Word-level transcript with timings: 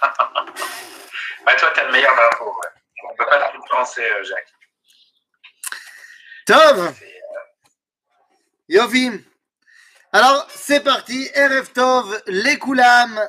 bah, 1.44 1.54
toi, 1.56 1.72
t'as 1.74 1.84
le 1.84 1.92
meilleur 1.92 2.14
drapeau. 2.14 2.46
Ouais. 2.46 2.68
On 3.10 3.16
peut 3.16 3.26
pas 3.26 3.50
tout 3.50 3.62
penser, 3.70 4.02
euh, 4.02 4.24
Jacques. 4.24 4.54
Tov 6.46 6.78
euh, 6.80 6.90
Yovim. 8.68 9.18
Alors, 10.12 10.46
c'est 10.54 10.80
parti. 10.80 11.28
RF 11.34 11.72
Tov, 11.72 12.22
les 12.26 12.58
Koulam. 12.58 13.20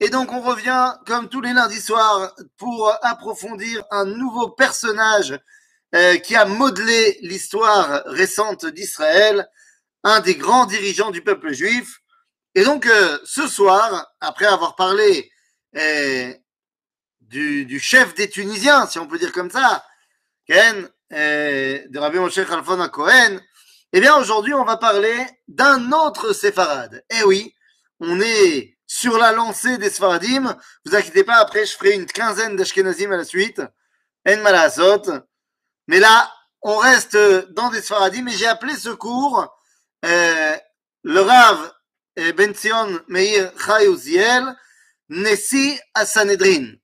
Et 0.00 0.10
donc, 0.10 0.32
on 0.32 0.40
revient, 0.40 0.94
comme 1.06 1.28
tous 1.28 1.40
les 1.40 1.52
lundis 1.52 1.80
soirs, 1.80 2.34
pour 2.56 2.92
approfondir 3.02 3.82
un 3.90 4.04
nouveau 4.04 4.50
personnage 4.50 5.38
euh, 5.94 6.18
qui 6.18 6.36
a 6.36 6.44
modelé 6.44 7.18
l'histoire 7.22 8.02
récente 8.04 8.66
d'Israël, 8.66 9.48
un 10.04 10.20
des 10.20 10.36
grands 10.36 10.66
dirigeants 10.66 11.10
du 11.10 11.22
peuple 11.22 11.52
juif. 11.52 12.00
Et 12.54 12.62
donc, 12.62 12.86
euh, 12.86 13.18
ce 13.24 13.46
soir, 13.46 14.06
après 14.20 14.44
avoir 14.44 14.76
parlé 14.76 15.32
du, 15.72 17.64
du 17.66 17.80
chef 17.80 18.14
des 18.14 18.28
Tunisiens, 18.28 18.86
si 18.86 18.98
on 18.98 19.06
peut 19.06 19.18
dire 19.18 19.32
comme 19.32 19.50
ça, 19.50 19.84
Ken, 20.46 20.88
euh, 21.12 21.82
de 21.88 21.98
Rabbi 21.98 22.18
Moshe 22.18 22.34
Khalfon 22.34 22.88
Cohen, 22.88 23.38
eh 23.92 24.00
bien, 24.00 24.16
aujourd'hui, 24.16 24.52
on 24.52 24.64
va 24.64 24.76
parler 24.76 25.16
d'un 25.46 25.92
autre 25.92 26.34
séfarade. 26.34 27.02
Eh 27.10 27.22
oui, 27.24 27.54
on 28.00 28.20
est 28.20 28.76
sur 28.86 29.16
la 29.16 29.32
lancée 29.32 29.78
des 29.78 29.88
séfaradim. 29.88 30.56
Vous 30.84 30.94
inquiétez 30.94 31.24
pas, 31.24 31.36
après, 31.36 31.64
je 31.64 31.72
ferai 31.72 31.92
une 31.92 32.06
quinzaine 32.06 32.56
d'ashkenazim 32.56 33.12
à 33.12 33.16
la 33.16 33.24
suite. 33.24 33.62
En 34.28 34.36
malasot. 34.38 35.22
Mais 35.86 36.00
là, 36.00 36.30
on 36.60 36.76
reste 36.76 37.16
dans 37.52 37.70
des 37.70 37.80
séfaradim 37.80 38.26
et 38.26 38.32
j'ai 38.32 38.46
appelé 38.46 38.74
ce 38.74 38.90
cours 38.90 39.54
euh, 40.04 40.56
le 41.02 41.20
Rav 41.20 41.72
euh, 42.18 42.32
Ben 42.32 42.54
Zion 42.54 43.00
Meir 43.08 43.52
Chai 43.58 43.88
Uziel, 43.88 44.54
Nessi 45.08 45.78
à 45.94 46.04
Sanhedrin. 46.04 46.74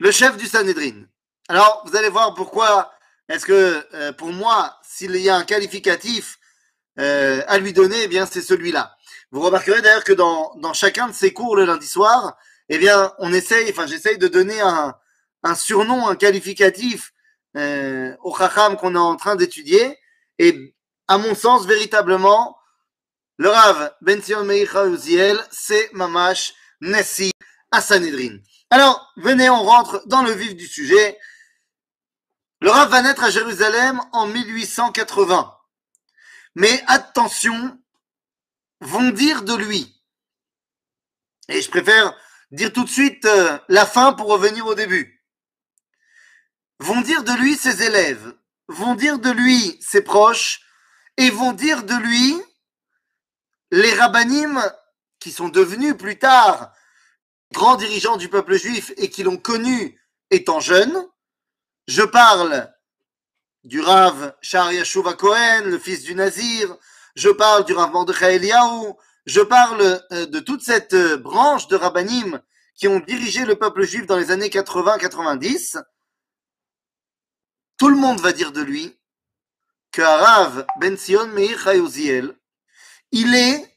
Le 0.00 0.10
chef 0.10 0.36
du 0.36 0.46
Sanhedrin. 0.46 1.04
Alors, 1.48 1.84
vous 1.86 1.96
allez 1.96 2.08
voir 2.08 2.34
pourquoi 2.34 2.92
est-ce 3.28 3.46
que, 3.46 3.86
euh, 3.94 4.12
pour 4.12 4.32
moi, 4.32 4.76
s'il 4.82 5.14
y 5.16 5.28
a 5.28 5.36
un 5.36 5.44
qualificatif 5.44 6.38
euh, 6.98 7.42
à 7.46 7.58
lui 7.58 7.72
donner, 7.72 8.02
eh 8.02 8.08
bien, 8.08 8.26
c'est 8.26 8.42
celui-là. 8.42 8.96
Vous 9.30 9.40
remarquerez 9.40 9.82
d'ailleurs 9.82 10.04
que 10.04 10.12
dans, 10.12 10.54
dans 10.56 10.72
chacun 10.72 11.08
de 11.08 11.12
ces 11.12 11.32
cours 11.32 11.54
le 11.54 11.64
lundi 11.64 11.86
soir, 11.86 12.36
eh 12.68 12.78
bien, 12.78 13.14
on 13.18 13.32
essaye, 13.32 13.70
enfin, 13.70 13.86
j'essaye 13.86 14.18
de 14.18 14.28
donner 14.28 14.60
un, 14.60 14.94
un 15.44 15.54
surnom, 15.54 16.08
un 16.08 16.16
qualificatif 16.16 17.12
euh, 17.56 18.16
au 18.22 18.36
Chacham 18.36 18.76
qu'on 18.76 18.94
est 18.94 18.98
en 18.98 19.16
train 19.16 19.36
d'étudier. 19.36 19.96
Et 20.38 20.74
à 21.06 21.18
mon 21.18 21.34
sens, 21.34 21.66
véritablement, 21.66 22.57
le 23.38 23.48
Rav 23.48 23.94
Ben 24.00 24.20
Zion 24.20 24.44
Meir 24.44 24.84
Uziel, 24.86 25.40
c'est 25.50 25.90
Mamash 25.92 26.54
Nessi 26.80 27.30
à 27.70 27.80
Sanhedrin. 27.80 28.38
Alors, 28.70 29.12
venez, 29.16 29.48
on 29.48 29.62
rentre 29.62 30.02
dans 30.06 30.22
le 30.22 30.32
vif 30.32 30.56
du 30.56 30.66
sujet. 30.66 31.18
Le 32.60 32.70
Rav 32.70 32.90
va 32.90 33.02
naître 33.02 33.22
à 33.22 33.30
Jérusalem 33.30 34.00
en 34.12 34.26
1880. 34.26 35.56
Mais 36.56 36.82
attention, 36.88 37.78
vont 38.80 39.10
dire 39.10 39.42
de 39.42 39.54
lui. 39.54 40.02
Et 41.48 41.62
je 41.62 41.70
préfère 41.70 42.14
dire 42.50 42.72
tout 42.72 42.84
de 42.84 42.90
suite 42.90 43.24
euh, 43.24 43.58
la 43.68 43.86
fin 43.86 44.12
pour 44.12 44.28
revenir 44.28 44.66
au 44.66 44.74
début. 44.74 45.24
Vont 46.80 47.00
dire 47.00 47.22
de 47.22 47.32
lui 47.32 47.56
ses 47.56 47.82
élèves, 47.84 48.34
vont 48.66 48.94
dire 48.94 49.18
de 49.18 49.30
lui 49.30 49.78
ses 49.80 50.02
proches, 50.02 50.60
et 51.16 51.30
vont 51.30 51.52
dire 51.52 51.84
de 51.84 51.94
lui 51.94 52.40
les 53.70 53.94
rabbinim 53.94 54.60
qui 55.20 55.30
sont 55.30 55.48
devenus 55.48 55.96
plus 55.96 56.18
tard 56.18 56.72
grands 57.52 57.76
dirigeants 57.76 58.16
du 58.16 58.28
peuple 58.28 58.56
juif 58.56 58.92
et 58.96 59.10
qui 59.10 59.22
l'ont 59.22 59.36
connu 59.36 60.00
étant 60.30 60.60
jeune. 60.60 61.06
Je 61.86 62.02
parle 62.02 62.72
du 63.64 63.80
Rav 63.80 64.34
Shar 64.40 64.72
Yashuva 64.72 65.14
Cohen, 65.14 65.62
le 65.64 65.78
fils 65.78 66.02
du 66.02 66.14
Nazir. 66.14 66.76
Je 67.16 67.30
parle 67.30 67.64
du 67.64 67.72
Rav 67.72 67.90
Mordechai 67.92 68.36
Eliyahu. 68.36 68.92
Je 69.26 69.40
parle 69.40 70.00
euh, 70.12 70.26
de 70.26 70.40
toute 70.40 70.62
cette 70.62 70.94
euh, 70.94 71.16
branche 71.16 71.68
de 71.68 71.76
rabbinim 71.76 72.40
qui 72.74 72.88
ont 72.88 73.00
dirigé 73.00 73.44
le 73.44 73.56
peuple 73.56 73.84
juif 73.84 74.06
dans 74.06 74.16
les 74.16 74.30
années 74.30 74.48
80-90. 74.48 75.82
Tout 77.76 77.88
le 77.88 77.96
monde 77.96 78.20
va 78.20 78.32
dire 78.32 78.52
de 78.52 78.62
lui 78.62 78.98
que 79.92 80.02
Rav 80.02 80.64
Ben 80.80 80.96
Sion 80.96 81.26
Meir 81.28 81.58
Chayuziel, 81.58 82.37
il 83.12 83.34
est 83.34 83.76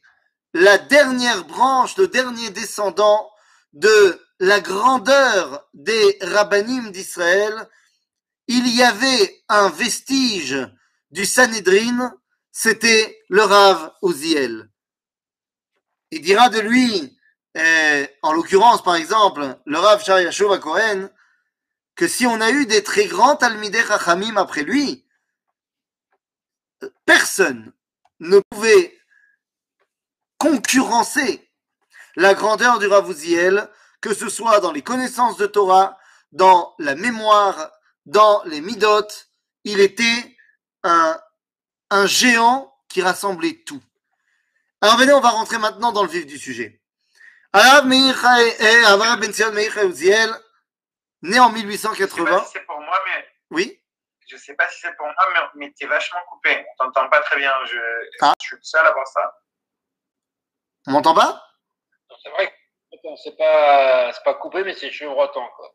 la 0.53 0.78
dernière 0.78 1.46
branche, 1.46 1.97
le 1.97 2.08
dernier 2.08 2.50
descendant 2.50 3.30
de 3.74 4.22
la 4.40 4.59
grandeur 4.59 5.68
des 5.74 6.18
rabbinim 6.22 6.92
d'Israël. 6.92 7.69
Il 8.47 8.68
y 8.68 8.84
avait 8.84 9.44
un 9.47 9.69
vestige 9.69 10.58
du 11.12 11.25
Sanhedrin, 11.25 12.14
c'était 12.52 13.19
le 13.30 13.44
Rav 13.44 13.94
Uziel. 14.03 14.69
Il 16.09 16.22
dira 16.22 16.50
de 16.50 16.59
lui, 16.59 17.18
euh, 17.58 18.08
en 18.22 18.34
l'occurrence 18.34 18.84
par 18.84 18.96
exemple, 18.96 19.58
le 19.66 19.78
Rav 19.78 20.03
Shar 20.03 20.19
Yashua 20.19 20.59
Cohen, 20.59 21.09
que 21.96 22.08
si 22.08 22.25
on 22.25 22.42
a 22.42 22.52
eu 22.52 22.66
des 22.66 22.84
très 22.84 23.06
grands 23.06 23.36
Talmidei 23.36 23.84
Chachamim 23.86 24.36
après 24.36 24.63
lui, 24.63 25.06
personne 27.06 27.74
ne 28.19 28.40
pouvait 28.50 29.00
concurrencer 30.41 31.47
la 32.16 32.34
grandeur 32.34 32.79
du 32.79 32.88
Rav 32.88 33.07
Uziel, 33.12 33.69
que 34.02 34.12
ce 34.16 34.28
soit 34.28 34.59
dans 34.59 34.72
les 34.72 34.81
connaissances 34.81 35.38
de 35.38 35.46
Torah, 35.46 36.00
dans 36.31 36.74
la 36.79 36.96
mémoire, 36.96 37.69
dans 38.07 38.41
les 38.46 38.59
midot, 38.59 39.07
il 39.66 39.80
était 39.80 40.35
un, 40.84 41.22
un 41.91 42.07
géant 42.07 42.75
qui 42.90 43.03
rassemblait 43.03 43.62
tout. 43.68 43.84
Alors 44.81 44.97
venez, 44.97 45.13
on 45.13 45.19
va 45.19 45.30
rentrer 45.30 45.59
maintenant 45.59 45.91
dans 45.91 46.01
le 46.01 46.09
vif 46.09 46.25
du 46.25 46.40
sujet. 46.40 46.81
Arav 47.53 47.88
eh, 47.94 48.85
Avraham 48.85 49.19
Ben 49.19 49.31
Sion 49.31 49.51
né 49.51 49.69
en 51.40 51.51
Je 51.51 51.59
sais 51.59 51.66
1880. 51.68 52.25
pas 52.25 52.46
si 52.46 52.51
c'est 52.53 52.66
pour 52.66 52.81
moi, 52.81 52.97
mais 53.06 53.28
Oui, 53.51 53.80
je 54.28 54.38
sais 54.38 54.56
pas 54.56 54.68
si 54.69 54.80
c'est 54.81 54.96
pour 54.97 55.06
moi, 55.06 55.16
mais, 55.34 55.68
mais 55.68 55.74
t'es 55.78 55.85
vachement 55.85 56.22
coupé. 56.31 56.66
On 56.80 56.85
t'entend 56.85 57.09
pas 57.09 57.19
très 57.22 57.38
bien. 57.38 57.53
Je, 57.66 57.78
Ah. 58.22 58.34
je 58.41 58.47
suis 58.47 58.56
le 58.56 58.63
seul 58.63 58.88
à 58.88 58.91
voir 58.91 59.07
ça. 59.07 59.38
On 60.88 60.92
m'entend 60.92 61.14
pas? 61.14 61.42
C'est 62.24 62.30
vrai 62.30 62.47
que 62.47 63.08
c'est 63.24 63.38
pas, 63.38 64.12
c'est 64.14 64.24
pas 64.24 64.34
coupé, 64.36 64.64
mais 64.64 64.74
c'est 64.74 64.92
chevrotant, 64.92 65.47
quoi. 65.56 65.74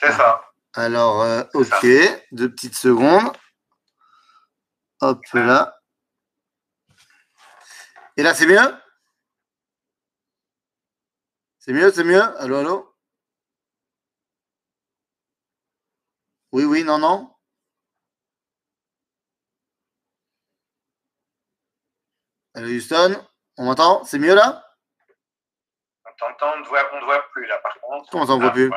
C'est 0.00 0.12
ça. 0.12 0.42
Alors, 0.74 1.22
euh, 1.22 1.42
ça. 1.42 1.48
ok, 1.54 1.86
deux 2.32 2.50
petites 2.50 2.74
secondes. 2.74 3.32
Hop 5.00 5.20
là. 5.34 5.78
Et 8.16 8.22
là, 8.22 8.34
c'est 8.34 8.46
mieux? 8.46 8.74
C'est 11.58 11.72
mieux, 11.72 11.90
c'est 11.92 12.04
mieux? 12.04 12.22
Allô, 12.40 12.56
allô? 12.56 12.94
Oui, 16.52 16.64
oui, 16.64 16.84
non, 16.84 16.98
non 16.98 17.34
Allô, 22.54 22.68
Houston? 22.68 23.22
On 23.58 23.64
m'entend? 23.64 24.04
C'est 24.04 24.18
mieux 24.18 24.34
là? 24.34 24.62
On 26.04 26.10
t'entend, 26.18 26.54
on 26.54 26.60
ne 26.60 26.64
voit, 26.66 26.82
on 26.94 27.00
te 27.00 27.04
voit 27.04 27.22
plus 27.32 27.46
là, 27.46 27.58
par 27.58 27.74
contre. 27.80 28.10
Comment 28.10 28.26
ça, 28.26 28.32
on 28.32 28.38
voit 28.38 28.48
Ah, 28.48 28.52
plus? 28.52 28.68
ouais. 28.68 28.76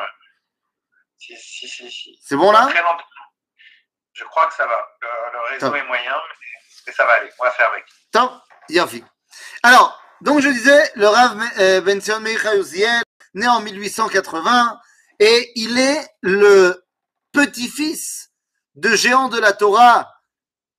Si, 1.18 1.36
si, 1.36 1.68
si, 1.68 1.90
si. 1.90 2.18
C'est 2.22 2.36
bon 2.36 2.50
là? 2.50 2.66
Très 2.66 2.82
lentement. 2.82 3.04
Je 4.12 4.24
crois 4.24 4.46
que 4.46 4.54
ça 4.54 4.66
va. 4.66 4.88
Le, 5.00 5.08
le 5.32 5.40
réseau 5.50 5.74
est 5.74 5.86
moyen, 5.86 6.14
mais, 6.86 6.92
ça 6.92 7.04
va 7.06 7.12
aller. 7.14 7.30
On 7.38 7.44
va 7.44 7.50
faire 7.52 7.68
avec. 7.70 7.84
Top, 8.10 8.32
Yafi. 8.68 9.04
Alors, 9.62 10.00
donc 10.22 10.40
je 10.40 10.48
disais, 10.48 10.90
le 10.96 11.06
Rav 11.08 11.38
euh, 11.58 11.80
Ben 11.80 12.00
Sion 12.00 12.20
Meir 12.20 12.40
né 13.34 13.46
en 13.46 13.60
1880, 13.60 14.80
et 15.20 15.52
il 15.54 15.78
est 15.78 16.08
le 16.22 16.84
petit-fils 17.32 18.32
de 18.74 18.94
géants 18.96 19.28
de 19.28 19.38
la 19.38 19.52
Torah 19.52 20.12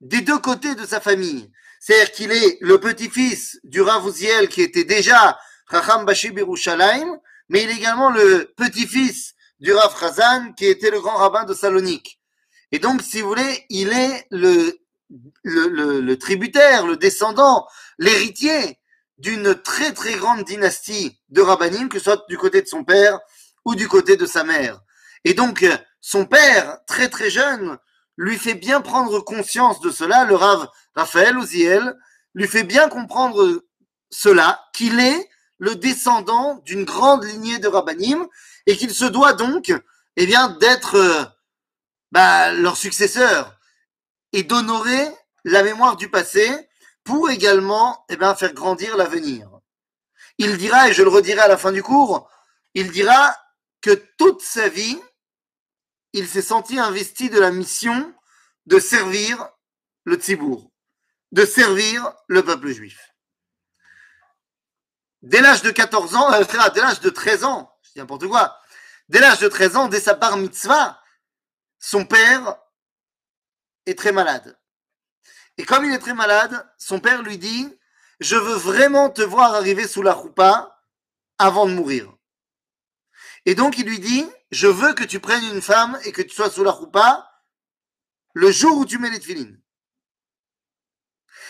des 0.02 0.22
deux 0.22 0.40
côtés 0.40 0.76
de 0.76 0.86
sa 0.86 1.00
famille. 1.00 1.52
C'est-à-dire 1.82 2.12
qu'il 2.12 2.32
est 2.32 2.60
le 2.62 2.80
petit-fils 2.80 3.60
du 3.64 3.82
Rav 3.82 4.08
Uziel 4.08 4.48
qui 4.50 4.62
était 4.62 4.84
déjà 4.84 5.40
Chacham 5.70 6.06
Bashi 6.06 6.30
Birushalayim, 6.30 7.18
mais 7.50 7.64
il 7.64 7.72
est 7.72 7.78
également 7.78 8.12
le 8.12 8.54
petit-fils 8.56 9.34
du 9.60 9.74
Rav 9.74 10.00
Chazan 10.00 10.54
qui 10.54 10.68
était 10.68 10.92
le 10.92 11.02
grand 11.02 11.16
rabbin 11.16 11.44
de 11.44 11.56
Salonique. 11.56 12.20
Et 12.72 12.78
donc, 12.78 13.02
si 13.02 13.22
vous 13.22 13.30
voulez, 13.30 13.66
il 13.70 13.92
est 13.92 14.28
le, 14.30 14.78
le, 15.42 15.68
le, 15.70 16.02
le 16.02 16.20
tributaire, 16.20 16.86
le 16.86 16.98
descendant, 16.98 17.68
l'héritier 17.98 18.78
d'une 19.18 19.56
très 19.56 19.92
très 19.92 20.14
grande 20.14 20.44
dynastie 20.44 21.20
de 21.30 21.42
rabbinim, 21.42 21.90
que 21.90 21.98
ce 21.98 22.06
soit 22.06 22.26
du 22.30 22.38
côté 22.38 22.62
de 22.62 22.68
son 22.68 22.84
père 22.84 23.20
ou 23.66 23.74
du 23.74 23.88
côté 23.88 24.18
de 24.18 24.28
sa 24.28 24.44
mère. 24.44 24.82
Et 25.26 25.34
donc, 25.34 25.66
son 26.00 26.26
père, 26.26 26.78
très 26.86 27.10
très 27.10 27.32
jeune, 27.32 27.80
lui 28.18 28.38
fait 28.38 28.56
bien 28.56 28.82
prendre 28.82 29.20
conscience 29.20 29.80
de 29.82 29.90
cela, 29.90 30.26
le 30.26 30.36
Rav 30.36 30.68
Raphaël 30.96 31.38
Ouziel, 31.38 31.98
lui 32.34 32.48
fait 32.48 32.64
bien 32.64 32.90
comprendre 32.90 33.64
cela, 34.10 34.64
qu'il 34.74 35.00
est 35.00 35.30
le 35.58 35.76
descendant 35.76 36.56
d'une 36.66 36.86
grande 36.86 37.24
lignée 37.24 37.60
de 37.60 37.68
rabbinim 37.68 38.28
et 38.66 38.76
qu'il 38.76 38.94
se 38.94 39.06
doit 39.06 39.34
donc, 39.34 39.74
eh 40.18 40.26
bien, 40.26 40.50
d'être 40.50 40.96
euh, 40.96 41.24
bah, 42.12 42.52
leur 42.52 42.78
successeur 42.78 43.58
et 44.34 44.44
d'honorer 44.44 45.08
la 45.46 45.64
mémoire 45.64 45.96
du 45.96 46.10
passé 46.10 46.50
pour 47.04 47.30
également 47.30 48.06
eh 48.10 48.18
bien, 48.18 48.36
faire 48.36 48.54
grandir 48.54 48.98
l'avenir. 48.98 49.50
Il 50.38 50.58
dira, 50.58 50.90
et 50.90 50.94
je 50.94 51.04
le 51.04 51.10
redirai 51.10 51.42
à 51.42 51.48
la 51.48 51.58
fin 51.58 51.72
du 51.72 51.84
cours, 51.84 52.30
il 52.74 52.92
dira 52.92 53.36
que 53.82 53.92
toute 54.18 54.42
sa 54.42 54.68
vie, 54.70 55.00
il 56.14 56.28
s'est 56.28 56.42
senti 56.42 56.80
investi 56.80 57.30
de 57.30 57.40
la 57.40 57.52
mission 57.52 58.14
de 58.66 58.80
servir 58.80 59.50
le 60.04 60.16
Tzibour, 60.16 60.72
de 61.32 61.46
servir 61.46 62.14
le 62.28 62.44
peuple 62.44 62.72
juif. 62.72 63.12
Dès 65.22 65.42
l'âge 65.42 65.62
de 65.62 65.72
14 65.72 66.16
ans, 66.16 66.34
euh, 66.34 66.44
dès 66.44 66.82
l'âge 66.82 67.00
de 67.00 67.10
13 67.10 67.44
ans, 67.44 67.78
je 67.84 67.92
dis 67.92 68.00
n'importe 68.00 68.28
quoi, 68.28 68.60
dès 69.08 69.20
l'âge 69.20 69.40
de 69.40 69.48
13 69.48 69.76
ans, 69.76 69.88
dès 69.88 70.00
sa 70.00 70.16
bar 70.16 70.38
mitzvah, 70.38 71.00
son 71.80 72.06
père 72.06 72.58
est 73.86 73.98
très 73.98 74.12
malade. 74.12 74.58
Et 75.58 75.66
comme 75.66 75.86
il 75.86 75.94
est 75.94 76.00
très 76.00 76.14
malade, 76.14 76.68
son 76.78 77.00
père 77.00 77.22
lui 77.22 77.38
dit 77.38 77.72
Je 78.20 78.36
veux 78.36 78.56
vraiment 78.56 79.10
te 79.10 79.22
voir 79.22 79.54
arriver 79.54 79.88
sous 79.88 80.02
la 80.02 80.14
roupa 80.14 80.82
avant 81.38 81.66
de 81.66 81.74
mourir. 81.74 82.12
Et 83.46 83.56
donc 83.56 83.78
il 83.78 83.86
lui 83.86 84.00
dit 84.00 84.26
Je 84.52 84.68
veux 84.68 84.94
que 84.94 85.06
tu 85.06 85.20
prennes 85.20 85.46
une 85.46 85.62
femme 85.62 85.98
et 86.04 86.12
que 86.12 86.22
tu 86.22 86.36
sois 86.36 86.50
sous 86.50 86.64
la 86.64 86.72
roupa 86.72 87.32
le 88.34 88.52
jour 88.52 88.78
où 88.78 88.86
tu 88.86 88.98
mets 88.98 89.10
les 89.10 89.20
tefilines. 89.20 89.60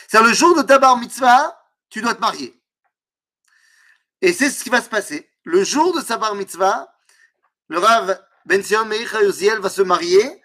C'est 0.08 0.22
le 0.22 0.34
jour 0.34 0.56
de 0.56 0.62
ta 0.62 0.78
bar 0.78 0.98
mitzvah, 0.98 1.60
tu 1.90 2.02
dois 2.02 2.14
te 2.14 2.22
marier. 2.22 2.62
Et 4.22 4.34
c'est 4.34 4.50
ce 4.50 4.64
qui 4.64 4.70
va 4.70 4.82
se 4.82 4.90
passer. 4.90 5.32
Le 5.44 5.64
jour 5.64 5.96
de 5.96 6.02
sa 6.02 6.18
bar 6.18 6.36
mitzvah, 6.36 6.94
le 7.70 7.80
Rav 7.80 8.22
Ben 8.46 8.64
Sion 8.64 8.86
Meir 8.86 9.10
va 9.62 9.70
se 9.70 9.82
marier, 9.82 10.42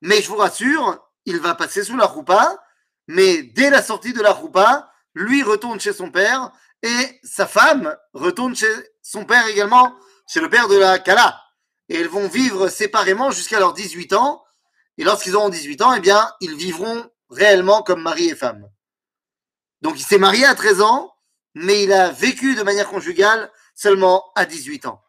mais 0.00 0.22
je 0.22 0.28
vous 0.28 0.36
rassure, 0.36 1.10
il 1.26 1.40
va 1.40 1.54
passer 1.54 1.84
sous 1.84 1.96
la 1.96 2.06
roupa, 2.06 2.62
mais 3.06 3.42
dès 3.42 3.68
la 3.68 3.82
sortie 3.82 4.12
de 4.12 4.22
la 4.22 4.32
roupa, 4.32 4.90
lui 5.14 5.42
retourne 5.42 5.80
chez 5.80 5.92
son 5.92 6.10
père 6.10 6.50
et 6.82 7.20
sa 7.22 7.46
femme 7.46 7.94
retourne 8.14 8.56
chez 8.56 8.72
son 9.02 9.24
père 9.24 9.46
également, 9.46 9.94
chez 10.26 10.40
le 10.40 10.48
père 10.48 10.68
de 10.68 10.76
la 10.76 10.98
Kala. 10.98 11.38
Et 11.88 12.00
ils 12.00 12.08
vont 12.08 12.28
vivre 12.28 12.68
séparément 12.68 13.30
jusqu'à 13.30 13.58
leurs 13.58 13.74
18 13.74 14.12
ans. 14.12 14.44
Et 14.98 15.04
lorsqu'ils 15.04 15.36
auront 15.36 15.48
18 15.48 15.82
ans, 15.82 15.94
eh 15.94 16.00
bien, 16.00 16.32
ils 16.40 16.54
vivront 16.54 17.10
réellement 17.30 17.82
comme 17.82 18.02
mari 18.02 18.28
et 18.28 18.36
femme. 18.36 18.68
Donc 19.80 19.98
il 19.98 20.04
s'est 20.04 20.18
marié 20.18 20.44
à 20.44 20.54
13 20.54 20.80
ans, 20.80 21.14
mais 21.54 21.82
il 21.82 21.92
a 21.92 22.10
vécu 22.10 22.54
de 22.54 22.62
manière 22.62 22.88
conjugale 22.88 23.50
seulement 23.74 24.32
à 24.36 24.46
18 24.46 24.86
ans. 24.86 25.02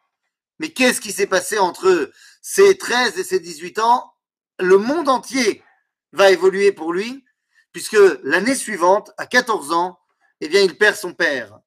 Mais 0.60 0.70
qu'est-ce 0.70 1.02
qui 1.02 1.12
s'est 1.12 1.28
passé 1.28 1.60
entre 1.60 2.12
ses 2.42 2.78
13 2.78 3.18
et 3.20 3.24
ses 3.24 3.40
18 3.40 3.80
ans? 3.80 4.14
Le 4.60 4.78
monde 4.78 5.10
entier 5.10 5.64
va 6.12 6.32
évoluer 6.32 6.72
pour 6.72 6.94
lui, 6.94 7.26
puisque 7.72 7.98
l'année 8.24 8.56
suivante, 8.56 9.12
à 9.18 9.26
14 9.26 9.74
ans, 9.74 10.00
eh 10.42 10.48
bien, 10.48 10.62
il 10.62 10.78
perd 10.78 10.96
son 10.96 11.14
père. 11.14 11.60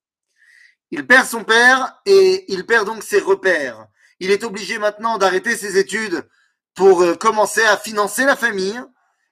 Il 0.90 1.06
perd 1.06 1.26
son 1.26 1.44
père 1.44 2.00
et 2.06 2.52
il 2.52 2.64
perd 2.64 2.86
donc 2.86 3.02
ses 3.02 3.20
repères. 3.20 3.86
Il 4.20 4.30
est 4.30 4.44
obligé 4.44 4.78
maintenant 4.78 5.18
d'arrêter 5.18 5.56
ses 5.56 5.78
études 5.78 6.28
pour 6.74 7.02
euh, 7.02 7.14
commencer 7.14 7.64
à 7.64 7.76
financer 7.76 8.24
la 8.24 8.36
famille 8.36 8.80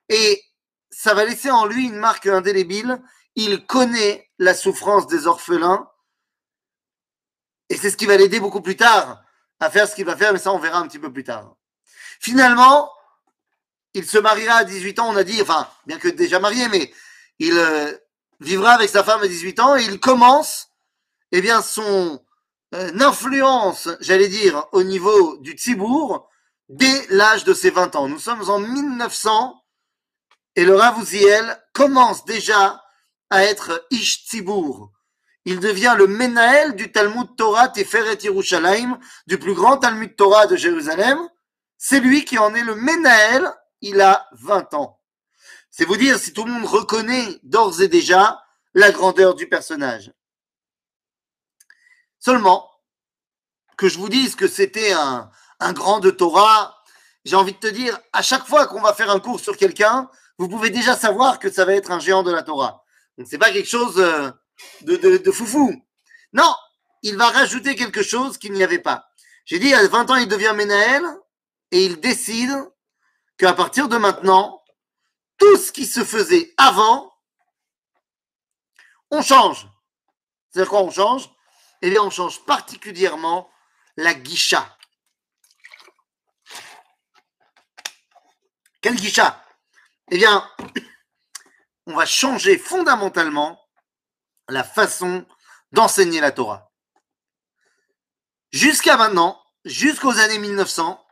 et 0.09 0.43
ça 0.91 1.15
va 1.15 1.25
laisser 1.25 1.51
en 1.51 1.67
lui 1.67 1.87
une 1.87 1.97
marque 1.97 2.27
indélébile. 2.27 3.01
Il 3.35 3.67
connaît 3.67 4.31
la 4.39 4.55
souffrance 4.55 5.07
des 5.07 5.27
orphelins 5.27 5.89
et 7.69 7.77
c'est 7.77 7.91
ce 7.91 7.97
qui 7.97 8.07
va 8.07 8.17
l'aider 8.17 8.41
beaucoup 8.41 8.61
plus 8.61 8.77
tard 8.77 9.23
à 9.61 9.71
faire 9.71 9.89
ce 9.89 9.95
qu'il 9.95 10.05
va 10.05 10.17
faire, 10.17 10.33
mais 10.33 10.39
ça 10.39 10.53
on 10.53 10.59
verra 10.59 10.79
un 10.79 10.87
petit 10.87 10.99
peu 10.99 11.13
plus 11.13 11.25
tard. 11.25 11.57
Finalement, 12.21 12.91
il 13.95 14.07
se 14.07 14.19
mariera 14.19 14.57
à 14.57 14.65
18 14.65 14.99
ans, 14.99 15.09
on 15.11 15.17
a 15.17 15.25
dit, 15.25 15.41
enfin, 15.41 15.69
bien 15.87 15.99
que 15.99 16.09
déjà 16.09 16.41
marié, 16.41 16.69
mais 16.69 16.93
il 17.39 17.57
euh, 17.57 17.93
vivra 18.41 18.73
avec 18.73 18.91
sa 18.91 19.05
femme 19.05 19.23
à 19.23 19.29
18 19.29 19.61
ans 19.61 19.77
et 19.77 19.85
il 19.85 20.01
commence, 20.01 20.69
eh 21.33 21.41
bien, 21.41 21.63
son 21.63 22.24
euh, 22.75 22.91
influence, 23.01 23.89
j'allais 24.01 24.29
dire, 24.29 24.67
au 24.73 24.83
niveau 24.83 25.37
du 25.39 25.53
Tzibour 25.53 26.29
dès 26.69 27.07
l'âge 27.09 27.45
de 27.45 27.55
ses 27.55 27.71
20 27.71 27.95
ans. 27.97 28.09
Nous 28.09 28.19
sommes 28.19 28.49
en 28.51 28.59
1900 28.59 29.63
et 30.57 30.65
le 30.65 30.75
Ravouziel 30.75 31.59
commence 31.73 32.25
déjà 32.25 32.83
à 33.31 33.45
être 33.45 33.87
Ish 33.91 34.27
Tzibour. 34.27 34.91
Il 35.45 35.61
devient 35.61 35.95
le 35.97 36.07
Menaël 36.07 36.75
du 36.75 36.91
Talmud 36.91 37.37
Torah 37.37 37.69
Teferet 37.69 38.19
Yerushalayim, 38.23 38.99
du 39.27 39.39
plus 39.39 39.55
grand 39.55 39.77
Talmud 39.77 40.17
Torah 40.17 40.47
de 40.47 40.57
Jérusalem. 40.57 41.19
C'est 41.77 42.01
lui 42.01 42.25
qui 42.25 42.39
en 42.39 42.55
est 42.55 42.65
le 42.65 42.75
Menaël 42.75 43.53
il 43.83 44.01
a 44.01 44.27
20 44.33 44.75
ans. 44.75 45.01
C'est 45.71 45.85
vous 45.85 45.97
dire 45.97 46.19
si 46.19 46.33
tout 46.33 46.45
le 46.45 46.53
monde 46.53 46.65
reconnaît 46.65 47.39
d'ores 47.43 47.83
et 47.83 47.89
déjà 47.89 48.43
la 48.73 48.91
grandeur 48.91 49.35
du 49.35 49.49
personnage. 49.49 50.13
Seulement, 52.25 52.71
que 53.77 53.87
je 53.89 53.99
vous 53.99 54.09
dise 54.09 54.35
que 54.35 54.49
c'était 54.49 54.93
un, 54.93 55.31
grand 55.73 56.01
de 56.01 56.11
Torah, 56.11 56.83
j'ai 57.27 57.37
envie 57.37 57.53
de 57.53 57.59
te 57.59 57.67
dire, 57.67 57.99
à 58.15 58.23
chaque 58.23 58.47
fois 58.47 58.67
qu'on 58.67 58.81
va 58.81 58.95
faire 58.95 59.11
un 59.11 59.21
cours 59.21 59.41
sur 59.41 59.59
quelqu'un, 59.59 60.09
vous 60.39 60.49
pouvez 60.49 60.71
déjà 60.71 60.97
savoir 60.97 61.39
que 61.39 61.51
ça 61.51 61.67
va 61.67 61.75
être 61.75 61.91
un 61.91 62.01
géant 62.01 62.23
de 62.23 62.33
la 62.33 62.43
Torah. 62.43 62.83
Donc 63.19 63.27
c'est 63.29 63.37
pas 63.37 63.51
quelque 63.51 63.69
chose 63.69 63.99
euh, 63.99 64.31
de, 64.83 64.97
de, 64.97 65.19
de 65.19 65.31
foufou. 65.31 65.75
Non, 66.33 66.55
il 67.03 67.17
va 67.19 67.29
rajouter 67.29 67.75
quelque 67.75 68.03
chose 68.03 68.39
qu'il 68.39 68.53
n'y 68.53 68.65
avait 68.65 68.79
pas. 68.79 69.07
J'ai 69.45 69.59
dit, 69.59 69.75
à 69.75 69.87
20 69.87 70.11
ans, 70.11 70.17
il 70.17 70.29
devient 70.29 70.55
Ménaël 70.57 71.05
et 71.73 71.85
il 71.85 72.01
décide 72.01 72.57
qu'à 73.37 73.53
partir 73.53 73.87
de 73.89 73.99
maintenant, 73.99 74.63
tout 75.37 75.59
ce 75.59 75.73
qui 75.73 75.85
se 75.85 76.03
faisait 76.03 76.55
avant, 76.57 77.13
on 79.11 79.21
change. 79.21 79.69
C'est-à-dire 80.51 80.71
quoi 80.71 80.83
on 80.83 80.91
change? 80.91 81.29
Eh 81.85 81.91
bien, 81.91 82.01
on 82.01 82.09
change 82.09 82.43
particulièrement 82.47 83.53
la 83.99 84.15
guicha. 84.15 84.79
Quelle 88.81 88.97
guicha? 88.97 89.45
Eh 90.11 90.17
bien, 90.17 90.51
on 91.87 91.95
va 91.95 92.07
changer 92.07 92.57
fondamentalement 92.57 93.63
la 94.49 94.65
façon 94.65 95.27
d'enseigner 95.73 96.23
la 96.23 96.33
Torah. 96.33 96.73
Jusqu'à 98.51 98.97
maintenant, 98.97 99.45
jusqu'aux 99.67 100.19
années 100.19 100.39
1900, 100.39 101.07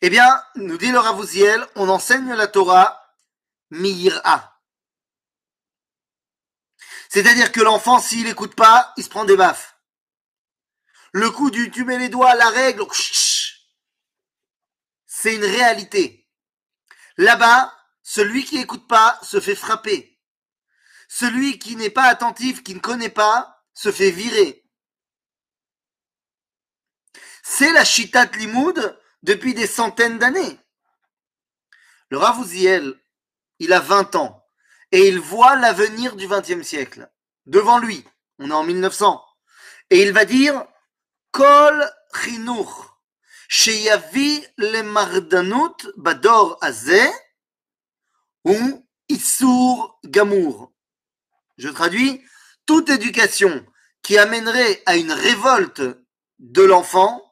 eh 0.00 0.10
bien, 0.10 0.44
nous 0.56 0.78
dit 0.78 0.90
le 0.90 0.98
Ravouziel, 0.98 1.64
on 1.76 1.88
enseigne 1.88 2.34
la 2.34 2.48
Torah 2.48 3.14
mi'ira. 3.70 4.60
C'est-à-dire 7.08 7.52
que 7.52 7.60
l'enfant, 7.60 8.00
s'il 8.00 8.24
n'écoute 8.24 8.56
pas, 8.56 8.92
il 8.96 9.04
se 9.04 9.10
prend 9.10 9.24
des 9.24 9.36
baffes. 9.36 9.77
Le 11.12 11.30
coup 11.30 11.50
du 11.50 11.70
tu 11.70 11.84
mets 11.84 11.98
les 11.98 12.08
doigts 12.08 12.30
à 12.30 12.36
la 12.36 12.50
règle, 12.50 12.84
c'est 15.06 15.34
une 15.34 15.44
réalité. 15.44 16.28
Là-bas, 17.16 17.74
celui 18.02 18.44
qui 18.44 18.56
n'écoute 18.56 18.86
pas 18.86 19.18
se 19.22 19.40
fait 19.40 19.56
frapper. 19.56 20.18
Celui 21.08 21.58
qui 21.58 21.76
n'est 21.76 21.90
pas 21.90 22.04
attentif, 22.04 22.62
qui 22.62 22.74
ne 22.74 22.80
connaît 22.80 23.08
pas, 23.08 23.64
se 23.74 23.90
fait 23.90 24.10
virer. 24.10 24.64
C'est 27.42 27.72
la 27.72 27.84
Shitat 27.84 28.26
Limoud 28.36 29.00
depuis 29.22 29.54
des 29.54 29.66
centaines 29.66 30.18
d'années. 30.18 30.60
Le 32.10 32.18
Ravouziel, 32.18 32.98
il 33.58 33.72
a 33.72 33.80
20 33.80 34.14
ans 34.16 34.46
et 34.92 35.08
il 35.08 35.18
voit 35.18 35.56
l'avenir 35.56 36.16
du 36.16 36.28
XXe 36.28 36.62
siècle 36.62 37.10
devant 37.46 37.78
lui. 37.78 38.04
On 38.38 38.50
est 38.50 38.54
en 38.54 38.64
1900. 38.64 39.24
Et 39.90 40.02
il 40.02 40.12
va 40.12 40.24
dire 40.24 40.66
Je 51.56 51.68
traduis 51.68 52.24
toute 52.66 52.90
éducation 52.90 53.64
qui 54.02 54.18
amènerait 54.18 54.82
à 54.86 54.96
une 54.96 55.12
révolte 55.12 55.82
de 56.40 56.62
l'enfant 56.62 57.22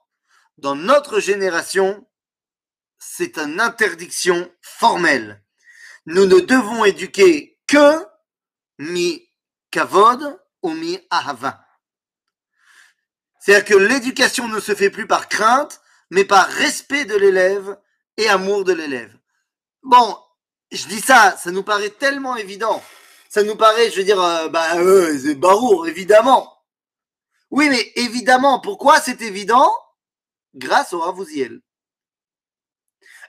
dans 0.59 0.77
notre 0.77 1.19
génération, 1.19 2.07
c'est 2.99 3.39
une 3.39 3.61
interdiction 3.61 4.49
formelle. 4.63 5.43
Nous 6.07 6.27
ne 6.27 6.39
devons 6.39 6.85
éduquer 6.85 7.59
que 7.67 8.05
mi 8.79 9.29
kavod 9.73 10.41
ou 10.63 10.71
mi 10.71 10.97
ahava. 11.11 11.66
C'est-à-dire 13.47 13.65
que 13.65 13.81
l'éducation 13.81 14.49
ne 14.49 14.59
se 14.59 14.75
fait 14.75 14.91
plus 14.91 15.07
par 15.07 15.29
crainte, 15.29 15.81
mais 16.11 16.25
par 16.25 16.49
respect 16.49 17.05
de 17.05 17.15
l'élève 17.15 17.79
et 18.17 18.29
amour 18.29 18.65
de 18.65 18.73
l'élève. 18.73 19.17
Bon, 19.85 20.19
je 20.73 20.89
dis 20.89 21.01
ça, 21.01 21.37
ça 21.37 21.53
nous 21.53 21.63
paraît 21.63 21.91
tellement 21.91 22.35
évident. 22.35 22.83
Ça 23.29 23.45
nous 23.45 23.55
paraît, 23.55 23.89
je 23.93 23.99
veux 23.99 24.03
dire, 24.03 24.21
euh, 24.21 24.49
bah, 24.49 24.79
euh, 24.79 25.17
c'est 25.17 25.37
barour, 25.37 25.87
évidemment. 25.87 26.61
Oui, 27.53 27.69
mais 27.69 27.93
évidemment, 27.95 28.59
pourquoi 28.59 29.01
c'est 29.01 29.23
évident? 29.23 29.73
Grâce 30.57 30.93
au 30.93 30.99
Ravouziel. 30.99 31.61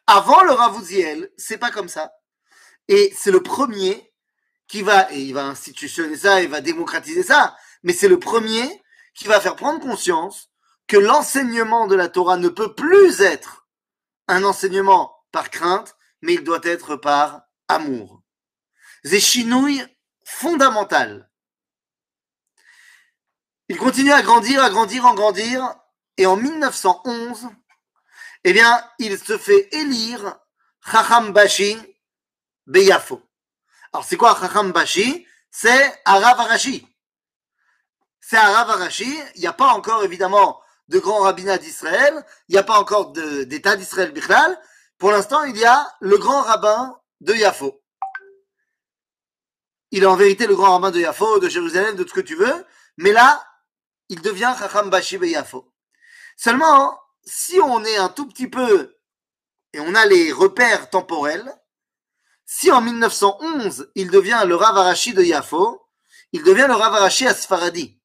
Avant 0.07 0.41
le 0.41 0.51
Ravouziel, 0.51 1.29
c'est 1.37 1.59
pas 1.59 1.69
comme 1.69 1.89
ça. 1.89 2.11
Et 2.87 3.13
c'est 3.15 3.29
le 3.29 3.43
premier 3.43 4.11
qui 4.67 4.81
va, 4.81 5.13
et 5.13 5.21
il 5.21 5.35
va 5.35 5.45
institutionner 5.45 6.17
ça, 6.17 6.41
il 6.41 6.49
va 6.49 6.61
démocratiser 6.61 7.21
ça, 7.21 7.55
mais 7.83 7.93
c'est 7.93 8.07
le 8.07 8.17
premier 8.17 8.81
qui 9.17 9.27
va 9.27 9.41
faire 9.41 9.55
prendre 9.55 9.81
conscience 9.81 10.49
que 10.87 10.95
l'enseignement 10.95 11.87
de 11.87 11.95
la 11.95 12.07
Torah 12.07 12.37
ne 12.37 12.49
peut 12.49 12.75
plus 12.75 13.19
être 13.19 13.67
un 14.27 14.43
enseignement 14.43 15.25
par 15.31 15.49
crainte, 15.49 15.97
mais 16.21 16.35
il 16.35 16.43
doit 16.43 16.61
être 16.63 16.95
par 16.95 17.41
amour. 17.67 18.21
C'est 19.03 19.19
chinouille 19.19 19.83
fondamental. 20.23 21.29
Il 23.69 23.77
continue 23.77 24.13
à 24.13 24.21
grandir, 24.21 24.63
à 24.63 24.69
grandir, 24.69 25.05
à 25.05 25.13
grandir, 25.13 25.75
et 26.17 26.25
en 26.25 26.37
1911, 26.37 27.49
eh 28.43 28.53
bien, 28.53 28.87
il 28.99 29.17
se 29.17 29.37
fait 29.37 29.67
élire 29.73 30.37
Chacham 30.89 31.33
Bashi 31.33 31.77
Beyafo. 32.67 33.21
Alors, 33.91 34.05
c'est 34.05 34.15
quoi 34.15 34.37
Chacham 34.39 34.71
Bashi? 34.71 35.27
C'est 35.49 36.01
Arav 36.05 36.39
Arashi. 36.39 36.87
C'est 38.29 38.35
Arav 38.35 38.69
Arashi. 38.71 39.17
Il 39.35 39.39
n'y 39.39 39.47
a 39.47 39.53
pas 39.53 39.69
encore, 39.69 40.03
évidemment, 40.03 40.59
de 40.89 40.99
grand 40.99 41.19
rabbinat 41.19 41.59
d'Israël. 41.59 42.25
Il 42.49 42.55
n'y 42.55 42.57
a 42.57 42.63
pas 42.63 42.77
encore 42.77 43.13
d'État 43.13 43.77
d'Israël 43.77 44.11
Bichlal. 44.11 44.59
Pour 44.97 45.11
l'instant, 45.11 45.45
il 45.45 45.55
y 45.55 45.63
a 45.63 45.95
le 46.01 46.17
grand 46.17 46.41
rabbin 46.41 46.99
de 47.21 47.33
Yafo. 47.33 47.81
Il 49.91 50.03
est 50.03 50.07
en 50.07 50.17
vérité 50.17 50.45
le 50.45 50.57
grand 50.57 50.73
rabbin 50.73 50.91
de 50.91 50.99
Yafo, 50.99 51.39
de 51.39 51.47
Jérusalem, 51.47 51.95
de 51.95 52.03
tout 52.03 52.09
ce 52.09 52.15
que 52.15 52.19
tu 52.19 52.35
veux. 52.35 52.65
Mais 52.97 53.13
là, 53.13 53.41
il 54.09 54.21
devient 54.21 54.53
Chacham 54.59 54.89
Bashi 54.89 55.17
Beyafo. 55.17 55.71
Seulement, 56.35 56.99
si 57.23 57.61
on 57.61 57.81
est 57.85 57.95
un 57.95 58.09
tout 58.09 58.27
petit 58.27 58.49
peu, 58.49 58.97
et 59.71 59.79
on 59.79 59.95
a 59.95 60.05
les 60.05 60.33
repères 60.33 60.89
temporels, 60.89 61.49
si 62.45 62.73
en 62.73 62.81
1911, 62.81 63.89
il 63.95 64.11
devient 64.11 64.43
le 64.45 64.55
Rav 64.57 64.77
Arashi 64.77 65.13
de 65.13 65.23
Yafo, 65.23 65.81
il 66.33 66.43
devient 66.43 66.65
le 66.67 66.75
Rav 66.75 66.93
Arashi 66.93 67.25
Asfaradi. 67.25 67.96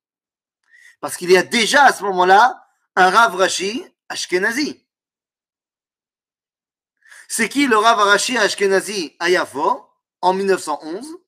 Parce 1.02 1.16
qu'il 1.16 1.32
y 1.32 1.36
a 1.36 1.42
déjà 1.42 1.82
à 1.82 1.92
ce 1.92 2.04
moment-là 2.04 2.64
un 2.94 3.10
Rav 3.10 3.34
Rashi 3.34 3.84
Ashkenazi. 4.08 4.86
C'est 7.28 7.48
qui 7.48 7.66
le 7.66 7.76
Rav 7.76 7.98
Arashi 7.98 8.38
Ashkenazi 8.38 9.16
à 9.18 9.28
Yafo 9.28 9.84
en 10.20 10.32
1911 10.32 11.18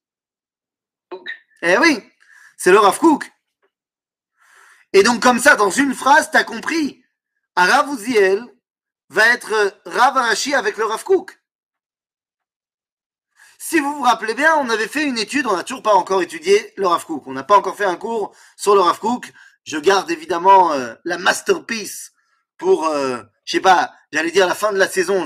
Eh 1.63 1.77
oui, 1.79 2.09
c'est 2.57 2.71
le 2.71 2.79
Rav 2.79 3.01
Kook. 3.01 3.29
Et 4.93 5.03
donc 5.03 5.21
comme 5.21 5.41
ça, 5.41 5.57
dans 5.57 5.71
une 5.71 5.93
phrase, 5.93 6.31
tu 6.31 6.37
as 6.37 6.45
compris. 6.45 7.05
Un 7.57 7.67
Rav 7.67 7.89
Uziel 7.95 8.47
va 9.09 9.27
être 9.31 9.81
Rav 9.87 10.17
Arashi 10.17 10.55
avec 10.55 10.77
le 10.77 10.85
Rav 10.85 11.03
Kook. 11.03 11.37
Si 13.59 13.81
vous 13.81 13.93
vous 13.93 14.03
rappelez 14.03 14.35
bien, 14.35 14.55
on 14.59 14.71
avait 14.71 14.87
fait 14.87 15.05
une 15.05 15.19
étude, 15.19 15.49
on 15.49 15.57
n'a 15.57 15.65
toujours 15.65 15.83
pas 15.83 15.95
encore 15.95 16.23
étudié 16.23 16.75
le 16.77 16.87
Rav 16.87 17.05
Kook. 17.05 17.27
On 17.27 17.33
n'a 17.33 17.43
pas 17.43 17.57
encore 17.57 17.77
fait 17.77 17.87
un 17.87 17.97
cours 17.97 18.37
sur 18.57 18.77
le 18.77 18.81
Rav 18.81 19.01
Kook. 19.01 19.33
Je 19.65 19.79
garde 19.79 20.11
évidemment 20.11 20.73
euh, 20.73 20.95
la 21.05 21.19
masterpiece 21.19 22.13
pour, 22.59 22.87
euh, 22.87 23.23
je 23.45 23.53
sais 23.53 23.61
pas, 23.61 23.93
j'allais 24.13 24.31
dire 24.31 24.47
la 24.47 24.55
fin 24.55 24.73
de 24.73 24.79
la 24.79 24.89
saison. 24.89 25.25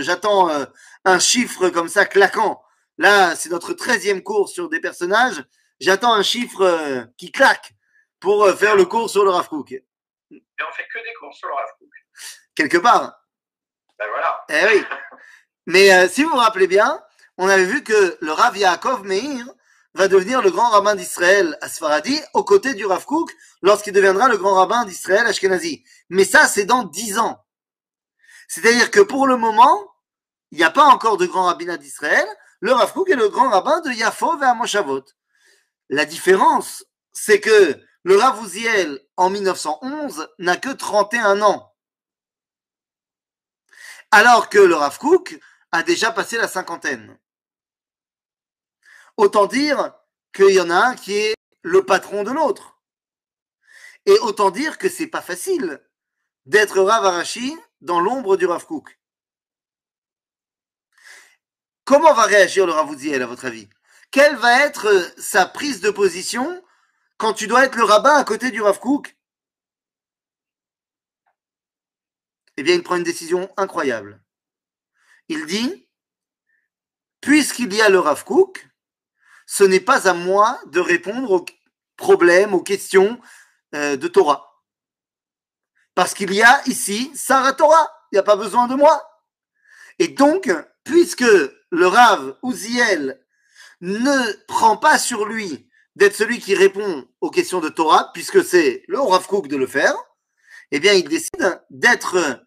J'attends 0.00 0.48
euh, 0.48 0.64
un 1.04 1.18
chiffre 1.18 1.68
comme 1.70 1.88
ça 1.88 2.06
claquant. 2.06 2.62
Là, 2.98 3.34
c'est 3.34 3.48
notre 3.48 3.72
treizième 3.72 4.22
cours 4.22 4.48
sur 4.48 4.68
des 4.68 4.80
personnages. 4.80 5.42
J'attends 5.80 6.12
un 6.12 6.22
chiffre 6.22 6.62
euh, 6.62 7.04
qui 7.16 7.32
claque 7.32 7.72
pour 8.20 8.44
euh, 8.44 8.54
faire 8.54 8.76
le 8.76 8.84
cours 8.84 9.08
sur 9.08 9.24
le 9.24 9.30
Rav 9.30 9.48
Kook. 9.48 9.72
Et 9.72 9.84
on 10.30 10.72
fait 10.72 10.86
que 10.92 10.98
des 10.98 11.14
cours 11.18 11.34
sur 11.34 11.48
le 11.48 11.54
Rav 11.54 11.68
Kook. 11.78 11.88
Quelque 12.54 12.76
part. 12.76 13.24
Ben 13.98 14.06
voilà. 14.10 14.44
Eh 14.50 14.76
oui. 14.76 14.84
Mais 15.66 15.92
euh, 15.92 16.08
si 16.08 16.22
vous 16.22 16.30
vous 16.30 16.36
rappelez 16.36 16.66
bien, 16.66 17.02
on 17.38 17.48
avait 17.48 17.64
vu 17.64 17.82
que 17.82 18.18
le 18.20 18.32
Rav 18.32 18.56
Yaakov 18.56 19.04
Meir 19.04 19.46
va 19.94 20.08
devenir 20.08 20.42
le 20.42 20.50
grand 20.50 20.70
rabbin 20.70 20.94
d'Israël 20.94 21.58
à 21.60 21.68
aux 22.34 22.44
côtés 22.44 22.74
du 22.74 22.86
Rav 22.86 23.04
Kook 23.04 23.34
lorsqu'il 23.62 23.92
deviendra 23.92 24.28
le 24.28 24.36
grand 24.36 24.54
rabbin 24.54 24.84
d'Israël 24.84 25.26
Ashkenazi. 25.26 25.84
Mais 26.08 26.24
ça, 26.24 26.46
c'est 26.46 26.64
dans 26.64 26.84
dix 26.84 27.18
ans. 27.18 27.44
C'est-à-dire 28.48 28.90
que 28.90 29.00
pour 29.00 29.26
le 29.26 29.36
moment, 29.36 29.90
il 30.50 30.58
n'y 30.58 30.64
a 30.64 30.70
pas 30.70 30.84
encore 30.84 31.16
de 31.16 31.26
grand 31.26 31.44
rabbinat 31.44 31.76
d'Israël. 31.76 32.26
Le 32.60 32.72
Rav 32.72 32.92
Kook 32.92 33.10
est 33.10 33.16
le 33.16 33.28
grand 33.28 33.50
rabbin 33.50 33.80
de 33.80 33.90
Yafo 33.90 34.36
vers 34.38 34.54
Moshavot. 34.54 35.04
La 35.88 36.04
différence, 36.04 36.84
c'est 37.12 37.40
que 37.40 37.80
le 38.02 38.16
Rav 38.16 38.42
Uziel, 38.44 39.00
en 39.16 39.30
1911, 39.30 40.28
n'a 40.38 40.56
que 40.56 40.70
31 40.70 41.42
ans. 41.42 41.74
Alors 44.10 44.48
que 44.48 44.58
le 44.58 44.74
Rav 44.74 44.98
Kook 44.98 45.38
a 45.72 45.82
déjà 45.82 46.10
passé 46.10 46.36
la 46.36 46.48
cinquantaine. 46.48 47.18
Autant 49.16 49.46
dire 49.46 49.94
qu'il 50.32 50.50
y 50.50 50.60
en 50.60 50.70
a 50.70 50.88
un 50.88 50.96
qui 50.96 51.14
est 51.14 51.34
le 51.62 51.84
patron 51.84 52.22
de 52.22 52.30
l'autre. 52.30 52.80
Et 54.06 54.18
autant 54.20 54.50
dire 54.50 54.78
que 54.78 54.88
c'est 54.88 55.06
pas 55.06 55.20
facile 55.20 55.82
d'être 56.46 56.80
Rav 56.80 57.04
Arashi 57.04 57.56
dans 57.80 58.00
l'ombre 58.00 58.36
du 58.36 58.46
Rav 58.46 58.64
Kook. 58.66 58.98
Comment 61.84 62.14
va 62.14 62.24
réagir 62.24 62.66
le 62.66 62.72
Rav 62.72 62.92
Uziel, 62.92 63.22
à 63.22 63.26
votre 63.26 63.46
avis? 63.46 63.68
Quelle 64.10 64.36
va 64.36 64.64
être 64.64 64.88
sa 65.18 65.46
prise 65.46 65.80
de 65.80 65.90
position 65.90 66.64
quand 67.18 67.34
tu 67.34 67.46
dois 67.46 67.64
être 67.64 67.76
le 67.76 67.84
rabbin 67.84 68.16
à 68.16 68.24
côté 68.24 68.50
du 68.50 68.62
Rav 68.62 68.78
Kook? 68.80 69.16
Eh 72.56 72.62
bien, 72.62 72.74
il 72.74 72.82
prend 72.82 72.96
une 72.96 73.02
décision 73.02 73.52
incroyable. 73.56 74.22
Il 75.28 75.46
dit, 75.46 75.88
puisqu'il 77.20 77.72
y 77.74 77.82
a 77.82 77.88
le 77.88 77.98
Rav 77.98 78.24
Kook, 78.24 78.69
ce 79.50 79.64
n'est 79.64 79.80
pas 79.80 80.08
à 80.08 80.12
moi 80.12 80.60
de 80.66 80.78
répondre 80.78 81.32
aux 81.32 81.44
problèmes, 81.96 82.54
aux 82.54 82.62
questions 82.62 83.20
euh, 83.74 83.96
de 83.96 84.06
Torah. 84.06 84.62
Parce 85.96 86.14
qu'il 86.14 86.32
y 86.32 86.40
a 86.40 86.62
ici 86.68 87.10
Sarah 87.16 87.52
Torah. 87.52 87.90
Il 88.10 88.14
n'y 88.14 88.20
a 88.20 88.22
pas 88.22 88.36
besoin 88.36 88.68
de 88.68 88.76
moi. 88.76 89.02
Et 89.98 90.06
donc, 90.06 90.52
puisque 90.84 91.24
le 91.70 91.86
Rav 91.86 92.36
Uziel 92.44 93.26
ne 93.80 94.32
prend 94.46 94.76
pas 94.76 95.00
sur 95.00 95.24
lui 95.26 95.68
d'être 95.96 96.14
celui 96.14 96.38
qui 96.38 96.54
répond 96.54 97.08
aux 97.20 97.30
questions 97.30 97.60
de 97.60 97.68
Torah, 97.68 98.12
puisque 98.12 98.44
c'est 98.44 98.84
le 98.86 99.00
Rav 99.00 99.26
Kook 99.26 99.48
de 99.48 99.56
le 99.56 99.66
faire, 99.66 99.96
eh 100.70 100.78
bien, 100.78 100.92
il 100.92 101.08
décide 101.08 101.60
d'être 101.70 102.46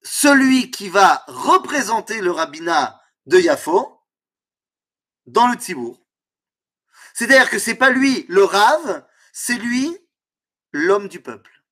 celui 0.00 0.70
qui 0.70 0.88
va 0.88 1.22
représenter 1.28 2.22
le 2.22 2.30
rabbinat 2.30 2.98
de 3.26 3.38
Yafo 3.38 3.91
dans 5.26 5.48
le 5.48 5.54
Tzibour. 5.54 6.00
C'est-à-dire 7.14 7.50
que 7.50 7.58
c'est 7.58 7.74
pas 7.74 7.90
lui 7.90 8.26
le 8.28 8.44
Rav, 8.44 9.06
c'est 9.32 9.58
lui 9.58 9.96
l'homme 10.72 11.08
du 11.08 11.20
peuple. 11.20 11.62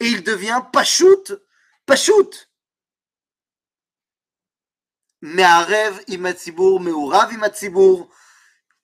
Et 0.00 0.08
il 0.08 0.22
devient 0.22 0.62
Pachout, 0.72 1.38
Pachout. 1.86 2.48
Me'arev 5.20 6.02
imatzibour, 6.08 6.80
me'urav 6.80 7.32
imatzibour. 7.32 8.12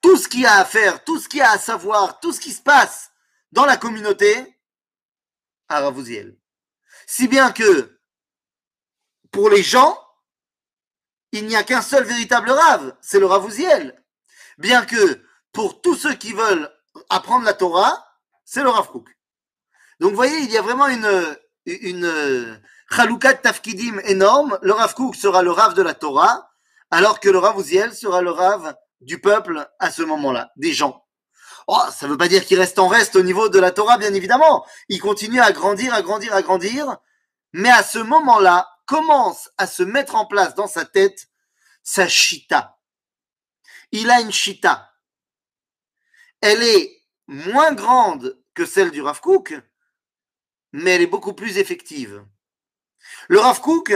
Tout 0.01 0.17
ce 0.17 0.29
qu'il 0.29 0.43
y 0.43 0.47
a 0.47 0.55
à 0.55 0.65
faire, 0.65 1.03
tout 1.03 1.19
ce 1.19 1.29
qu'il 1.29 1.41
y 1.41 1.43
a 1.43 1.51
à 1.51 1.59
savoir, 1.59 2.21
tout 2.21 2.33
ce 2.33 2.39
qui 2.39 2.53
se 2.53 2.63
passe 2.63 3.11
dans 3.51 3.65
la 3.65 3.77
communauté, 3.77 4.57
à. 5.69 5.93
Si 7.07 7.29
bien 7.29 7.53
que, 7.53 8.01
pour 9.33 9.51
les 9.51 9.63
gens, 9.63 9.99
il 11.33 11.47
n'y 11.47 11.57
a 11.57 11.63
qu'un 11.63 11.83
seul 11.83 12.05
véritable 12.05 12.51
Rav, 12.51 12.95
c'est 13.01 13.21
le 13.21 13.27
Ravouziel. 13.27 14.03
Bien 14.59 14.85
que, 14.85 15.23
pour 15.53 15.81
tous 15.81 15.95
ceux 15.95 16.15
qui 16.15 16.33
veulent 16.33 16.71
apprendre 17.11 17.45
la 17.45 17.55
Torah, 17.55 18.05
c'est 18.45 18.63
le 18.63 18.71
Rav 18.71 18.89
Kook. 18.89 19.09
Donc, 20.01 20.11
vous 20.11 20.17
voyez, 20.17 20.39
il 20.39 20.51
y 20.51 20.57
a 20.57 20.63
vraiment 20.63 20.87
une, 20.89 21.37
une 21.67 22.61
chaloukat 22.91 23.35
tafkidim 23.35 23.99
énorme. 24.05 24.59
Le 24.63 24.73
Rav 24.73 24.95
Kook 24.95 25.17
sera 25.17 25.43
le 25.43 25.51
Rav 25.51 25.75
de 25.75 25.83
la 25.83 25.95
Torah, 25.95 26.51
alors 26.91 27.21
que 27.21 27.29
le 27.29 27.39
Rav 27.39 27.59
Uziel 27.59 27.95
sera 27.95 28.23
le 28.23 28.31
Rav 28.31 28.75
du 29.01 29.21
peuple 29.21 29.69
à 29.79 29.91
ce 29.91 30.03
moment-là, 30.03 30.51
des 30.57 30.73
gens. 30.73 31.05
Oh, 31.67 31.83
ça 31.95 32.07
ne 32.07 32.13
veut 32.13 32.17
pas 32.17 32.29
dire 32.29 32.47
qu'il 32.47 32.59
reste 32.59 32.79
en 32.79 32.89
reste 32.89 33.15
au 33.15 33.23
niveau 33.23 33.51
de 33.51 33.59
la 33.59 33.71
Torah, 33.71 33.99
bien 33.99 34.15
évidemment. 34.15 34.65
Il 34.89 35.01
continue 35.01 35.41
à 35.41 35.53
grandir, 35.53 35.93
à 35.93 36.01
grandir, 36.01 36.33
à 36.33 36.41
grandir. 36.41 36.97
Mais 37.53 37.71
à 37.71 37.83
ce 37.83 37.99
moment-là, 37.99 38.69
commence 38.89 39.51
à 39.59 39.67
se 39.67 39.83
mettre 39.83 40.17
en 40.17 40.27
place 40.27 40.55
dans 40.55 40.67
sa 40.67 40.85
tête 40.85 41.29
sa 41.83 42.09
chita. 42.09 42.81
Il 43.93 44.11
a 44.11 44.21
une 44.21 44.33
chita. 44.33 44.95
Elle 46.41 46.63
est 46.63 47.05
moins 47.27 47.73
grande 47.73 48.43
que 48.55 48.65
celle 48.65 48.91
du 48.91 49.03
Rav 49.03 49.21
Kook, 49.21 49.55
mais 50.73 50.93
elle 50.93 51.03
est 51.03 51.07
beaucoup 51.07 51.35
plus 51.35 51.59
effective. 51.59 52.25
Le 53.29 53.39
Rav 53.39 53.61
Kook, 53.61 53.93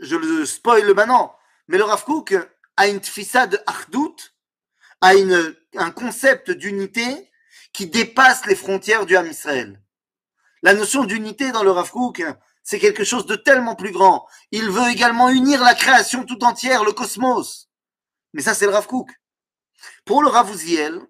je 0.00 0.16
le 0.16 0.46
spoil 0.46 0.94
maintenant, 0.94 1.36
mais 1.68 1.76
le 1.76 1.84
Rav 1.84 2.04
Kook 2.04 2.34
a 2.76 2.88
une 2.88 3.00
tfissa 3.00 3.46
de 3.46 3.58
Achdout, 3.66 4.34
a 5.02 5.12
un 5.76 5.90
concept 5.90 6.50
d'unité 6.50 7.30
qui 7.74 7.88
dépasse 7.88 8.46
les 8.46 8.56
frontières 8.56 9.04
du 9.04 9.16
Ham 9.16 9.26
Israël. 9.26 9.82
La 10.62 10.72
notion 10.72 11.04
d'unité 11.04 11.52
dans 11.52 11.62
le 11.62 11.72
Rav 11.72 11.90
Kook, 11.90 12.22
c'est 12.62 12.78
quelque 12.78 13.04
chose 13.04 13.26
de 13.26 13.36
tellement 13.36 13.74
plus 13.74 13.92
grand. 13.92 14.26
Il 14.50 14.70
veut 14.70 14.90
également 14.90 15.28
unir 15.28 15.62
la 15.62 15.74
création 15.74 16.24
tout 16.24 16.42
entière, 16.44 16.84
le 16.84 16.92
cosmos. 16.92 17.68
Mais 18.32 18.42
ça, 18.42 18.54
c'est 18.54 18.66
le 18.66 18.72
Rav 18.72 18.86
Kook. 18.86 19.10
Pour 20.04 20.22
le 20.22 20.28
Rav 20.28 20.50
Uziel, 20.50 21.00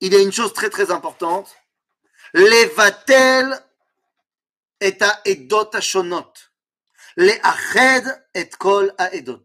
il 0.00 0.12
y 0.12 0.16
a 0.16 0.20
une 0.20 0.32
chose 0.32 0.52
très 0.52 0.70
très 0.70 0.90
importante. 0.90 1.56
Levatel 2.32 3.58
et 4.80 4.96
à 5.00 5.20
edot 5.24 5.70
shonot. 5.80 6.32
Les 7.16 7.40
ached 7.42 8.06
et 8.34 8.48
kol 8.50 8.94
edot. 9.12 9.44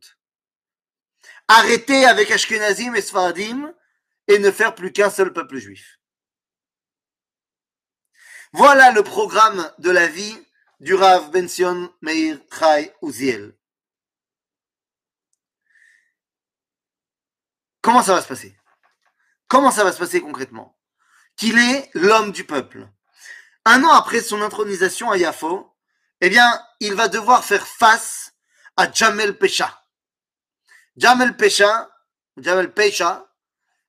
Arrêter 1.48 2.06
avec 2.06 2.32
Ashkenazim 2.32 2.96
et 2.96 3.02
Sfaradim 3.02 3.74
et 4.28 4.40
ne 4.40 4.52
faire 4.52 4.76
plus 4.76 4.92
qu'un 4.92 5.10
seul 5.10 5.34
peuple 5.34 5.58
juif. 5.58 6.00
Voilà 8.54 8.92
le 8.92 9.04
programme 9.04 9.70
de 9.80 9.92
la 9.92 10.08
vie 10.08 10.38
du 10.80 10.94
Rav 10.94 11.32
Bension 11.32 11.94
Meir 12.02 12.38
Chai 12.58 12.94
Uziel. 13.02 13.56
Comment 17.82 18.04
ça 18.04 18.16
va 18.16 18.22
se 18.22 18.28
passer? 18.28 18.58
Comment 19.48 19.72
ça 19.72 19.84
va 19.84 19.92
se 19.92 20.00
passer 20.00 20.22
concrètement? 20.22 20.78
Qu'il 21.36 21.60
est 21.60 21.90
l'homme 21.94 22.32
du 22.32 22.44
peuple. 22.44 22.88
Un 23.66 23.84
an 23.84 23.92
après 23.92 24.22
son 24.22 24.42
intronisation 24.42 25.12
à 25.12 25.18
Yafo, 25.18 25.76
eh 26.22 26.30
bien, 26.30 26.62
il 26.80 26.94
va 26.94 27.08
devoir 27.08 27.44
faire 27.44 27.68
face 27.68 28.34
à 28.78 28.92
Jamel 28.92 29.38
Pesha. 29.38 29.82
Jamel 30.98 31.36
Pesha, 31.36 31.90
Jamel 32.38 32.74
Pesha, 32.74 33.28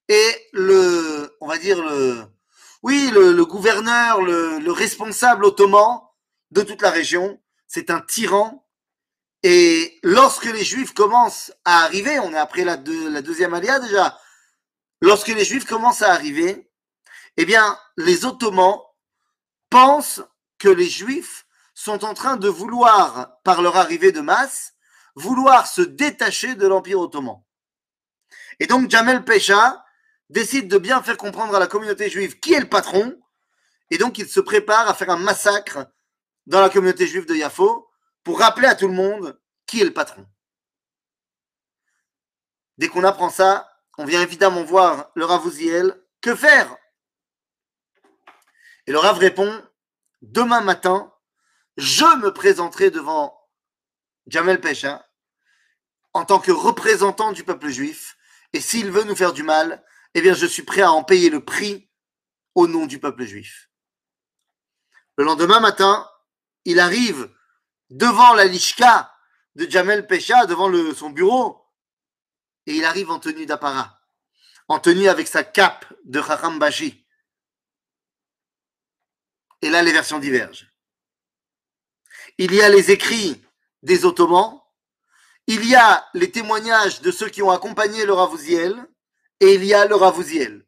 est 0.08 0.48
le, 0.52 1.36
on 1.40 1.46
va 1.46 1.58
dire 1.58 1.82
le, 1.82 2.24
oui, 2.82 3.10
le, 3.12 3.44
gouverneur, 3.44 4.22
le, 4.22 4.70
responsable 4.70 5.44
ottoman 5.44 6.05
de 6.56 6.62
toute 6.62 6.82
la 6.82 6.90
région. 6.90 7.40
C'est 7.66 7.90
un 7.90 8.00
tyran. 8.00 8.66
Et 9.42 9.98
lorsque 10.02 10.46
les 10.46 10.64
Juifs 10.64 10.94
commencent 10.94 11.52
à 11.64 11.84
arriver, 11.84 12.18
on 12.18 12.32
est 12.32 12.38
après 12.38 12.64
la, 12.64 12.76
deuxième 12.76 13.54
alia 13.54 13.78
déjà, 13.78 14.18
lorsque 15.00 15.28
les 15.28 15.44
Juifs 15.44 15.66
commencent 15.66 16.02
à 16.02 16.12
arriver, 16.12 16.70
eh 17.36 17.44
bien, 17.44 17.78
les 17.96 18.24
Ottomans 18.24 18.80
pensent 19.70 20.22
que 20.58 20.68
les 20.68 20.88
Juifs 20.88 21.46
sont 21.74 22.04
en 22.04 22.14
train 22.14 22.36
de 22.36 22.48
vouloir, 22.48 23.38
par 23.44 23.60
leur 23.60 23.76
arrivée 23.76 24.10
de 24.10 24.22
masse, 24.22 24.72
vouloir 25.14 25.66
se 25.66 25.82
détacher 25.82 26.54
de 26.54 26.66
l'Empire 26.66 26.98
ottoman. 27.00 27.42
Et 28.58 28.66
donc 28.66 28.90
Jamel 28.90 29.24
Pesha 29.24 29.84
décide 30.30 30.68
de 30.68 30.78
bien 30.78 31.02
faire 31.02 31.18
comprendre 31.18 31.54
à 31.54 31.60
la 31.60 31.66
communauté 31.66 32.08
juive 32.08 32.40
qui 32.40 32.54
est 32.54 32.60
le 32.60 32.68
patron, 32.68 33.14
et 33.90 33.98
donc 33.98 34.16
il 34.18 34.26
se 34.26 34.40
prépare 34.40 34.88
à 34.88 34.94
faire 34.94 35.10
un 35.10 35.18
massacre 35.18 35.86
dans 36.46 36.60
la 36.60 36.70
communauté 36.70 37.06
juive 37.06 37.26
de 37.26 37.34
Yafo 37.34 37.88
pour 38.22 38.38
rappeler 38.40 38.68
à 38.68 38.74
tout 38.74 38.88
le 38.88 38.94
monde 38.94 39.40
qui 39.66 39.80
est 39.80 39.84
le 39.84 39.92
patron. 39.92 40.26
Dès 42.78 42.88
qu'on 42.88 43.04
apprend 43.04 43.30
ça, 43.30 43.70
on 43.98 44.04
vient 44.04 44.22
évidemment 44.22 44.62
voir 44.64 45.10
le 45.14 45.24
Rav 45.24 45.42
Que 46.20 46.34
faire? 46.34 46.76
Et 48.86 48.92
le 48.92 48.98
Rav 48.98 49.18
répond 49.18 49.62
Demain 50.22 50.60
matin, 50.60 51.12
je 51.76 52.04
me 52.18 52.32
présenterai 52.32 52.90
devant 52.90 53.38
Jamel 54.26 54.60
Pesha 54.60 55.06
en 56.14 56.24
tant 56.24 56.40
que 56.40 56.50
représentant 56.50 57.32
du 57.32 57.44
peuple 57.44 57.68
juif. 57.68 58.16
Et 58.52 58.60
s'il 58.60 58.90
veut 58.90 59.04
nous 59.04 59.16
faire 59.16 59.32
du 59.32 59.42
mal, 59.42 59.84
eh 60.14 60.22
bien, 60.22 60.32
je 60.32 60.46
suis 60.46 60.62
prêt 60.62 60.80
à 60.80 60.92
en 60.92 61.04
payer 61.04 61.28
le 61.28 61.44
prix 61.44 61.90
au 62.54 62.66
nom 62.66 62.86
du 62.86 62.98
peuple 62.98 63.24
juif. 63.24 63.70
Le 65.16 65.24
lendemain 65.24 65.60
matin, 65.60 66.08
il 66.66 66.80
arrive 66.80 67.32
devant 67.90 68.34
la 68.34 68.44
lishka 68.44 69.10
de 69.54 69.70
Jamel 69.70 70.06
Pesha, 70.06 70.46
devant 70.46 70.70
son 70.94 71.10
bureau, 71.10 71.64
et 72.66 72.74
il 72.74 72.84
arrive 72.84 73.10
en 73.10 73.20
tenue 73.20 73.46
d'apparat, 73.46 73.98
en 74.68 74.80
tenue 74.80 75.08
avec 75.08 75.28
sa 75.28 75.44
cape 75.44 75.86
de 76.04 76.20
Chacham 76.20 76.58
Bashi. 76.58 77.06
Et 79.62 79.70
là, 79.70 79.82
les 79.82 79.92
versions 79.92 80.18
divergent. 80.18 80.66
Il 82.36 82.52
y 82.52 82.60
a 82.60 82.68
les 82.68 82.90
écrits 82.90 83.40
des 83.82 84.04
Ottomans, 84.04 84.60
il 85.46 85.64
y 85.64 85.76
a 85.76 86.06
les 86.14 86.32
témoignages 86.32 87.00
de 87.00 87.12
ceux 87.12 87.28
qui 87.28 87.42
ont 87.42 87.50
accompagné 87.50 88.04
le 88.04 88.12
Ravouziel, 88.12 88.74
et 89.38 89.54
il 89.54 89.64
y 89.64 89.72
a 89.72 89.86
le 89.86 89.94
Ravouziel. 89.94 90.66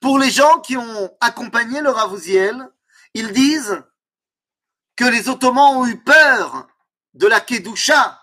Pour 0.00 0.18
les 0.18 0.30
gens 0.30 0.60
qui 0.60 0.76
ont 0.76 1.16
accompagné 1.20 1.80
le 1.80 1.90
Ravouziel, 1.90 2.68
ils 3.14 3.32
disent 3.32 3.82
que 4.98 5.04
les 5.04 5.28
Ottomans 5.28 5.76
ont 5.76 5.86
eu 5.86 5.96
peur 5.96 6.66
de 7.14 7.28
la 7.28 7.40
Kedusha 7.40 8.20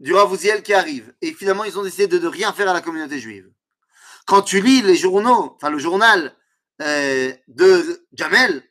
du 0.00 0.14
Ravouziel 0.14 0.62
qui 0.62 0.72
arrive. 0.72 1.14
Et 1.20 1.34
finalement, 1.34 1.64
ils 1.64 1.78
ont 1.78 1.82
décidé 1.82 2.06
de 2.06 2.18
ne 2.18 2.26
rien 2.26 2.54
faire 2.54 2.70
à 2.70 2.72
la 2.72 2.80
communauté 2.80 3.20
juive. 3.20 3.52
Quand 4.26 4.40
tu 4.40 4.62
lis 4.62 4.80
les 4.80 4.96
journaux, 4.96 5.52
enfin 5.56 5.68
le 5.68 5.78
journal 5.78 6.34
euh, 6.80 7.34
de 7.48 8.06
Jamel, 8.14 8.66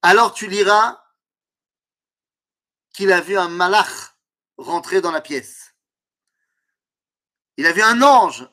alors 0.00 0.32
tu 0.32 0.46
liras 0.46 0.98
qu'il 2.94 3.12
a 3.12 3.20
vu 3.20 3.36
un 3.36 3.50
malach 3.50 4.16
rentrer 4.56 5.02
dans 5.02 5.12
la 5.12 5.20
pièce. 5.20 5.74
Il 7.58 7.66
a 7.66 7.72
vu 7.72 7.82
un 7.82 8.00
ange 8.00 8.48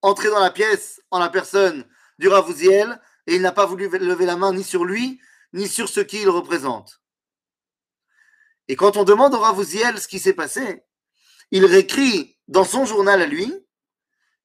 entrer 0.00 0.30
dans 0.30 0.38
la 0.38 0.52
pièce 0.52 1.02
en 1.10 1.18
la 1.18 1.28
personne 1.28 1.84
du 2.20 2.28
Ravouziel 2.28 3.00
et 3.26 3.34
il 3.34 3.42
n'a 3.42 3.52
pas 3.52 3.66
voulu 3.66 3.88
lever 3.88 4.26
la 4.26 4.36
main 4.36 4.52
ni 4.52 4.62
sur 4.62 4.84
lui, 4.84 5.20
ni 5.52 5.68
sur 5.68 5.88
ce 5.88 6.00
qu'il 6.00 6.28
représente. 6.28 7.02
Et 8.68 8.76
quand 8.76 8.96
on 8.96 9.04
demande 9.04 9.34
au 9.34 9.40
Ravouziel 9.40 10.00
ce 10.00 10.08
qui 10.08 10.18
s'est 10.18 10.34
passé, 10.34 10.84
il 11.50 11.64
réécrit 11.64 12.38
dans 12.46 12.64
son 12.64 12.84
journal 12.84 13.20
à 13.20 13.26
lui, 13.26 13.52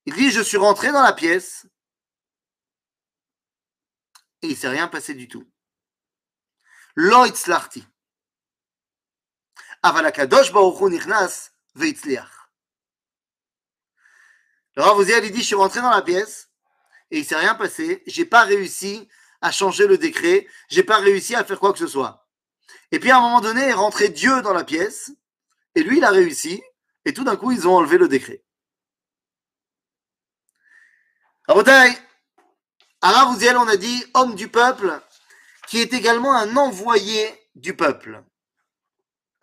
il 0.05 0.13
dit 0.13 0.31
Je 0.31 0.41
suis 0.41 0.57
rentré 0.57 0.91
dans 0.91 1.03
la 1.03 1.13
pièce 1.13 1.67
et 4.41 4.47
il 4.47 4.51
ne 4.51 4.55
s'est 4.55 4.69
rien 4.69 4.87
passé 4.87 5.13
du 5.13 5.27
tout. 5.27 5.47
Avalakadosh. 9.81 10.51
Le 14.75 14.81
Ravouziel, 14.81 15.25
il 15.25 15.31
dit, 15.31 15.41
je 15.41 15.45
suis 15.45 15.55
rentré 15.55 15.81
dans 15.81 15.89
la 15.89 16.01
pièce 16.01 16.49
et 17.11 17.19
il 17.19 17.25
s'est 17.25 17.35
rien 17.35 17.55
passé. 17.55 18.03
J'ai 18.07 18.25
pas 18.25 18.43
réussi 18.43 19.07
à 19.45 19.51
changer 19.51 19.87
le 19.87 19.97
décret. 19.97 20.47
J'ai 20.69 20.83
pas 20.83 20.97
réussi 20.97 21.35
à 21.35 21.43
faire 21.43 21.59
quoi 21.59 21.73
que 21.73 21.79
ce 21.79 21.87
soit. 21.87 22.27
Et 22.91 22.99
puis 22.99 23.11
à 23.11 23.17
un 23.17 23.21
moment 23.21 23.41
donné 23.41 23.61
est 23.61 23.73
rentré 23.73 24.09
Dieu 24.09 24.41
dans 24.41 24.53
la 24.53 24.63
pièce 24.63 25.11
et 25.75 25.83
lui, 25.83 25.97
il 25.97 26.03
a 26.03 26.11
réussi. 26.11 26.61
Et 27.05 27.13
tout 27.13 27.23
d'un 27.23 27.35
coup, 27.35 27.51
ils 27.51 27.67
ont 27.67 27.75
enlevé 27.75 27.97
le 27.97 28.07
décret. 28.07 28.43
Rabotaï, 31.47 31.95
à 33.01 33.11
Ravouziel, 33.11 33.57
on 33.57 33.67
a 33.67 33.77
dit 33.77 34.03
homme 34.15 34.33
du 34.33 34.47
peuple, 34.47 34.99
qui 35.67 35.79
est 35.79 35.93
également 35.93 36.33
un 36.33 36.57
envoyé 36.57 37.29
du 37.53 37.75
peuple. 37.75 38.23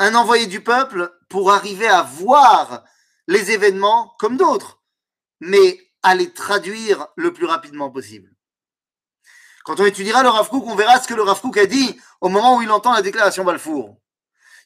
Un 0.01 0.17
envoyé 0.17 0.47
du 0.47 0.61
peuple 0.63 1.17
pour 1.29 1.53
arriver 1.53 1.87
à 1.87 2.03
voir 2.03 2.83
les 3.29 3.53
événements 3.53 4.17
comme 4.19 4.37
d'autres 4.37 4.83
mais 5.43 5.77
à 6.05 6.15
les 6.15 6.33
traduire 6.33 7.09
le 7.17 7.33
plus 7.33 7.47
rapidement 7.47 7.91
possible. 7.91 8.33
Quand 9.65 9.79
on 9.79 9.85
étudiera 9.85 10.23
le 10.23 10.29
Rav 10.29 10.49
on 10.53 10.75
verra 10.75 11.01
ce 11.01 11.07
que 11.07 11.15
le 11.15 11.23
Rav 11.23 11.41
a 11.57 11.67
dit 11.67 12.01
au 12.21 12.29
moment 12.29 12.57
où 12.57 12.63
il 12.63 12.71
entend 12.71 12.93
la 12.93 13.03
déclaration 13.03 13.45
Balfour. 13.45 13.97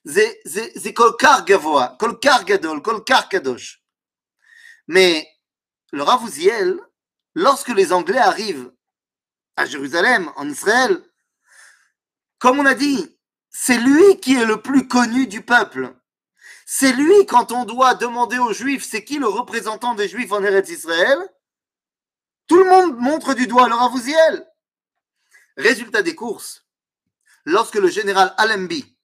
C'est 0.05 0.95
kolkar 0.95 1.45
gavoa, 1.45 1.97
kolkar 1.99 2.45
gadol, 2.45 2.81
kolkar 2.81 3.29
kadosh. 3.29 3.83
Mais 4.87 5.29
le 5.93 6.03
Rav 6.03 6.23
lorsque 7.35 7.69
les 7.69 7.93
Anglais 7.93 8.19
arrivent 8.19 8.73
à 9.57 9.67
Jérusalem, 9.67 10.31
en 10.37 10.49
Israël, 10.49 11.03
comme 12.39 12.59
on 12.59 12.67
a 12.67 12.75
dit, 12.75 13.19
c'est 13.51 13.79
lui 13.79 14.21
qui 14.21 14.37
est 14.37 14.45
le 14.45 14.61
plus 14.61 14.87
connu 14.87 15.27
du 15.27 15.43
peuple. 15.43 15.95
C'est 16.67 16.93
lui, 16.93 17.27
quand 17.27 17.53
on 17.53 17.65
doit 17.65 17.95
demander 17.95 18.39
aux 18.39 18.53
Juifs, 18.53 18.85
c'est 18.85 19.05
qui 19.05 19.19
le 19.19 19.29
représentant 19.29 19.95
des 19.95 20.09
Juifs 20.09 20.33
en 20.33 20.43
Eretz 20.43 20.69
Israël 20.69 21.19
Tout 22.49 22.59
le 22.59 22.69
monde 22.69 22.97
montre 22.99 23.35
du 23.35 23.47
doigt 23.47 23.69
le 23.69 23.75
Ravouziel. 23.75 24.47
Résultat 25.57 26.03
des 26.03 26.14
courses, 26.14 26.66
lorsque 27.45 27.77
le 27.77 27.88
général 27.88 28.35
Alembi 28.37 28.97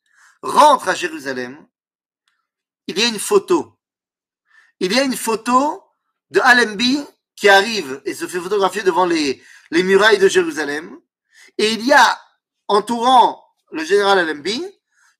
rentre 0.42 0.88
à 0.88 0.94
Jérusalem, 0.94 1.66
il 2.86 2.98
y 2.98 3.02
a 3.02 3.06
une 3.06 3.18
photo. 3.18 3.78
Il 4.80 4.92
y 4.92 4.98
a 4.98 5.04
une 5.04 5.16
photo 5.16 5.82
de 6.30 6.40
Alembi 6.40 7.04
qui 7.36 7.48
arrive 7.48 8.02
et 8.04 8.14
se 8.14 8.26
fait 8.26 8.40
photographier 8.40 8.82
devant 8.82 9.06
les, 9.06 9.42
les 9.70 9.82
murailles 9.82 10.18
de 10.18 10.28
Jérusalem. 10.28 10.98
Et 11.58 11.72
il 11.72 11.86
y 11.86 11.92
a, 11.92 12.20
entourant 12.68 13.44
le 13.70 13.84
général 13.84 14.18
Alembi, 14.18 14.62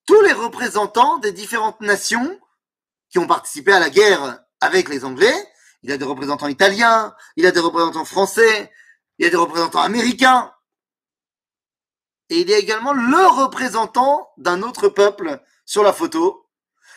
tous 0.07 0.21
les 0.23 0.33
représentants 0.33 1.19
des 1.19 1.33
différentes 1.33 1.81
nations 1.81 2.41
qui 3.11 3.19
ont 3.19 3.27
participé 3.27 3.73
à 3.73 3.81
la 3.81 3.91
guerre 3.91 4.43
avec 4.61 4.89
les 4.89 5.05
Anglais 5.05 5.53
il 5.83 5.91
a 5.91 5.99
des 5.99 6.05
représentants 6.05 6.49
italiens, 6.49 7.15
il 7.37 7.47
a 7.47 7.51
des 7.51 7.61
représentants 7.61 8.05
français, 8.05 8.73
il 9.19 9.25
y 9.25 9.27
a 9.27 9.31
des 9.31 9.37
représentants 9.37 9.83
américains. 9.83 10.53
Et 12.33 12.41
il 12.41 12.49
y 12.49 12.55
a 12.55 12.59
également 12.59 12.95
le 12.95 13.27
représentant 13.27 14.33
d'un 14.39 14.63
autre 14.63 14.89
peuple 14.89 15.45
sur 15.67 15.83
la 15.83 15.93
photo. 15.93 16.49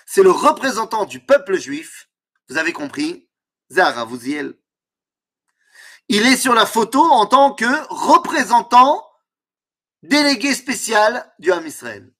C'est 0.06 0.24
le 0.24 0.32
représentant 0.32 1.04
du 1.04 1.20
peuple 1.20 1.60
juif. 1.60 2.10
Vous 2.48 2.58
avez 2.58 2.72
compris? 2.72 3.30
Zahra 3.70 4.06
Vouziel. 4.06 4.58
Il 6.08 6.26
est 6.26 6.38
sur 6.38 6.54
la 6.54 6.66
photo 6.66 7.02
en 7.02 7.26
tant 7.26 7.54
que 7.54 7.66
représentant 7.90 9.06
délégué 10.04 10.56
spécial 10.56 11.30
du 11.40 11.52
Ham 11.52 11.68
Israël. 11.68 12.14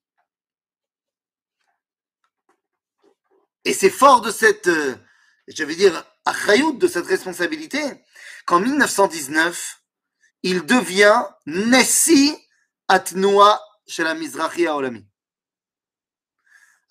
Et 3.64 3.72
c'est 3.72 3.88
fort 3.88 4.20
de 4.20 4.30
cette, 4.30 4.68
euh, 4.68 4.94
je 5.48 5.64
vais 5.64 5.74
dire, 5.74 6.04
de 6.74 6.86
cette 6.86 7.06
responsabilité, 7.06 7.80
qu'en 8.44 8.60
1919, 8.60 9.80
il 10.42 10.66
devient 10.66 11.24
Nessi 11.46 12.36
Atnoua 12.88 13.60
chez 13.86 14.04
la 14.04 14.14
Mizrahi 14.14 14.68
Olami. 14.68 15.04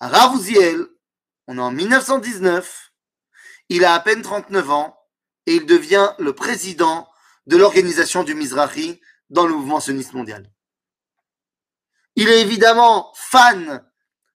Rav 0.00 0.34
Uziel, 0.36 0.86
on 1.46 1.56
est 1.56 1.60
en 1.60 1.70
1919, 1.70 2.92
il 3.70 3.84
a 3.84 3.94
à 3.94 4.00
peine 4.00 4.20
39 4.20 4.70
ans 4.70 4.98
et 5.46 5.54
il 5.54 5.64
devient 5.64 6.12
le 6.18 6.34
président 6.34 7.08
de 7.46 7.56
l'organisation 7.56 8.24
du 8.24 8.34
Mizrahi 8.34 9.00
dans 9.30 9.46
le 9.46 9.54
mouvement 9.54 9.80
sioniste 9.80 10.12
mondial. 10.12 10.50
Il 12.14 12.28
est 12.28 12.40
évidemment 12.40 13.12
fan 13.14 13.82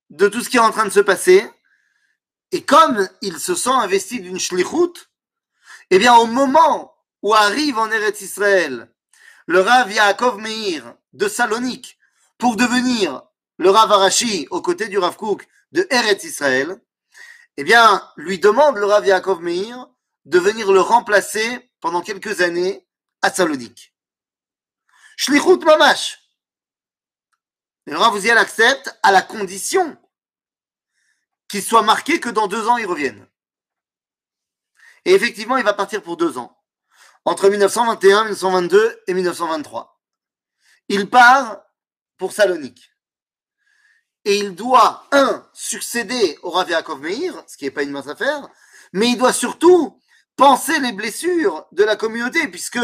de 0.10 0.28
tout 0.28 0.42
ce 0.42 0.50
qui 0.50 0.58
est 0.58 0.62
en 0.62 0.72
train 0.72 0.86
de 0.86 0.90
se 0.90 1.00
passer 1.00 1.48
et 2.52 2.66
comme 2.66 3.08
il 3.22 3.40
se 3.40 3.54
sent 3.54 3.70
investi 3.70 4.20
d'une 4.20 4.40
shlichut, 4.40 5.10
eh 5.92 6.00
bien 6.00 6.16
au 6.16 6.26
moment 6.26 6.96
où 7.22 7.36
arrive 7.36 7.78
en 7.78 7.92
Eretz 7.92 8.22
Israël 8.22 8.92
le 9.46 9.62
Rav 9.62 9.92
Yaakov 9.92 10.40
Meir 10.40 10.96
de 11.14 11.28
Salonique 11.28 11.98
pour 12.38 12.56
devenir 12.56 13.24
le 13.58 13.70
Rav 13.70 13.92
Arashi 13.92 14.48
aux 14.50 14.62
côtés 14.62 14.88
du 14.88 14.98
Rav 14.98 15.16
Kook 15.16 15.48
de 15.72 15.88
Eretz 15.90 16.24
Israël, 16.24 16.82
eh 17.58 17.64
bien, 17.64 18.08
lui 18.18 18.40
demande 18.40 18.78
le 18.78 18.86
Rav 18.86 19.06
Yaakov 19.06 19.42
Meir 19.42 19.88
de 20.26 20.40
venir 20.40 20.72
le 20.72 20.82
remplacer 20.82 21.72
pendant 21.80 22.02
quelques 22.02 22.42
années 22.42 22.88
à 23.22 23.32
Salonique. 23.32 23.94
Shlichut 25.18 25.64
Mamash. 25.66 26.20
Le 27.86 27.98
Rav 27.98 28.16
Uziel 28.16 28.38
accepte 28.38 28.98
à 29.04 29.12
la 29.12 29.22
condition 29.22 29.98
qu'il 31.48 31.64
soit 31.64 31.84
marqué 31.84 32.20
que 32.20 32.30
dans 32.30 32.48
deux 32.48 32.68
ans, 32.68 32.78
il 32.78 32.86
revienne. 32.86 33.28
Et 35.06 35.14
effectivement, 35.14 35.58
il 35.58 35.64
va 35.64 35.74
partir 35.74 36.02
pour 36.02 36.18
deux 36.18 36.38
ans 36.38 36.58
entre 37.26 37.50
1921, 37.50 38.24
1922 38.24 39.04
et 39.08 39.14
1923. 39.14 40.01
Il 40.94 41.10
part 41.10 41.62
pour 42.18 42.34
Salonique. 42.34 42.92
Et 44.26 44.36
il 44.40 44.56
doit, 44.56 45.08
un, 45.14 45.48
succéder 45.54 46.38
au 46.44 46.50
Rav 46.50 46.70
Yaakov 46.70 47.00
Meir, 47.00 47.46
ce 47.48 47.56
qui 47.56 47.64
n'est 47.64 47.72
pas 47.72 47.84
une 47.84 47.92
mince 47.92 48.10
affaire, 48.10 48.50
mais 48.92 49.08
il 49.08 49.18
doit 49.18 49.32
surtout 49.32 50.02
penser 50.36 50.78
les 50.82 50.92
blessures 50.92 51.66
de 51.72 51.86
la 51.86 51.96
communauté, 51.96 52.46
puisque, 52.50 52.82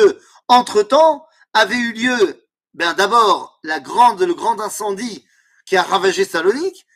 entre-temps, 0.48 1.28
avait 1.52 1.76
eu 1.76 1.92
lieu, 1.92 2.48
ben, 2.74 2.94
d'abord, 2.94 3.60
le 3.64 4.34
grand 4.34 4.62
incendie 4.62 5.28
qui 5.66 5.76
a 5.76 5.84
ravagé 5.84 6.24
Salonique, 6.24 6.88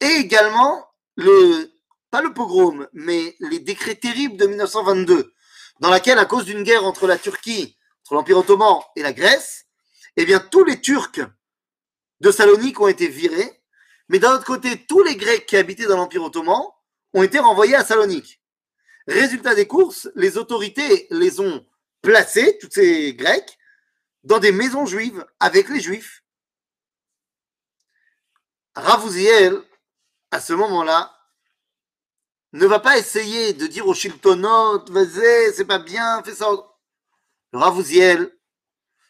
et 0.00 0.16
également 0.16 0.84
le, 1.14 1.70
pas 2.10 2.22
le 2.22 2.34
pogrom, 2.34 2.88
mais 2.92 3.36
les 3.38 3.60
décrets 3.60 3.94
terribles 3.94 4.36
de 4.36 4.48
1922, 4.48 5.32
dans 5.78 5.90
laquelle, 5.90 6.18
à 6.18 6.24
cause 6.24 6.44
d'une 6.44 6.64
guerre 6.64 6.84
entre 6.84 7.06
la 7.06 7.18
Turquie, 7.18 7.78
entre 8.02 8.14
l'Empire 8.14 8.38
ottoman 8.38 8.80
et 8.96 9.02
la 9.04 9.12
Grèce, 9.12 9.63
eh 10.16 10.24
bien, 10.24 10.40
tous 10.40 10.64
les 10.64 10.80
Turcs 10.80 11.20
de 12.20 12.30
Salonique 12.30 12.80
ont 12.80 12.88
été 12.88 13.08
virés, 13.08 13.62
mais 14.08 14.18
d'un 14.18 14.34
autre 14.34 14.44
côté, 14.44 14.84
tous 14.86 15.02
les 15.02 15.16
Grecs 15.16 15.46
qui 15.46 15.56
habitaient 15.56 15.86
dans 15.86 15.96
l'Empire 15.96 16.22
ottoman 16.22 16.62
ont 17.12 17.22
été 17.22 17.38
renvoyés 17.38 17.74
à 17.74 17.84
Salonique. 17.84 18.40
Résultat 19.06 19.54
des 19.54 19.66
courses, 19.66 20.10
les 20.14 20.38
autorités 20.38 21.06
les 21.10 21.40
ont 21.40 21.66
placés, 22.02 22.58
tous 22.60 22.70
ces 22.70 23.14
Grecs, 23.14 23.58
dans 24.22 24.38
des 24.38 24.52
maisons 24.52 24.86
juives 24.86 25.24
avec 25.40 25.68
les 25.68 25.80
Juifs. 25.80 26.24
Ravouziel, 28.74 29.62
à 30.30 30.40
ce 30.40 30.52
moment-là, 30.52 31.14
ne 32.52 32.66
va 32.66 32.80
pas 32.80 32.98
essayer 32.98 33.52
de 33.52 33.66
dire 33.66 33.86
au 33.86 33.94
Shiltonot, 33.94 34.84
vas-y, 34.86 35.52
c'est 35.54 35.64
pas 35.64 35.78
bien, 35.78 36.22
fais 36.22 36.34
ça. 36.34 36.48
Ravouziel 37.52 38.33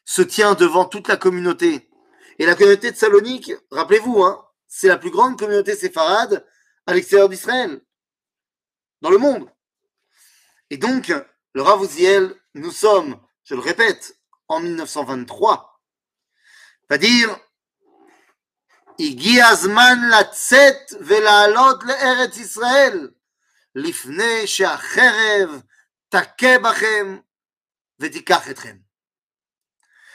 se 0.04 0.22
tient 0.22 0.54
devant 0.54 0.84
toute 0.84 1.08
la 1.08 1.16
communauté. 1.16 1.90
Et 2.38 2.46
la 2.46 2.54
communauté 2.54 2.90
de 2.90 2.96
Salonique, 2.96 3.52
rappelez-vous, 3.70 4.22
hein, 4.22 4.46
c'est 4.66 4.88
la 4.88 4.98
plus 4.98 5.10
grande 5.10 5.38
communauté 5.38 5.76
séfarade 5.76 6.46
à 6.86 6.94
l'extérieur 6.94 7.28
d'Israël, 7.28 7.80
dans 9.00 9.10
le 9.10 9.18
monde. 9.18 9.48
Et 10.70 10.76
donc, 10.76 11.12
le 11.54 11.62
Ravouziel, 11.62 12.34
nous 12.54 12.72
sommes, 12.72 13.20
je 13.44 13.54
le 13.54 13.60
répète, 13.60 14.18
en 14.48 14.60
1923, 14.60 15.80
va 16.90 16.98
dire 16.98 17.38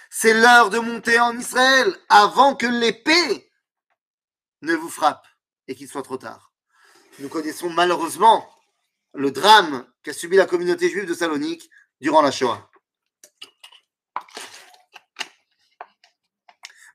C'est 0.10 0.34
l'heure 0.34 0.70
de 0.70 0.80
monter 0.80 1.20
en 1.20 1.38
Israël 1.38 1.96
avant 2.10 2.56
que 2.56 2.66
l'épée 2.66 3.52
ne 4.62 4.76
vous 4.76 4.90
frappe 4.90 5.28
et 5.68 5.76
qu'il 5.76 5.88
soit 5.88 6.04
trop 6.04 6.18
tard. 6.18 6.52
Nous 7.20 7.30
connaissons 7.30 7.70
malheureusement 7.70 8.50
le 9.14 9.32
drame 9.32 9.86
qu'a 10.04 10.14
subi 10.14 10.38
la 10.38 10.46
communauté 10.46 10.90
juive 10.90 11.06
de 11.06 11.14
Salonique 11.14 11.70
durant 12.02 12.22
la 12.22 12.32
Shoah. 12.32 12.70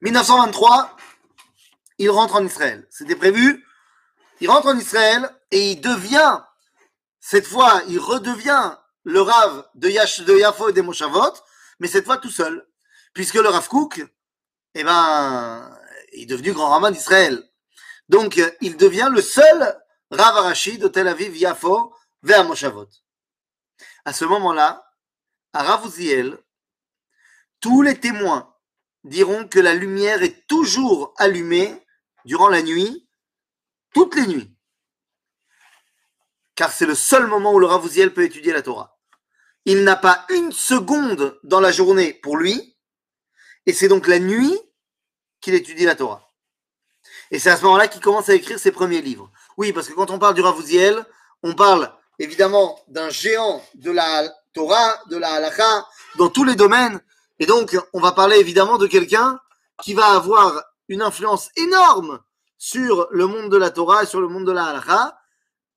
1923, 0.00 0.96
il 1.98 2.10
rentre 2.10 2.34
en 2.34 2.44
Israël. 2.44 2.86
C'était 2.90 3.16
prévu. 3.16 3.64
Il 4.40 4.50
rentre 4.50 4.66
en 4.66 4.76
Israël 4.76 5.30
et 5.50 5.72
il 5.72 5.80
devient 5.80 6.40
cette 7.26 7.46
fois, 7.46 7.80
il 7.88 7.98
redevient 7.98 8.76
le 9.04 9.22
Rav 9.22 9.66
de, 9.74 9.88
Yash, 9.88 10.20
de 10.20 10.36
Yafo 10.36 10.68
et 10.68 10.74
des 10.74 10.82
Moshavot, 10.82 11.32
mais 11.80 11.88
cette 11.88 12.04
fois 12.04 12.18
tout 12.18 12.28
seul. 12.28 12.66
Puisque 13.14 13.34
le 13.34 13.48
Rav 13.48 13.68
Kouk, 13.68 14.04
eh 14.74 14.84
ben, 14.84 15.78
est 16.12 16.26
devenu 16.26 16.52
grand 16.52 16.68
rabbin 16.68 16.90
d'Israël. 16.90 17.42
Donc, 18.08 18.40
il 18.60 18.76
devient 18.76 19.08
le 19.10 19.22
seul 19.22 19.60
Rav 20.10 20.36
Arashi 20.36 20.78
de 20.78 20.88
Tel 20.88 21.08
Aviv, 21.08 21.36
Yafo, 21.36 21.94
vers 22.22 22.44
Moshavot. 22.44 22.88
À 24.04 24.12
ce 24.12 24.24
moment-là, 24.24 24.84
à 25.52 25.62
Rav 25.62 25.86
Uziel, 25.86 26.38
tous 27.60 27.80
les 27.80 27.98
témoins 27.98 28.54
diront 29.04 29.48
que 29.48 29.60
la 29.60 29.74
lumière 29.74 30.22
est 30.22 30.46
toujours 30.46 31.14
allumée 31.16 31.74
durant 32.24 32.48
la 32.48 32.62
nuit, 32.62 33.08
toutes 33.94 34.16
les 34.16 34.26
nuits 34.26 34.54
car 36.54 36.72
c'est 36.72 36.86
le 36.86 36.94
seul 36.94 37.26
moment 37.26 37.52
où 37.52 37.58
le 37.58 37.66
Ravouziel 37.66 38.12
peut 38.12 38.24
étudier 38.24 38.52
la 38.52 38.62
Torah. 38.62 38.98
Il 39.64 39.84
n'a 39.84 39.96
pas 39.96 40.26
une 40.30 40.52
seconde 40.52 41.38
dans 41.42 41.60
la 41.60 41.72
journée 41.72 42.12
pour 42.12 42.36
lui, 42.36 42.73
et 43.66 43.72
c'est 43.72 43.88
donc 43.88 44.06
la 44.06 44.18
nuit 44.18 44.58
qu'il 45.40 45.54
étudie 45.54 45.84
la 45.84 45.94
Torah. 45.94 46.28
Et 47.30 47.38
c'est 47.38 47.50
à 47.50 47.56
ce 47.56 47.62
moment-là 47.64 47.88
qu'il 47.88 48.00
commence 48.00 48.28
à 48.28 48.34
écrire 48.34 48.58
ses 48.58 48.72
premiers 48.72 49.00
livres. 49.00 49.30
Oui, 49.56 49.72
parce 49.72 49.88
que 49.88 49.94
quand 49.94 50.10
on 50.10 50.18
parle 50.18 50.34
du 50.34 50.40
Ravouziel, 50.40 51.04
on 51.42 51.54
parle 51.54 51.92
évidemment 52.18 52.78
d'un 52.88 53.10
géant 53.10 53.62
de 53.74 53.90
la 53.90 54.28
Torah, 54.52 55.00
de 55.08 55.16
la 55.16 55.32
halakha, 55.32 55.86
dans 56.16 56.28
tous 56.28 56.44
les 56.44 56.54
domaines. 56.54 57.00
Et 57.38 57.46
donc, 57.46 57.76
on 57.92 58.00
va 58.00 58.12
parler 58.12 58.38
évidemment 58.38 58.78
de 58.78 58.86
quelqu'un 58.86 59.40
qui 59.82 59.94
va 59.94 60.06
avoir 60.12 60.62
une 60.88 61.02
influence 61.02 61.50
énorme 61.56 62.20
sur 62.58 63.08
le 63.10 63.26
monde 63.26 63.50
de 63.50 63.56
la 63.56 63.70
Torah 63.70 64.04
et 64.04 64.06
sur 64.06 64.20
le 64.20 64.28
monde 64.28 64.46
de 64.46 64.52
la 64.52 64.66
halakha. 64.66 65.18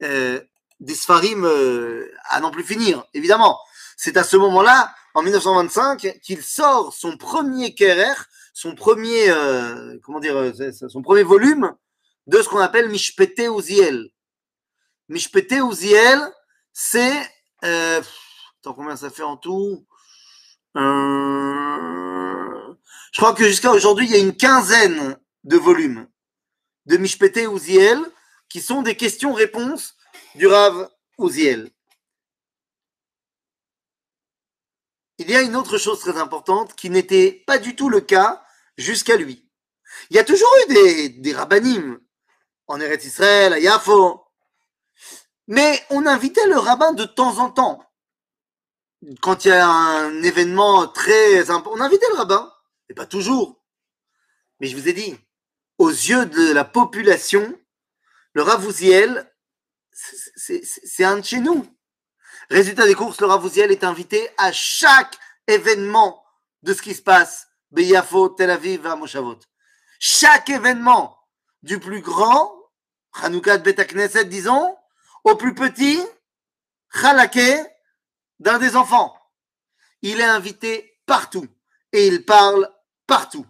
Euh, 0.04 0.40
des 0.80 0.96
Sfarim 0.96 1.44
euh, 1.46 2.12
à 2.26 2.40
n'en 2.40 2.52
plus 2.52 2.64
finir, 2.64 3.04
évidemment. 3.14 3.60
C'est 3.96 4.18
à 4.18 4.24
ce 4.24 4.38
moment-là, 4.38 4.94
en 5.18 5.24
1925, 5.24 6.20
qu'il 6.22 6.44
sort 6.44 6.94
son 6.94 7.18
premier 7.18 7.74
Kerer, 7.74 8.14
son 8.54 8.76
premier, 8.76 9.32
euh, 9.32 9.98
comment 10.04 10.20
dire, 10.20 10.38
euh, 10.38 10.72
son 10.72 11.02
premier 11.02 11.24
volume 11.24 11.74
de 12.28 12.40
ce 12.40 12.48
qu'on 12.48 12.60
appelle 12.60 12.88
Mishpete 12.90 13.40
Uziel. 13.40 14.12
Mishpete 15.10 15.54
Uziel, 15.54 16.22
c'est, 16.72 17.20
euh, 17.66 18.00
attends, 18.60 18.76
combien 18.76 18.96
ça 18.96 19.10
fait 19.10 19.24
en 19.24 19.38
tout? 19.38 19.88
Euh, 20.76 22.76
Je 23.12 23.20
crois 23.20 23.34
que 23.34 23.46
jusqu'à 23.46 23.72
aujourd'hui, 23.72 24.06
il 24.06 24.12
y 24.12 24.18
a 24.18 24.20
une 24.20 24.38
quinzaine 24.38 25.18
de 25.44 25.58
volumes 25.58 26.08
de 26.86 26.98
Mishpete 26.98 27.40
Uziel 27.52 27.98
qui 28.50 28.62
sont 28.62 28.84
des 28.84 28.96
questions-réponses 28.96 29.96
du 30.36 30.46
Rav 30.46 30.92
Uziel. 31.18 31.72
Il 35.18 35.30
y 35.30 35.36
a 35.36 35.42
une 35.42 35.56
autre 35.56 35.78
chose 35.78 36.00
très 36.00 36.18
importante 36.18 36.76
qui 36.76 36.90
n'était 36.90 37.44
pas 37.46 37.58
du 37.58 37.76
tout 37.76 37.90
le 37.90 38.02
cas 38.02 38.44
jusqu'à 38.78 39.18
lui. 39.18 39.50
Il 40.10 40.16
y 40.16 40.20
a 40.20 40.24
toujours 40.24 40.50
eu 40.64 40.74
des, 40.74 41.10
des 41.10 41.36
en 42.68 42.80
Eretz 42.80 43.06
Israël, 43.06 43.54
à 43.54 43.60
Yafo. 43.60 44.24
Mais 45.48 45.84
on 45.90 46.06
invitait 46.06 46.48
le 46.48 46.58
rabbin 46.58 46.94
de 46.94 47.06
temps 47.06 47.40
en 47.40 47.50
temps. 47.50 47.84
Quand 49.22 49.46
il 49.46 49.50
y 49.50 49.52
a 49.52 49.68
un 49.68 50.22
événement 50.24 50.88
très 50.88 51.50
important, 51.50 51.78
on 51.78 51.82
invitait 51.82 52.10
le 52.10 52.18
rabbin. 52.18 52.52
Mais 52.90 52.96
pas 52.96 53.06
toujours. 53.06 53.64
Mais 54.60 54.68
je 54.68 54.76
vous 54.76 54.88
ai 54.88 54.94
dit, 54.94 55.18
aux 55.78 55.90
yeux 55.90 56.26
de 56.26 56.52
la 56.52 56.66
population, 56.66 57.58
le 58.34 58.42
Ravouziel, 58.42 59.34
c'est 59.92 61.04
un 61.04 61.18
de 61.18 61.26
chez 61.26 61.40
nous. 61.40 61.66
Résultat 62.50 62.86
des 62.86 62.96
courses, 62.96 63.20
le 63.20 63.28
Ravouziel 63.28 63.72
est 63.72 63.84
invité 63.84 64.30
à 64.38 64.52
chaque 64.52 65.18
événement 65.48 66.24
de 66.64 66.74
ce 66.74 66.82
qui 66.82 66.94
se 66.94 67.02
passe. 67.02 67.48
Beyafo, 67.72 68.30
Tel 68.30 68.50
Aviv, 68.50 68.86
à 68.88 68.96
Moshavot. 68.96 69.40
Chaque 70.00 70.50
événement, 70.50 71.18
du 71.64 71.80
plus 71.80 72.02
grand, 72.02 72.54
Hanoukat 73.22 73.58
Bet 73.58 73.86
Knesset, 73.88 74.26
disons, 74.26 74.78
au 75.24 75.36
plus 75.36 75.54
petit, 75.54 76.00
Khalaké, 76.94 77.62
d'un 78.40 78.60
des 78.60 78.76
enfants. 78.76 79.18
Il 80.02 80.22
est 80.22 80.24
invité 80.24 81.02
partout 81.06 81.48
et 81.92 82.08
il 82.08 82.24
parle 82.24 82.72
partout. 83.08 83.46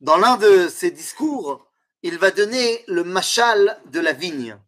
Dans 0.00 0.16
l'un 0.16 0.36
de 0.36 0.68
ses 0.68 0.90
discours, 0.90 1.70
il 2.02 2.18
va 2.18 2.32
donner 2.32 2.84
le 2.88 3.04
machal 3.04 3.80
de 3.86 4.00
la 4.00 4.12
vigne. 4.12 4.58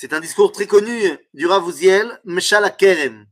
C'est 0.00 0.12
un 0.12 0.20
discours 0.20 0.52
très 0.52 0.68
connu 0.68 1.18
du 1.34 1.48
Ravouziel, 1.48 2.20
Meshal 2.22 2.64
Akerem, 2.64 3.26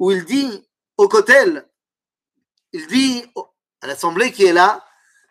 où 0.00 0.10
il 0.10 0.24
dit 0.24 0.68
au 0.96 1.06
Kotel, 1.06 1.70
il 2.72 2.84
dit 2.88 3.24
à 3.80 3.86
l'assemblée 3.86 4.32
qui 4.32 4.44
est 4.44 4.52
là, 4.52 4.84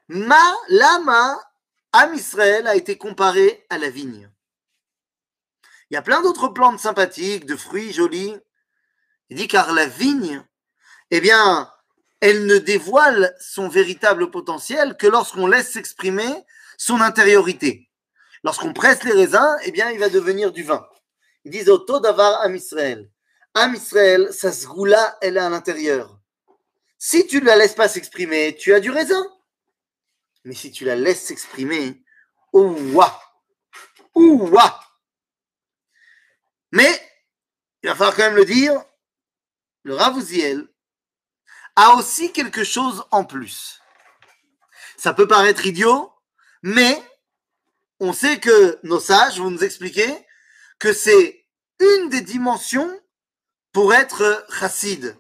Ma 0.08 0.56
lama 0.70 1.38
Am 1.92 2.14
Israël 2.14 2.66
a 2.66 2.78
été 2.78 2.98
comparé 2.98 3.66
à 3.70 3.78
la 3.78 3.90
vigne. 3.90 4.32
Il 5.90 5.96
y 5.96 5.98
a 5.98 6.02
plein 6.02 6.22
d'autres 6.22 6.48
plantes 6.48 6.80
sympathiques, 6.80 7.46
de 7.46 7.58
fruits 7.58 7.92
jolis. 7.92 8.38
Il 9.28 9.36
dit 9.36 9.50
car 9.50 9.74
la 9.74 9.86
vigne, 9.86 10.46
eh 11.12 11.20
bien, 11.20 11.70
elle 12.22 12.46
ne 12.46 12.58
dévoile 12.58 13.36
son 13.42 13.68
véritable 13.68 14.32
potentiel 14.32 14.96
que 14.96 15.08
lorsqu'on 15.08 15.48
laisse 15.48 15.74
s'exprimer 15.74 16.46
son 16.78 17.02
intériorité. 17.02 17.89
Lorsqu'on 18.44 18.74
presse 18.74 19.04
les 19.04 19.12
raisins, 19.12 19.58
eh 19.64 19.72
bien, 19.72 19.92
il 19.92 20.00
va 20.00 20.10
devenir 20.10 20.52
du 20.52 20.64
vin. 20.64 20.88
Ils 21.46 21.52
disent 21.52 21.70
Auto 21.70 22.00
d'avar 22.00 22.42
Am 22.42 22.56
Israël. 22.56 23.10
Am 23.54 23.74
Israël, 23.74 24.30
sa 24.32 24.52
sgoula, 24.52 25.18
elle 25.22 25.38
est 25.38 25.42
à 25.42 25.50
l'intérieur. 25.50 26.20
Si 26.98 27.28
tu 27.28 27.42
ne 27.42 27.46
la 27.46 27.56
laisses 27.56 27.76
pas 27.76 27.88
s'exprimer, 27.88 28.56
tu 28.56 28.74
as 28.74 28.80
du 28.80 28.92
raisin. 28.92 29.26
Mais 30.44 30.54
si 30.54 30.72
tu 30.72 30.86
la 30.86 30.96
laisses 30.96 31.24
s'exprimer, 31.24 32.04
ouah, 32.54 33.22
ouah. 34.16 34.80
Mais, 36.72 36.92
il 37.84 37.90
va 37.90 37.96
falloir 37.96 38.16
quand 38.16 38.24
même 38.24 38.36
le 38.36 38.46
dire, 38.46 38.82
le 39.84 39.96
Ravouziel 39.96 40.68
a 41.76 41.96
aussi 41.96 42.32
quelque 42.32 42.64
chose 42.64 43.06
en 43.12 43.24
plus. 43.24 43.80
Ça 44.98 45.14
peut 45.14 45.28
paraître 45.28 45.66
idiot, 45.66 46.12
mais 46.62 47.02
on 48.00 48.14
sait 48.14 48.40
que 48.40 48.80
nos 48.84 49.00
sages 49.00 49.40
vont 49.40 49.52
nous 49.52 49.64
expliquer 49.64 50.26
que 50.80 50.94
c'est 50.94 51.46
une 51.80 52.10
des 52.10 52.22
dimensions 52.22 53.00
pour 53.72 53.94
être 53.94 54.46
chassid. 54.50 55.18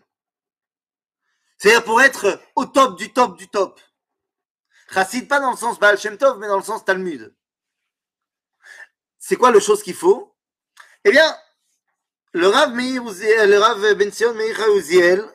C'est-à-dire 1.58 1.84
pour 1.84 2.02
être 2.02 2.42
au 2.56 2.66
top 2.66 2.98
du 2.98 3.12
top 3.12 3.38
du 3.38 3.50
top. 3.50 3.80
Chassid, 4.94 5.28
pas 5.28 5.40
dans 5.40 5.52
le 5.52 5.58
sens 5.58 5.80
Baal 5.80 6.00
Shem 6.00 6.18
Tov, 6.18 6.40
mais 6.40 6.48
dans 6.48 6.58
le 6.58 6.64
sens 6.64 6.86
Talmud. 6.86 7.36
C'est 9.18 9.36
quoi 9.36 9.52
le 9.52 9.60
chose 9.60 9.84
qu'il 9.84 9.96
faut? 9.96 10.36
Eh 11.04 11.12
bien, 11.12 11.38
le 12.32 12.48
Rav, 12.48 12.74
Meir, 12.74 13.04
le 13.04 13.58
Rav 13.58 13.96
Ben 13.96 14.12
Sion 14.12 14.34
Meir 14.34 14.58
Uziel 14.76 15.26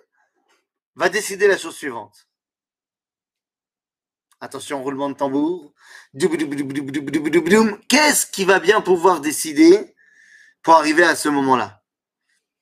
va 0.94 1.08
décider 1.08 1.46
la 1.46 1.58
chose 1.58 1.76
suivante. 1.76 2.26
Attention, 4.40 4.82
roulement 4.82 5.10
de 5.10 5.14
tambour. 5.14 5.73
Qu'est-ce 7.88 8.26
qui 8.26 8.44
va 8.44 8.60
bien 8.60 8.80
pouvoir 8.80 9.20
décider 9.20 9.96
pour 10.62 10.74
arriver 10.74 11.02
à 11.02 11.16
ce 11.16 11.28
moment-là? 11.28 11.82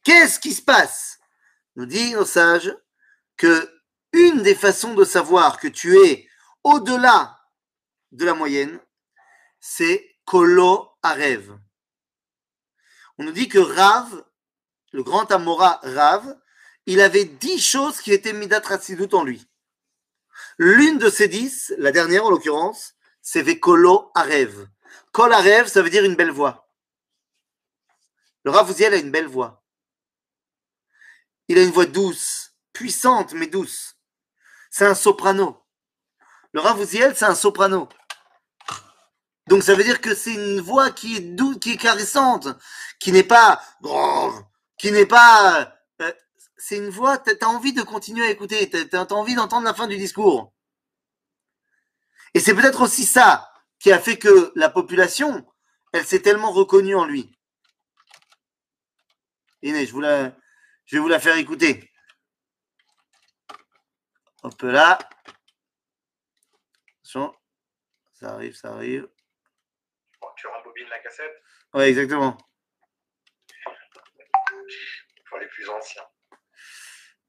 Qu'est-ce 0.04 0.40
qui 0.40 0.54
se 0.54 0.62
passe? 0.62 1.18
Nous 1.76 1.84
dit 1.84 2.12
nos 2.12 2.24
sages 2.24 2.74
que 3.36 3.70
une 4.12 4.42
des 4.42 4.54
façons 4.54 4.94
de 4.94 5.04
savoir 5.04 5.58
que 5.58 5.68
tu 5.68 5.98
es 5.98 6.28
au-delà 6.64 7.38
de 8.12 8.24
la 8.24 8.34
moyenne, 8.34 8.80
c'est 9.60 10.16
Kolo 10.24 10.90
Arev. 11.02 11.58
On 13.18 13.24
nous 13.24 13.32
dit 13.32 13.48
que 13.48 13.58
Rav, 13.58 14.24
le 14.92 15.02
grand 15.02 15.30
Amora 15.30 15.80
Rav, 15.82 16.38
il 16.86 17.00
avait 17.00 17.24
dix 17.24 17.58
choses 17.58 18.00
qui 18.00 18.12
étaient 18.12 18.32
Midat 18.32 18.60
Ratsidut 18.64 19.14
en 19.14 19.24
lui. 19.24 19.46
L'une 20.58 20.98
de 20.98 21.10
ces 21.10 21.28
dix, 21.28 21.72
la 21.78 21.92
dernière 21.92 22.24
en 22.26 22.30
l'occurrence, 22.30 22.94
c'est 23.22 23.42
Vekolo 23.42 24.10
Arev. 24.14 24.66
Kol 25.12 25.32
Arev, 25.32 25.68
ça 25.68 25.82
veut 25.82 25.90
dire 25.90 26.04
une 26.04 26.16
belle 26.16 26.30
voix. 26.30 26.68
Le 28.44 28.50
Rav 28.50 28.70
Uziel 28.70 28.92
a 28.92 28.98
une 28.98 29.10
belle 29.10 29.28
voix. 29.28 29.62
Il 31.48 31.58
a 31.58 31.62
une 31.62 31.70
voix 31.70 31.86
douce, 31.86 32.54
puissante 32.72 33.32
mais 33.32 33.46
douce. 33.46 33.96
C'est 34.70 34.86
un 34.86 34.94
soprano. 34.94 35.62
Le 36.52 36.60
Ravouziel, 36.60 37.14
c'est 37.16 37.24
un 37.24 37.34
soprano. 37.34 37.88
Donc 39.48 39.62
ça 39.62 39.74
veut 39.74 39.84
dire 39.84 40.00
que 40.00 40.14
c'est 40.14 40.34
une 40.34 40.60
voix 40.60 40.90
qui 40.90 41.16
est 41.16 41.20
douce, 41.20 41.58
qui 41.60 41.72
est 41.72 41.76
caressante, 41.76 42.48
qui 43.00 43.12
n'est 43.12 43.22
pas 43.22 43.60
qui 44.78 44.92
n'est 44.92 45.06
pas. 45.06 45.74
Euh, 46.00 46.12
c'est 46.56 46.76
une 46.76 46.90
voix, 46.90 47.18
tu 47.18 47.32
as 47.40 47.48
envie 47.48 47.72
de 47.72 47.82
continuer 47.82 48.26
à 48.26 48.30
écouter, 48.30 48.68
tu 48.68 48.96
as, 48.96 49.12
envie 49.12 49.34
d'entendre 49.34 49.64
la 49.64 49.74
fin 49.74 49.86
du 49.86 49.96
discours. 49.96 50.52
Et 52.34 52.40
c'est 52.40 52.54
peut-être 52.54 52.82
aussi 52.82 53.04
ça 53.04 53.52
qui 53.78 53.92
a 53.92 53.98
fait 53.98 54.18
que 54.18 54.52
la 54.54 54.70
population, 54.70 55.46
elle 55.92 56.06
s'est 56.06 56.22
tellement 56.22 56.52
reconnue 56.52 56.94
en 56.94 57.04
lui. 57.04 57.38
Inès, 59.62 59.86
je, 59.86 59.92
vous 59.92 60.00
la, 60.00 60.34
je 60.86 60.96
vais 60.96 61.00
vous 61.00 61.08
la 61.08 61.20
faire 61.20 61.36
écouter. 61.36 61.90
Hop 64.42 64.60
là. 64.62 64.98
Ça 68.22 68.34
arrive, 68.34 68.54
ça 68.54 68.72
arrive. 68.72 69.08
tu 70.36 70.46
rembobines 70.46 70.88
la 70.88 71.00
cassette 71.00 71.42
Ouais, 71.74 71.88
exactement. 71.88 72.38
Pour 75.28 75.38
les 75.38 75.48
plus 75.48 75.68
anciens. 75.68 76.11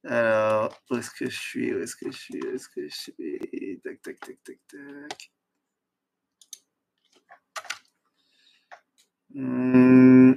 Alors, 0.06 0.82
où 0.90 0.98
est-ce 0.98 1.12
que 1.12 1.30
je 1.30 1.40
suis 1.40 1.74
Où 1.74 1.82
est-ce 1.82 1.96
que 1.96 2.12
je 2.12 2.18
suis 2.18 2.42
Où 2.44 2.56
est-ce 2.56 2.68
que 2.68 2.88
je 2.90 2.94
suis? 2.94 3.82
Tac, 3.84 4.02
tac, 4.02 4.20
tac, 4.20 4.38
tac, 4.44 4.60
tac. 4.68 5.32
Hmm. 9.34 10.34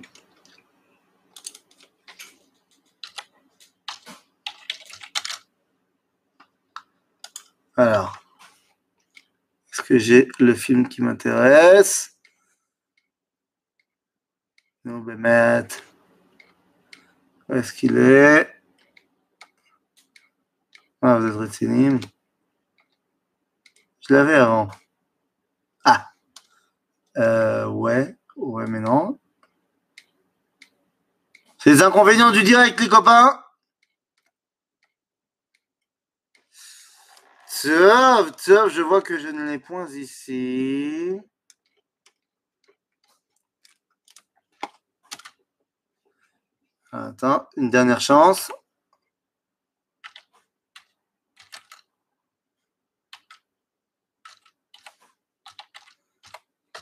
Alors. 7.76 8.22
Est-ce 9.72 9.82
que 9.82 9.98
j'ai 9.98 10.28
le 10.38 10.54
film 10.54 10.88
qui 10.88 11.02
m'intéresse? 11.02 12.16
Non, 14.84 14.98
ben 15.00 15.18
mettre. 15.18 15.82
Où 17.48 17.54
est-ce 17.54 17.72
qu'il 17.72 17.98
est? 17.98 18.55
Ah, 21.02 21.18
vous 21.18 21.26
êtes 21.26 21.36
rétinim. 21.36 22.00
Je 24.00 24.14
l'avais 24.14 24.34
avant. 24.34 24.68
Ah 25.84 26.12
euh, 27.18 27.66
Ouais, 27.66 28.16
ouais, 28.36 28.66
mais 28.66 28.80
non. 28.80 29.18
C'est 31.58 31.70
les 31.70 31.82
inconvénients 31.82 32.30
du 32.30 32.42
direct, 32.42 32.80
les 32.80 32.88
copains 32.88 33.42
je 38.68 38.82
vois 38.82 39.02
que 39.02 39.18
je 39.18 39.28
ne 39.28 39.44
l'ai 39.44 39.58
point 39.58 39.86
ici. 39.88 41.18
Attends, 46.92 47.48
une 47.56 47.70
dernière 47.70 48.00
chance. 48.00 48.50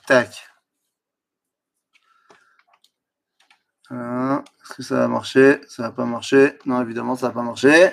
Tac. 0.07 0.51
Est-ce 3.90 4.75
que 4.75 4.83
ça 4.83 4.97
va 4.97 5.09
marcher 5.09 5.61
Ça 5.69 5.85
va 5.85 5.93
pas 5.93 6.05
marcher 6.05 6.59
Non, 6.67 6.83
évidemment, 6.83 7.17
ça 7.17 7.29
va 7.29 7.35
pas 7.35 7.43
marcher. 7.43 7.93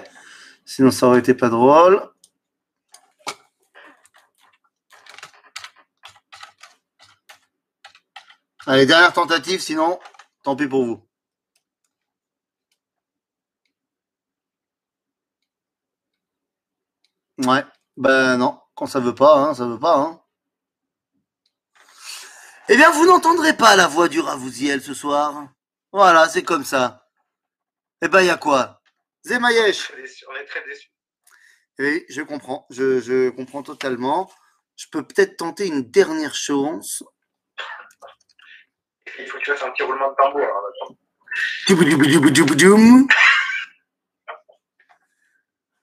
Sinon, 0.66 0.92
ça 0.92 1.08
aurait 1.08 1.20
été 1.20 1.34
pas 1.34 1.50
drôle. 1.50 2.02
Allez, 8.66 8.86
dernière 8.86 9.14
tentative, 9.14 9.60
sinon, 9.60 10.00
tant 10.44 10.56
pis 10.56 10.68
pour 10.68 10.86
vous. 10.86 11.08
Ouais, 17.40 17.66
ben 17.98 18.38
non, 18.38 18.60
quand 18.76 18.86
ça 18.86 19.00
veut 19.00 19.16
pas, 19.16 19.36
hein, 19.38 19.54
ça 19.56 19.66
veut 19.68 19.80
pas. 19.80 19.98
Hein. 19.98 20.21
Eh 22.70 22.78
bien, 22.78 22.92
vous 22.92 23.06
n'entendrez 23.06 23.56
pas 23.56 23.76
la 23.76 23.88
voix 23.88 24.08
du 24.08 24.20
Ravouziel 24.20 24.82
ce 24.82 24.94
soir. 24.94 25.48
Voilà, 25.92 26.30
c'est 26.30 26.44
comme 26.44 26.64
ça. 26.64 27.08
Eh 28.02 28.08
ben, 28.08 28.22
il 28.22 28.28
y 28.28 28.30
a 28.30 28.38
quoi? 28.38 28.82
Zemayesh. 29.26 29.92
On 30.30 30.36
est 30.36 30.46
très 30.46 30.64
déçus. 30.66 30.90
Oui, 31.80 32.06
je 32.10 32.22
comprends, 32.22 32.66
je, 32.70 33.02
je 33.02 33.30
comprends 33.30 33.64
totalement. 33.64 34.32
Je 34.76 34.86
peux 34.92 35.04
peut-être 35.04 35.38
tenter 35.38 35.68
une 35.68 35.82
dernière 35.84 36.36
chance. 36.36 37.04
Il 39.20 39.28
faut 39.28 39.38
que 39.38 39.44
tu 39.44 39.52
fasses 39.52 39.64
un 39.64 39.72
petit 39.72 39.84
roulement 39.84 40.10
de 40.10 40.16
tambour. 40.16 40.42
hein. 40.42 40.96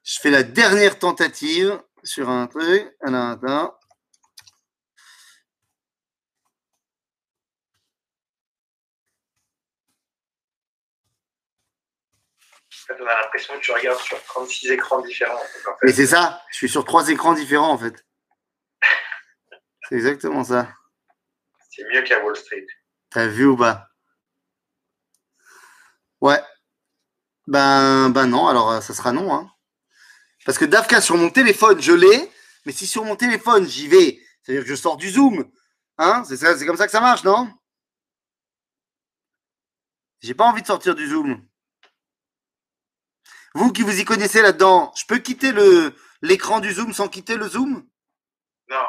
Je 0.04 0.20
fais 0.20 0.30
la 0.30 0.42
dernière 0.42 0.98
tentative 0.98 1.80
sur 2.02 2.28
un 2.28 2.46
truc. 2.46 2.94
Alors, 3.02 3.30
attends. 3.30 3.74
En 3.74 3.77
fait, 12.96 13.02
on 13.02 13.06
a 13.06 13.20
l'impression 13.22 13.54
que 13.54 13.60
tu 13.60 13.72
regardes 13.72 14.00
sur 14.00 14.22
36 14.24 14.70
écrans 14.72 15.00
différents. 15.02 15.36
En 15.36 15.44
fait, 15.46 15.70
Mais 15.84 15.92
c'est 15.92 16.06
ça, 16.06 16.42
je 16.50 16.56
suis 16.56 16.68
sur 16.68 16.84
trois 16.84 17.08
écrans 17.08 17.34
différents 17.34 17.70
en 17.72 17.78
fait. 17.78 18.04
C'est 19.88 19.94
exactement 19.96 20.44
ça. 20.44 20.68
c'est 21.70 21.84
mieux 21.92 22.02
qu'à 22.02 22.22
Wall 22.24 22.36
Street. 22.36 22.66
T'as 23.10 23.26
vu 23.26 23.46
ou 23.46 23.56
pas? 23.56 23.88
Ouais. 26.20 26.42
Ben, 27.46 28.10
ben 28.10 28.26
non, 28.26 28.48
alors 28.48 28.70
euh, 28.72 28.80
ça 28.82 28.92
sera 28.92 29.12
non. 29.12 29.32
Hein. 29.34 29.50
Parce 30.44 30.58
que 30.58 30.66
Dafka, 30.66 31.00
sur 31.00 31.16
mon 31.16 31.30
téléphone, 31.30 31.80
je 31.80 31.92
l'ai, 31.92 32.30
mais 32.66 32.72
si 32.72 32.86
sur 32.86 33.04
mon 33.04 33.16
téléphone 33.16 33.66
j'y 33.66 33.88
vais, 33.88 34.20
c'est-à-dire 34.42 34.64
que 34.64 34.68
je 34.68 34.74
sors 34.74 34.96
du 34.98 35.08
Zoom, 35.08 35.50
hein, 35.96 36.22
c'est 36.28 36.36
ça- 36.36 36.56
c'est 36.58 36.66
comme 36.66 36.76
ça 36.76 36.84
que 36.86 36.92
ça 36.92 37.00
marche, 37.00 37.24
non? 37.24 37.50
J'ai 40.20 40.34
pas 40.34 40.44
envie 40.44 40.60
de 40.62 40.66
sortir 40.66 40.94
du 40.94 41.06
Zoom. 41.08 41.47
Vous 43.58 43.72
qui 43.72 43.82
vous 43.82 43.98
y 43.98 44.04
connaissez 44.04 44.40
là-dedans, 44.40 44.92
je 44.94 45.04
peux 45.04 45.18
quitter 45.18 45.50
le 45.50 45.92
l'écran 46.22 46.60
du 46.60 46.72
Zoom 46.72 46.92
sans 46.94 47.08
quitter 47.08 47.34
le 47.34 47.48
Zoom? 47.48 47.84
Non, 48.70 48.86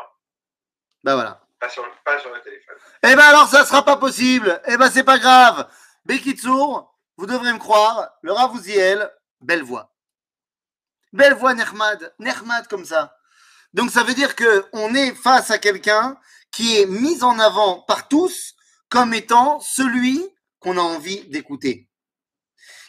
Ben 1.04 1.16
voilà. 1.16 1.42
pas 1.60 1.70
sur, 1.70 1.84
pas 2.06 2.20
sur 2.20 2.32
le 2.32 2.40
téléphone. 2.42 2.76
Eh 3.02 3.16
ben 3.16 3.24
alors 3.24 3.48
ça 3.48 3.66
sera 3.66 3.84
pas 3.84 3.98
possible. 3.98 4.62
Eh 4.68 4.78
ben 4.78 4.92
c'est 4.92 5.04
pas 5.04 5.18
grave. 5.18 5.68
Bekitsour, 6.06 6.96
vous 7.18 7.26
devrez 7.26 7.52
me 7.52 7.58
croire, 7.58 8.10
le 8.22 8.32
Ravouziel, 8.32 9.12
belle 9.42 9.64
voix. 9.64 9.92
Belle 11.14 11.34
voix 11.34 11.56
Nehmad, 11.56 12.14
Nehmad 12.20 12.68
comme 12.68 12.86
ça. 12.86 13.18
Donc 13.74 13.90
ça 13.90 14.04
veut 14.04 14.14
dire 14.14 14.36
que 14.36 14.68
on 14.74 14.94
est 14.94 15.16
face 15.16 15.50
à 15.50 15.58
quelqu'un 15.58 16.16
qui 16.52 16.78
est 16.80 16.86
mis 16.86 17.24
en 17.24 17.40
avant 17.40 17.82
par 17.82 18.08
tous 18.08 18.54
comme 18.88 19.16
étant 19.16 19.60
celui 19.62 20.24
qu'on 20.60 20.78
a 20.78 20.82
envie 20.82 21.28
d'écouter. 21.30 21.89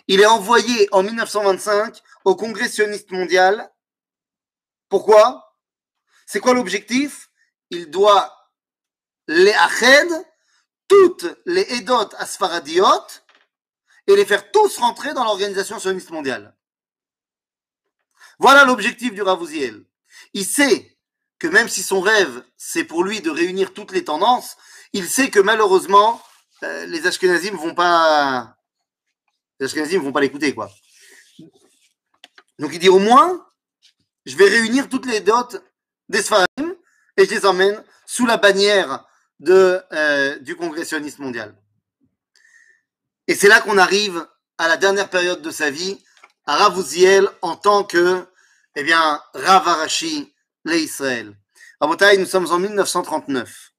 Il 0.08 0.20
est 0.20 0.26
envoyé 0.26 0.88
en 0.92 1.02
1925 1.02 2.00
au 2.24 2.36
Congrès 2.36 2.68
sioniste 2.68 3.10
mondial. 3.10 3.70
Pourquoi? 4.88 5.56
C'est 6.26 6.40
quoi 6.40 6.54
l'objectif? 6.54 7.30
Il 7.70 7.90
doit 7.90 8.36
les 9.28 9.52
ached, 9.52 10.10
toutes 10.88 11.26
les 11.46 11.62
Edot 11.74 12.08
asfaradiot, 12.18 13.06
et 14.06 14.16
les 14.16 14.26
faire 14.26 14.50
tous 14.50 14.78
rentrer 14.78 15.14
dans 15.14 15.24
l'organisation 15.24 15.78
sioniste 15.78 16.10
mondiale. 16.10 16.56
Voilà 18.38 18.64
l'objectif 18.64 19.12
du 19.14 19.22
Ravouziel. 19.22 19.84
Il 20.34 20.44
sait 20.44 20.98
que 21.38 21.46
même 21.46 21.68
si 21.68 21.82
son 21.82 22.00
rêve, 22.00 22.42
c'est 22.56 22.84
pour 22.84 23.04
lui 23.04 23.20
de 23.20 23.30
réunir 23.30 23.72
toutes 23.72 23.92
les 23.92 24.04
tendances, 24.04 24.56
il 24.92 25.08
sait 25.08 25.30
que 25.30 25.40
malheureusement, 25.40 26.22
euh, 26.62 26.86
les 26.86 27.06
Ashkenazim 27.06 27.56
vont 27.56 27.74
pas, 27.74 28.56
les 29.60 29.66
Ashkenazim 29.66 30.00
vont 30.00 30.12
pas 30.12 30.20
l'écouter, 30.20 30.54
quoi. 30.54 30.70
Donc 32.58 32.70
il 32.72 32.78
dit 32.78 32.88
au 32.88 32.98
moins, 32.98 33.46
je 34.24 34.36
vais 34.36 34.48
réunir 34.48 34.88
toutes 34.88 35.06
les 35.06 35.20
dots 35.20 35.58
des 36.08 36.22
Sfaradim 36.22 36.74
et 37.16 37.26
je 37.26 37.30
les 37.30 37.46
emmène 37.46 37.82
sous 38.06 38.26
la 38.26 38.38
bannière 38.38 39.06
de, 39.38 39.80
euh, 39.92 40.38
du 40.38 40.56
Congrès 40.56 40.84
sioniste 40.84 41.18
mondial. 41.18 41.54
Et 43.26 43.34
c'est 43.34 43.48
là 43.48 43.60
qu'on 43.60 43.78
arrive 43.78 44.26
à 44.58 44.66
la 44.66 44.76
dernière 44.76 45.08
période 45.08 45.42
de 45.42 45.50
sa 45.50 45.70
vie, 45.70 46.02
à 46.46 46.56
Ravouziel 46.56 47.28
en 47.42 47.56
tant 47.56 47.84
que, 47.84 48.26
eh 48.76 48.82
bien, 48.82 49.22
Rav 49.34 49.68
Arashi, 49.68 50.34
les 50.64 50.80
Israël. 50.80 51.36
Rabotai, 51.80 52.18
nous 52.18 52.26
sommes 52.26 52.50
en 52.50 52.58
1939. 52.58 53.72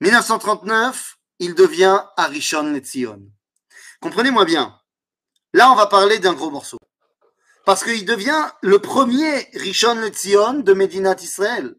1939, 0.00 1.16
il 1.40 1.54
devient 1.54 2.00
Arishon 2.16 2.72
Letzion. 2.72 3.22
Comprenez-moi 4.00 4.44
bien. 4.44 4.78
Là, 5.52 5.70
on 5.72 5.74
va 5.74 5.86
parler 5.86 6.18
d'un 6.18 6.34
gros 6.34 6.50
morceau. 6.50 6.78
Parce 7.64 7.84
qu'il 7.84 8.04
devient 8.04 8.48
le 8.62 8.78
premier 8.78 9.48
Rishon 9.54 9.94
Letzion 9.94 10.54
de 10.54 10.72
Medinat 10.72 11.16
Israël. 11.20 11.74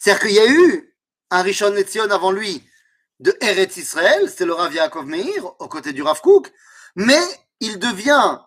C'est-à-dire 0.00 0.22
qu'il 0.22 0.36
y 0.36 0.40
a 0.40 0.50
eu 0.50 0.96
un 1.30 1.42
Rishon 1.42 1.70
Letzion 1.70 2.10
avant 2.10 2.30
lui 2.30 2.62
de 3.20 3.36
Eretz 3.40 3.76
Israël, 3.76 4.28
c'était 4.28 4.44
le 4.44 4.52
Rav 4.52 4.72
Yaakov 4.72 5.06
Meir, 5.06 5.44
aux 5.60 5.68
côtés 5.68 5.92
du 5.92 6.02
Rav 6.02 6.20
Kook, 6.20 6.52
mais 6.94 7.22
il 7.60 7.78
devient 7.78 8.38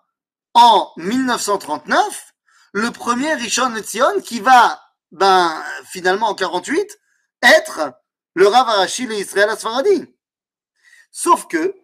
en 0.54 0.92
1939 0.98 2.34
le 2.74 2.92
premier 2.92 3.34
Rishon 3.34 3.70
Letzion 3.70 4.22
qui 4.22 4.40
va, 4.40 4.80
ben, 5.12 5.64
finalement 5.92 6.28
en 6.28 6.36
48, 6.36 7.00
être 7.42 7.94
le 8.36 8.48
Rav 8.48 8.70
Arashi 8.70 9.08
le 9.08 9.16
Israël 9.16 9.50
Asfaradi. 9.50 10.06
Sauf 11.12 11.48
que, 11.48 11.76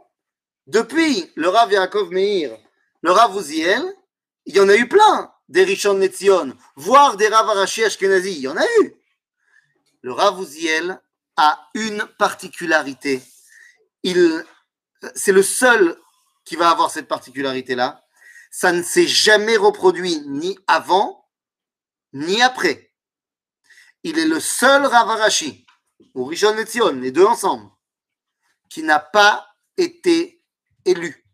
depuis 0.67 1.31
le 1.35 1.49
Rav 1.49 1.71
Yaakov 1.71 2.11
Meir, 2.11 2.57
le 3.01 3.11
Rav 3.11 3.35
Uziel, 3.37 3.83
il 4.45 4.55
y 4.55 4.59
en 4.59 4.69
a 4.69 4.75
eu 4.75 4.87
plein 4.87 5.31
des 5.47 5.63
Rishon 5.63 5.97
Letzion, 5.97 6.55
voire 6.75 7.17
des 7.17 7.27
Rav 7.27 7.49
Arashi 7.49 7.83
Ashkenazi, 7.83 8.33
il 8.33 8.39
y 8.39 8.47
en 8.47 8.57
a 8.57 8.65
eu. 8.81 8.95
Le 10.01 10.11
Rav 10.11 10.41
Uziel 10.41 10.99
a 11.37 11.69
une 11.73 12.05
particularité. 12.17 13.21
Il, 14.03 14.43
c'est 15.13 15.31
le 15.31 15.43
seul 15.43 15.99
qui 16.45 16.55
va 16.55 16.69
avoir 16.69 16.89
cette 16.89 17.07
particularité-là. 17.07 18.03
Ça 18.51 18.71
ne 18.71 18.83
s'est 18.83 19.07
jamais 19.07 19.57
reproduit 19.57 20.21
ni 20.27 20.57
avant, 20.67 21.27
ni 22.13 22.41
après. 22.41 22.91
Il 24.03 24.17
est 24.17 24.27
le 24.27 24.39
seul 24.39 24.85
Rav 24.85 25.09
Arashi, 25.09 25.65
ou 26.13 26.25
Rishon 26.25 26.55
Letzion, 26.55 26.93
les 26.93 27.11
deux 27.11 27.25
ensemble, 27.25 27.69
qui 28.69 28.83
n'a 28.83 28.99
pas 28.99 29.47
été 29.77 30.34
élu. 30.85 31.25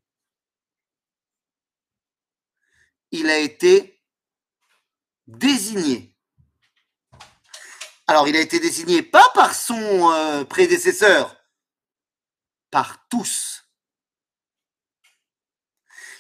Il 3.12 3.30
a 3.30 3.38
été 3.38 4.02
désigné. 5.28 6.18
Alors, 8.08 8.28
il 8.28 8.36
a 8.36 8.42
été 8.42 8.60
désigné 8.60 9.04
pas 9.04 9.30
par 9.34 9.54
son 9.54 10.12
euh, 10.12 10.44
prédécesseur, 10.44 11.36
par 12.70 13.08
tous. 13.08 13.64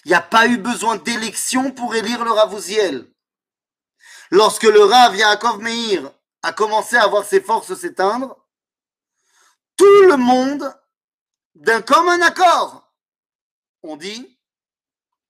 Il 0.05 0.09
n'y 0.09 0.15
a 0.15 0.21
pas 0.21 0.47
eu 0.47 0.57
besoin 0.57 0.95
d'élection 0.97 1.71
pour 1.71 1.95
élire 1.95 2.23
le 2.23 2.31
Ravouziel. 2.31 3.13
Lorsque 4.31 4.63
le 4.63 4.83
Rav 4.83 5.15
Yaakov 5.15 5.59
Meir 5.59 6.11
a 6.43 6.53
commencé 6.53 6.95
à 6.95 7.07
voir 7.07 7.25
ses 7.25 7.41
forces 7.41 7.75
s'éteindre, 7.75 8.37
tout 9.77 10.01
le 10.03 10.17
monde, 10.17 10.73
d'un 11.55 11.81
commun 11.81 12.21
accord, 12.21 12.90
on 13.83 13.95
dit 13.95 14.37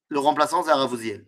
le 0.09 0.19
remplaçant 0.19 0.63
c'est. 0.63 1.25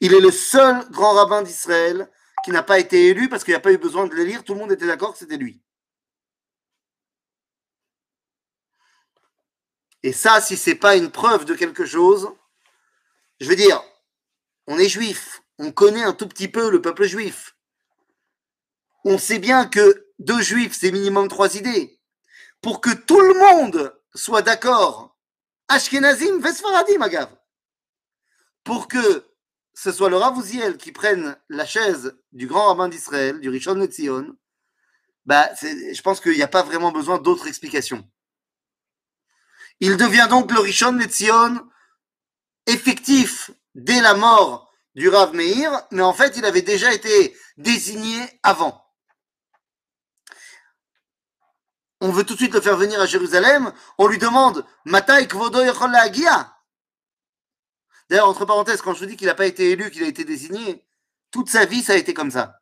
Il 0.00 0.14
est 0.14 0.20
le 0.20 0.30
seul 0.30 0.88
grand 0.90 1.12
rabbin 1.12 1.42
d'Israël 1.42 2.10
qui 2.44 2.50
n'a 2.50 2.62
pas 2.62 2.78
été 2.78 3.08
élu 3.08 3.28
parce 3.28 3.44
qu'il 3.44 3.52
n'y 3.52 3.56
a 3.56 3.60
pas 3.60 3.72
eu 3.72 3.78
besoin 3.78 4.06
de 4.06 4.14
l'élire. 4.14 4.44
Tout 4.44 4.54
le 4.54 4.60
monde 4.60 4.72
était 4.72 4.86
d'accord 4.86 5.12
que 5.12 5.18
c'était 5.18 5.36
lui. 5.36 5.60
Et 10.02 10.12
ça, 10.12 10.40
si 10.40 10.56
c'est 10.56 10.74
pas 10.74 10.96
une 10.96 11.10
preuve 11.10 11.44
de 11.44 11.54
quelque 11.54 11.84
chose, 11.84 12.32
je 13.40 13.48
veux 13.48 13.56
dire, 13.56 13.82
on 14.66 14.78
est 14.78 14.88
juif, 14.88 15.42
on 15.58 15.72
connaît 15.72 16.02
un 16.02 16.14
tout 16.14 16.28
petit 16.28 16.48
peu 16.48 16.70
le 16.70 16.80
peuple 16.80 17.04
juif. 17.04 17.56
On 19.04 19.18
sait 19.18 19.38
bien 19.38 19.66
que 19.66 20.06
deux 20.18 20.40
juifs, 20.40 20.76
c'est 20.78 20.92
minimum 20.92 21.28
trois 21.28 21.56
idées. 21.56 22.00
Pour 22.62 22.80
que 22.80 22.90
tout 22.90 23.20
le 23.20 23.34
monde 23.34 23.98
soit 24.14 24.42
d'accord, 24.42 25.16
Ashkenazim, 25.70 26.40
Vesfaradim, 26.40 27.00
Agav. 27.00 27.28
pour 28.64 28.88
que 28.88 29.24
ce 29.72 29.92
soit 29.92 30.10
le 30.10 30.16
Ravouziel 30.16 30.76
qui 30.76 30.90
prenne 30.90 31.36
la 31.48 31.64
chaise 31.64 32.18
du 32.32 32.48
grand 32.48 32.66
rabbin 32.66 32.88
d'Israël, 32.88 33.38
du 33.40 33.48
Rishon 33.48 33.76
Netzion, 33.76 34.36
bah, 35.26 35.48
je 35.62 36.02
pense 36.02 36.20
qu'il 36.20 36.32
n'y 36.32 36.42
a 36.42 36.48
pas 36.48 36.64
vraiment 36.64 36.90
besoin 36.90 37.18
d'autres 37.18 37.46
explications. 37.46 38.04
Il 39.78 39.96
devient 39.96 40.26
donc 40.28 40.50
le 40.50 40.58
Rishon 40.58 40.92
Netzion 40.92 41.64
effectif 42.66 43.52
dès 43.76 44.00
la 44.00 44.14
mort 44.14 44.72
du 44.96 45.08
Rav 45.08 45.34
Meir, 45.34 45.86
mais 45.92 46.02
en 46.02 46.12
fait, 46.12 46.36
il 46.36 46.44
avait 46.44 46.62
déjà 46.62 46.92
été 46.92 47.36
désigné 47.56 48.18
avant. 48.42 48.84
On 52.00 52.10
veut 52.10 52.24
tout 52.24 52.34
de 52.34 52.38
suite 52.38 52.54
le 52.54 52.60
faire 52.60 52.76
venir 52.76 53.00
à 53.00 53.06
Jérusalem, 53.06 53.72
on 53.98 54.06
lui 54.06 54.18
demande 54.18 54.64
Matai 54.84 55.26
Kvodo 55.28 55.60
Agia. 55.60 56.56
D'ailleurs, 58.08 58.28
entre 58.28 58.46
parenthèses, 58.46 58.80
quand 58.80 58.94
je 58.94 59.00
vous 59.00 59.06
dis 59.06 59.16
qu'il 59.16 59.26
n'a 59.26 59.34
pas 59.34 59.46
été 59.46 59.70
élu, 59.70 59.90
qu'il 59.90 60.02
a 60.02 60.06
été 60.06 60.24
désigné, 60.24 60.84
toute 61.30 61.50
sa 61.50 61.64
vie, 61.64 61.82
ça 61.82 61.92
a 61.92 61.96
été 61.96 62.14
comme 62.14 62.30
ça. 62.30 62.60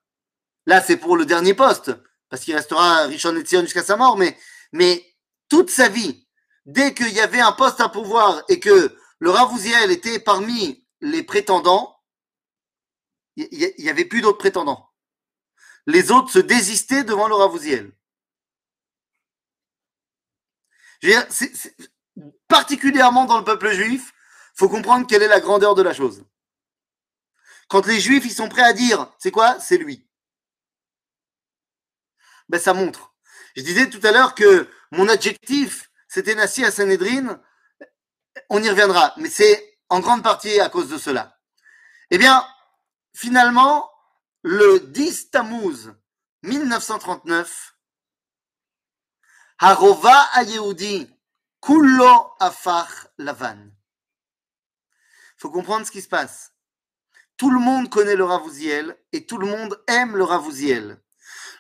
Là, 0.67 0.83
c'est 0.83 0.97
pour 0.97 1.17
le 1.17 1.25
dernier 1.25 1.55
poste, 1.55 1.93
parce 2.29 2.43
qu'il 2.43 2.55
restera 2.55 3.07
Richon 3.07 3.35
Etzion 3.37 3.63
jusqu'à 3.63 3.83
sa 3.83 3.97
mort, 3.97 4.19
mais, 4.19 4.37
mais 4.73 5.07
toute 5.49 5.71
sa 5.71 5.89
vie, 5.89 6.27
dès 6.67 6.93
qu'il 6.93 7.13
y 7.13 7.21
avait 7.21 7.41
un 7.41 7.53
poste 7.53 7.81
à 7.81 7.89
pouvoir 7.89 8.43
et 8.49 8.61
que 8.61 8.95
le 9.21 9.31
Ravouziel 9.31 9.91
était 9.91 10.19
parmi 10.19 10.87
les 11.01 11.23
prétendants, 11.23 11.97
il 13.37 13.75
n'y 13.79 13.89
avait 13.89 14.05
plus 14.05 14.21
d'autres 14.21 14.39
prétendants. 14.39 14.91
Les 15.87 16.11
autres 16.11 16.31
se 16.31 16.39
désistaient 16.41 17.05
devant 17.05 17.29
le 17.29 17.35
Ravouziel. 17.35 17.93
Particulièrement 22.49 23.25
dans 23.25 23.39
le 23.39 23.45
peuple 23.45 23.71
juif, 23.73 24.13
faut 24.55 24.69
comprendre 24.69 25.07
quelle 25.07 25.23
est 25.23 25.29
la 25.29 25.41
grandeur 25.41 25.75
de 25.75 25.83
la 25.83 25.95
chose. 25.95 26.25
Quand 27.69 27.87
les 27.87 28.01
juifs 28.01 28.25
ils 28.25 28.33
sont 28.33 28.49
prêts 28.49 28.63
à 28.63 28.73
dire, 28.73 29.13
c'est 29.19 29.31
quoi? 29.31 29.61
C'est 29.61 29.77
lui. 29.77 30.09
Ben, 32.49 32.59
ça 32.59 32.75
montre. 32.75 33.15
Je 33.57 33.63
disais 33.63 33.91
tout 33.91 34.01
à 34.05 34.11
l'heure 34.11 34.35
que 34.35 34.69
mon 34.91 35.09
adjectif, 35.09 35.91
c'était 36.09 36.35
Nassi 36.35 36.65
à 36.65 36.71
Sanhedrin. 36.71 37.41
On 38.49 38.63
y 38.63 38.71
reviendra, 38.71 39.13
mais 39.19 39.29
c'est 39.29 39.79
en 39.89 40.01
grande 40.01 40.23
partie 40.23 40.61
à 40.61 40.69
cause 40.69 40.89
de 40.89 40.99
cela. 40.99 41.39
Eh 42.11 42.19
bien, 42.19 42.47
finalement, 43.15 43.91
le 44.43 44.81
10 44.81 45.31
Tammuz 45.31 45.93
1939, 46.43 47.75
Harova 49.59 50.17
Ayehudi, 50.35 51.09
Kullo 51.61 52.33
Afar 52.41 52.89
Lavan 53.19 53.71
faut 55.39 55.51
comprendre 55.51 55.87
ce 55.87 55.91
qui 55.93 56.03
se 56.03 56.09
passe. 56.09 56.53
Tout 57.37 57.51
le 57.51 57.61
monde 57.61 57.89
connaît 57.89 58.17
le 58.17 58.25
Ravouziel 58.25 58.99
et 59.13 59.25
tout 59.25 59.39
le 59.39 59.47
monde 59.47 59.81
aime 59.87 60.17
le 60.17 60.25
Ravouziel. 60.25 61.01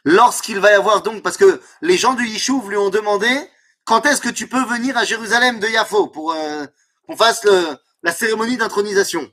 Lorsqu'il 0.04 0.58
va 0.58 0.72
y 0.72 0.74
avoir 0.74 1.02
donc, 1.02 1.22
parce 1.22 1.36
que 1.36 1.62
les 1.80 1.96
gens 1.96 2.14
du 2.14 2.26
Yishuv 2.26 2.68
lui 2.68 2.76
ont 2.76 2.90
demandé 2.90 3.28
quand 3.84 4.04
est-ce 4.04 4.20
que 4.20 4.28
tu 4.28 4.48
peux 4.48 4.64
venir 4.64 4.96
à 4.96 5.04
Jérusalem 5.04 5.60
de 5.60 5.68
Yafo 5.68 6.08
pour 6.08 6.32
euh, 6.32 6.66
qu'on 7.06 7.16
fasse 7.16 7.46
la 8.02 8.12
cérémonie 8.12 8.56
d'intronisation? 8.56 9.32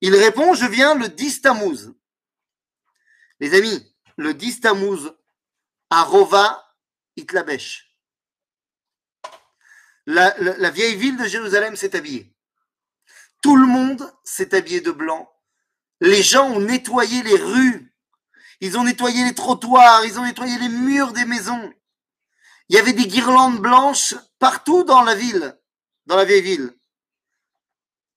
Il 0.00 0.14
répond, 0.16 0.54
je 0.54 0.66
viens 0.66 0.94
le 0.94 1.08
10 1.08 1.42
Tammuz. 1.42 1.94
Les 3.40 3.56
amis, 3.56 3.94
le 4.16 4.34
10 4.34 4.60
Tammuz 4.60 5.12
à 5.90 6.02
Itlabesh. 7.16 7.90
La, 10.06 10.34
la 10.38 10.70
vieille 10.70 10.96
ville 10.96 11.16
de 11.16 11.24
Jérusalem 11.24 11.76
s'est 11.76 11.96
habillée. 11.96 12.34
Tout 13.42 13.56
le 13.56 13.66
monde 13.66 14.12
s'est 14.24 14.54
habillé 14.54 14.80
de 14.80 14.90
blanc. 14.90 15.30
Les 16.00 16.22
gens 16.22 16.50
ont 16.50 16.60
nettoyé 16.60 17.22
les 17.22 17.36
rues. 17.36 17.94
Ils 18.60 18.78
ont 18.78 18.84
nettoyé 18.84 19.24
les 19.24 19.34
trottoirs. 19.34 20.04
Ils 20.04 20.18
ont 20.18 20.24
nettoyé 20.24 20.58
les 20.58 20.68
murs 20.68 21.12
des 21.12 21.24
maisons. 21.24 21.72
Il 22.68 22.76
y 22.76 22.78
avait 22.78 22.92
des 22.92 23.06
guirlandes 23.06 23.60
blanches 23.60 24.14
partout 24.38 24.84
dans 24.84 25.02
la 25.02 25.14
vieille 25.14 26.42
ville. 26.42 26.72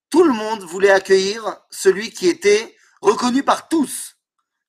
Tout 0.10 0.24
le 0.24 0.34
monde 0.34 0.64
voulait 0.64 0.91
accueillir 0.91 1.60
celui 1.70 2.12
qui 2.12 2.28
était 2.28 2.76
reconnu 3.02 3.43
par 3.43 3.68
tous 3.68 4.18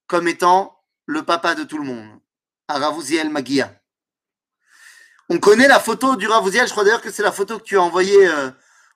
comme 0.09 0.27
étant 0.27 0.83
le 1.07 1.25
papa 1.25 1.55
de 1.55 1.65
tout 1.65 1.79
le 1.79 1.85
monde, 1.85 2.21
Ravouziel 2.69 3.31
Magia. 3.31 3.73
On 5.29 5.39
connaît 5.39 5.69
la 5.69 5.81
photo 5.81 6.17
du 6.17 6.27
Ravouziel, 6.27 6.67
je 6.67 6.73
crois 6.73 6.85
d'ailleurs 6.85 7.03
que 7.03 7.11
c'est 7.11 7.23
la 7.23 7.33
photo 7.33 7.59
que 7.59 7.65
tu 7.65 7.77
as 7.77 7.83
envoyée 7.83 8.29
euh, 8.29 8.51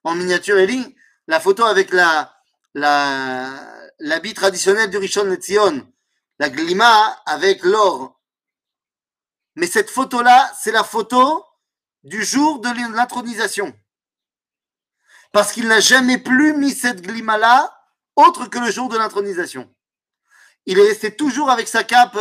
en 0.05 0.15
miniature, 0.15 0.59
Ellie 0.59 0.97
la 1.27 1.41
photo 1.41 1.65
avec 1.65 1.93
la, 1.93 2.35
la, 2.75 3.49
l'habit 3.99 4.35
traditionnel 4.35 4.91
du 4.91 4.97
Rishon 4.97 5.25
Netzion, 5.25 5.87
la 6.39 6.51
glima 6.51 7.23
avec 7.27 7.63
l'or. 7.63 8.21
Mais 9.55 9.67
cette 9.67 9.91
photo-là, 9.91 10.53
c'est 10.61 10.73
la 10.73 10.85
photo 10.85 11.45
du 12.03 12.25
jour 12.25 12.61
de 12.61 12.69
l'intronisation. 12.95 13.73
Parce 15.33 15.53
qu'il 15.53 15.69
n'a 15.69 15.81
jamais 15.81 16.19
plus 16.19 16.55
mis 16.55 16.73
cette 16.73 17.03
glima-là 17.03 17.79
autre 18.17 18.47
que 18.47 18.59
le 18.59 18.71
jour 18.71 18.89
de 18.89 18.99
l'intronisation. 18.99 19.73
Il 20.67 20.79
est 20.79 20.89
resté 20.89 21.15
toujours 21.15 21.51
avec 21.51 21.69
sa 21.69 21.85
cape, 21.85 22.19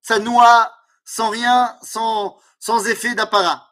sa 0.00 0.18
noix, 0.18 0.72
sans 1.04 1.30
rien, 1.30 1.76
sans, 1.82 2.38
sans 2.58 2.86
effet 2.86 3.14
d'apparat. 3.14 3.68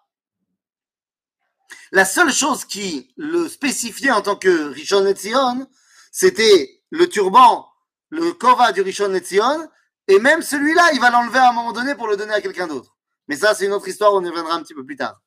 La 1.92 2.04
seule 2.04 2.32
chose 2.32 2.64
qui 2.64 3.12
le 3.16 3.48
spécifiait 3.48 4.10
en 4.10 4.22
tant 4.22 4.36
que 4.36 4.68
Rishon 4.68 5.02
Netzion, 5.02 5.68
c'était 6.10 6.82
le 6.90 7.08
turban, 7.08 7.70
le 8.10 8.32
kova 8.32 8.72
du 8.72 8.80
Rishon 8.80 9.08
Netzion, 9.08 9.70
et 10.08 10.18
même 10.18 10.42
celui-là, 10.42 10.92
il 10.92 11.00
va 11.00 11.10
l'enlever 11.10 11.38
à 11.38 11.50
un 11.50 11.52
moment 11.52 11.72
donné 11.72 11.94
pour 11.94 12.06
le 12.06 12.16
donner 12.16 12.34
à 12.34 12.40
quelqu'un 12.40 12.66
d'autre. 12.66 12.96
Mais 13.28 13.36
ça, 13.36 13.54
c'est 13.54 13.66
une 13.66 13.72
autre 13.72 13.88
histoire, 13.88 14.14
on 14.14 14.24
y 14.24 14.28
reviendra 14.28 14.54
un 14.54 14.62
petit 14.62 14.74
peu 14.74 14.84
plus 14.84 14.96
tard. 14.96 15.20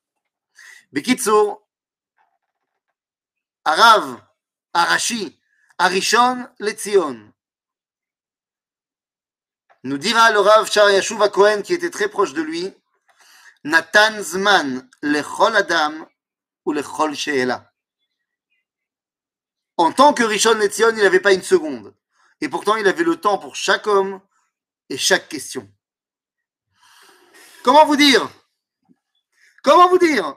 Bekitsu, 0.92 1.30
Arav, 3.64 4.20
Arashi, 4.72 5.38
Arishon 5.78 6.48
Letzion. 6.58 7.32
Nous 9.82 9.98
dira 9.98 10.30
le 10.30 10.40
Rav 10.40 10.70
Char 10.70 10.90
Yashuva 10.90 11.28
Cohen, 11.30 11.62
qui 11.62 11.72
était 11.72 11.90
très 11.90 12.08
proche 12.08 12.34
de 12.34 12.42
lui, 12.42 12.72
Nathan 13.64 14.22
Zman, 14.22 14.88
Lechol 15.02 15.56
Adam, 15.56 16.06
ou 16.64 16.72
le 16.72 16.82
Chol 16.82 17.14
Sheela. 17.14 17.72
En 19.76 19.92
tant 19.92 20.12
que 20.12 20.22
Rishon 20.22 20.56
Netzion, 20.56 20.90
il 20.90 21.02
n'avait 21.02 21.20
pas 21.20 21.32
une 21.32 21.42
seconde. 21.42 21.94
Et 22.40 22.48
pourtant, 22.48 22.76
il 22.76 22.86
avait 22.86 23.04
le 23.04 23.16
temps 23.16 23.38
pour 23.38 23.56
chaque 23.56 23.86
homme 23.86 24.20
et 24.88 24.96
chaque 24.96 25.28
question. 25.28 25.70
Comment 27.62 27.86
vous 27.86 27.96
dire? 27.96 28.30
Comment 29.62 29.88
vous 29.88 29.98
dire? 29.98 30.34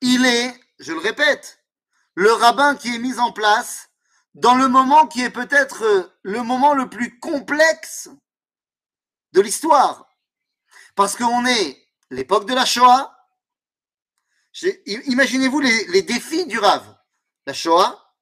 Il 0.00 0.24
est, 0.24 0.60
je 0.78 0.92
le 0.92 0.98
répète, 0.98 1.62
le 2.14 2.32
rabbin 2.32 2.76
qui 2.76 2.94
est 2.94 2.98
mis 2.98 3.18
en 3.18 3.32
place 3.32 3.90
dans 4.34 4.54
le 4.54 4.68
moment 4.68 5.06
qui 5.06 5.22
est 5.22 5.30
peut-être 5.30 6.12
le 6.22 6.42
moment 6.42 6.74
le 6.74 6.88
plus 6.88 7.18
complexe 7.18 8.08
de 9.32 9.40
l'histoire. 9.40 10.06
Parce 10.94 11.16
qu'on 11.16 11.46
est 11.46 11.81
l'époque 12.12 12.46
de 12.46 12.54
la 12.54 12.64
Shoah, 12.64 13.12
Imaginez-vous 15.06 15.60
les, 15.60 16.02
défis 16.02 16.46
du 16.46 16.58
Rav. 16.58 16.84
La 17.46 17.54
Shoah, 17.54 18.14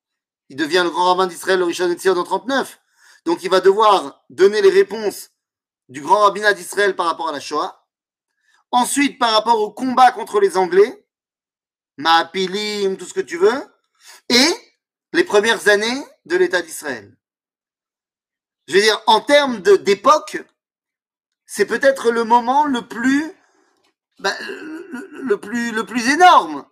il 0.49 0.57
devient 0.57 0.83
le 0.85 0.91
grand 0.91 1.07
rabbin 1.07 1.27
d'Israël, 1.27 1.59
le 1.59 1.65
Rishon 1.65 1.93
Tzir 1.95 2.17
en 2.17 2.23
39. 2.23 2.81
Donc 3.25 3.43
il 3.43 3.51
va 3.51 3.61
devoir 3.61 4.25
donner 4.31 4.63
les 4.63 4.71
réponses 4.71 5.31
du 5.89 6.01
grand 6.01 6.21
rabbinat 6.21 6.55
d'Israël 6.55 6.95
par 6.95 7.07
rapport 7.07 7.29
à 7.29 7.33
la 7.33 7.41
Shoah. 7.41 7.85
Ensuite, 8.71 9.19
par 9.19 9.33
rapport 9.33 9.61
au 9.61 9.73
combat 9.73 10.13
contre 10.13 10.39
les 10.39 10.57
Anglais, 10.57 11.05
Maapilim, 11.97 12.97
tout 12.97 13.05
ce 13.05 13.15
que 13.15 13.21
tu 13.21 13.37
veux. 13.37 13.77
Et 14.29 14.55
les 15.13 15.25
premières 15.25 15.67
années 15.67 16.07
de 16.25 16.37
l'État 16.37 16.63
d'Israël. 16.63 17.17
Je 18.69 18.75
veux 18.75 18.81
dire, 18.81 19.03
en 19.09 19.21
termes 19.21 19.59
d'époque, 19.59 20.39
c'est 21.45 21.67
peut-être 21.67 22.13
le 22.13 22.23
moment 22.23 22.65
le 22.65 22.87
plus 22.87 23.35
bah, 24.21 24.37
le, 25.23 25.37
plus, 25.39 25.73
le 25.73 25.85
plus 25.85 26.09
énorme. 26.11 26.67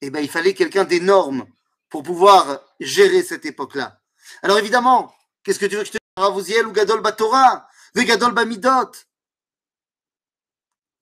Eh 0.00 0.10
ben, 0.10 0.20
il 0.20 0.28
fallait 0.28 0.54
quelqu'un 0.54 0.84
d'énorme 0.84 1.46
pour 1.88 2.02
pouvoir 2.02 2.60
gérer 2.80 3.22
cette 3.22 3.46
époque-là. 3.46 4.00
Alors 4.42 4.58
évidemment, 4.58 5.14
qu'est-ce 5.44 5.58
que 5.58 5.66
tu 5.66 5.76
veux 5.76 5.82
que 5.82 5.86
je 5.86 5.92
te 5.92 5.98
dise? 5.98 6.00
Ravouziel 6.16 6.66
ou 6.66 6.72
Gadol 6.72 7.00
Batora 7.00 7.66
Gadol 7.94 8.32
Bamidot 8.32 8.90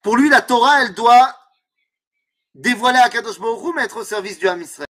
Pour 0.02 0.16
lui, 0.16 0.28
la 0.28 0.42
Torah, 0.42 0.82
elle 0.82 0.94
doit 0.94 1.34
dévoiler 2.54 2.98
à 2.98 3.08
Kadosh 3.08 3.38
Baruch 3.38 3.74
mettre 3.74 3.98
au 3.98 4.04
service 4.04 4.38
du 4.38 4.48
Ham 4.48 4.60
Israël. 4.60 4.86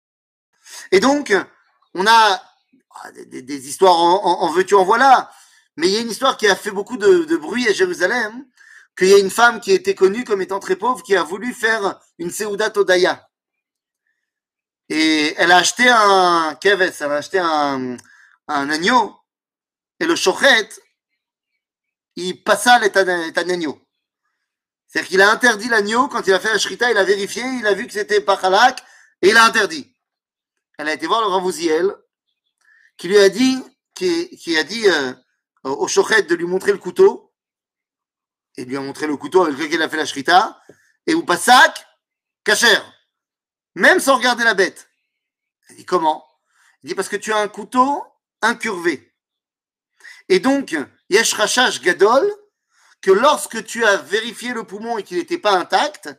Et 0.92 1.00
donc, 1.00 1.34
on 1.94 2.06
a 2.06 2.44
ah, 3.02 3.12
des, 3.12 3.68
histoires 3.68 3.96
en, 3.96 4.52
veux-tu, 4.52 4.76
en 4.76 4.84
voilà. 4.84 5.32
Mais 5.78 5.88
il 5.88 5.94
y 5.94 5.98
a 5.98 6.02
une 6.02 6.12
histoire 6.12 6.38
qui 6.38 6.48
a 6.48 6.56
fait 6.56 6.72
beaucoup 6.72 6.98
de 6.98 7.38
bruit 7.38 7.68
à 7.68 7.74
Jérusalem, 7.74 8.46
qu'il 8.98 9.08
y 9.08 9.14
a 9.14 9.18
une 9.18 9.30
femme 9.30 9.60
qui 9.60 9.72
était 9.72 9.96
connue 9.96 10.24
comme 10.24 10.42
étant 10.42 10.60
très 10.60 10.76
pauvre 10.76 11.02
qui 11.04 11.16
a 11.16 11.24
voulu 11.24 11.54
faire 11.54 12.00
une 12.20 12.32
Seudat 12.32 12.74
Odaya. 12.76 13.28
Et 14.90 15.34
elle 15.38 15.52
a 15.52 15.58
acheté 15.58 15.88
un 15.88 16.56
keves, 16.60 16.94
elle 17.00 17.12
a 17.12 17.16
acheté 17.16 17.40
un, 17.40 17.98
agneau. 18.48 19.16
Et 20.00 20.06
le 20.06 20.16
shochet, 20.16 20.70
il 22.16 22.44
passa 22.44 22.80
l'état 22.80 23.02
agneau. 23.02 23.80
C'est-à-dire 24.94 25.10
qu'il 25.10 25.22
a 25.22 25.32
interdit 25.32 25.70
l'agneau 25.70 26.08
quand 26.08 26.28
il 26.28 26.34
a 26.34 26.40
fait 26.40 26.54
la 26.54 26.60
shrita, 26.60 26.92
il 26.92 26.98
a 26.98 27.04
vérifié, 27.04 27.42
il 27.60 27.66
a 27.66 27.74
vu 27.74 27.88
que 27.88 27.94
c'était 27.94 28.22
pas 28.22 28.36
halak 28.36 28.84
et 29.24 29.30
il 29.30 29.38
a 29.38 29.46
interdit. 29.46 29.92
Elle 30.78 30.88
a 30.88 30.94
été 30.94 31.08
voir 31.08 31.22
le 31.22 31.28
Ravouziel 31.28 31.96
qui 32.98 33.08
lui 33.08 33.18
a 33.18 33.30
dit, 33.30 33.58
qui, 33.96 34.56
a 34.56 34.64
dit 34.64 34.88
euh, 34.88 35.14
au 35.64 35.88
shochet 35.88 36.22
de 36.24 36.36
lui 36.36 36.46
montrer 36.46 36.72
le 36.72 36.78
couteau 36.78 37.33
et 38.58 38.66
lui 38.66 38.78
a 38.78 38.82
montré 38.82 39.08
le 39.08 39.18
couteau 39.18 39.44
avec 39.44 39.58
lequel 39.58 39.76
il 39.76 39.82
a 39.82 39.90
fait 39.90 39.98
la 39.98 40.06
shrita 40.06 40.62
et 41.08 41.14
ou 41.14 41.24
passak, 41.24 41.86
kacher 42.44 42.80
même 43.76 44.00
sans 44.00 44.18
regarder 44.18 44.44
la 44.44 44.54
bête. 44.54 44.90
Il 45.70 45.78
dit 45.78 45.86
comment? 45.86 46.26
Il 46.84 46.90
dit 46.90 46.96
parce 46.96 47.10
que 47.10 47.16
tu 47.16 47.34
as 47.34 47.38
un 47.38 47.48
couteau 47.48 48.04
incurvé. 48.42 49.14
Et 50.30 50.40
donc, 50.40 50.76
yesh 51.10 51.34
rachach 51.34 51.82
gadol, 51.82 52.32
que 53.02 53.12
lorsque 53.12 53.66
tu 53.66 53.84
as 53.86 53.98
vérifié 53.98 54.54
le 54.54 54.64
poumon 54.64 54.98
et 54.98 55.04
qu'il 55.04 55.18
n'était 55.18 55.38
pas 55.38 55.54
intact, 55.54 56.10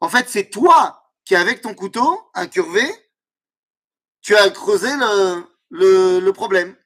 en 0.00 0.08
fait, 0.08 0.28
c'est 0.28 0.50
toi 0.50 1.02
qui, 1.24 1.34
avec 1.34 1.62
ton 1.62 1.74
couteau 1.74 2.30
incurvé, 2.34 2.84
tu 4.20 4.36
as 4.36 4.50
creusé 4.50 4.88
le, 5.70 6.20
le, 6.20 6.32
problème. 6.32 6.76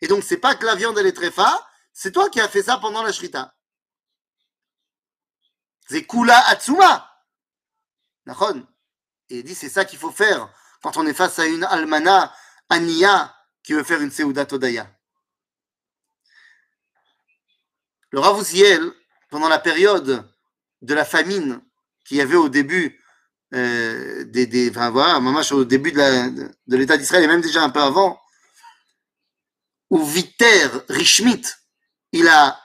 Et 0.00 0.06
donc, 0.06 0.22
c'est 0.22 0.36
pas 0.36 0.54
que 0.54 0.66
la 0.66 0.74
viande, 0.74 0.98
elle 0.98 1.06
est 1.06 1.16
très 1.16 1.30
fa, 1.30 1.66
c'est 1.92 2.12
toi 2.12 2.28
qui 2.28 2.40
as 2.40 2.48
fait 2.48 2.62
ça 2.62 2.78
pendant 2.78 3.02
la 3.02 3.12
shrita. 3.12 3.54
C'est 5.92 6.06
kula 6.06 6.38
atsuma. 6.48 7.06
Et 9.28 9.38
il 9.38 9.44
dit, 9.44 9.54
c'est 9.54 9.68
ça 9.68 9.84
qu'il 9.84 9.98
faut 9.98 10.10
faire 10.10 10.48
quand 10.82 10.96
on 10.96 11.06
est 11.06 11.12
face 11.12 11.38
à 11.38 11.44
une 11.44 11.64
almana 11.64 12.34
ania 12.70 13.36
qui 13.62 13.74
veut 13.74 13.84
faire 13.84 14.00
une 14.00 14.10
seuda 14.10 14.46
todaya. 14.46 14.90
Le 18.10 18.20
Ravouziel, 18.20 18.90
pendant 19.28 19.50
la 19.50 19.58
période 19.58 20.26
de 20.80 20.94
la 20.94 21.04
famine 21.04 21.60
qu'il 22.06 22.16
y 22.16 22.22
avait 22.22 22.36
au 22.36 22.48
début 22.48 22.98
euh, 23.52 24.24
des, 24.24 24.46
des, 24.46 24.70
au 24.70 25.64
début 25.66 25.92
de 25.92 26.76
l'État 26.76 26.96
d'Israël 26.96 27.24
et 27.24 27.28
même 27.28 27.42
déjà 27.42 27.62
un 27.62 27.70
peu 27.70 27.82
avant, 27.82 28.18
où 29.90 30.02
Viter 30.02 30.68
Richmit, 30.88 31.42
il 32.12 32.28
a 32.28 32.58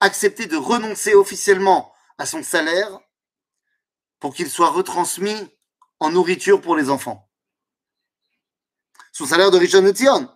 accepté 0.00 0.46
de 0.46 0.56
renoncer 0.56 1.14
officiellement 1.14 1.93
à 2.18 2.26
son 2.26 2.42
salaire 2.42 2.98
pour 4.20 4.34
qu'il 4.34 4.50
soit 4.50 4.70
retransmis 4.70 5.50
en 6.00 6.10
nourriture 6.10 6.60
pour 6.60 6.76
les 6.76 6.90
enfants. 6.90 7.30
Son 9.12 9.26
salaire 9.26 9.50
de 9.50 9.58
Rishon 9.58 9.86
Etzion. 9.86 10.28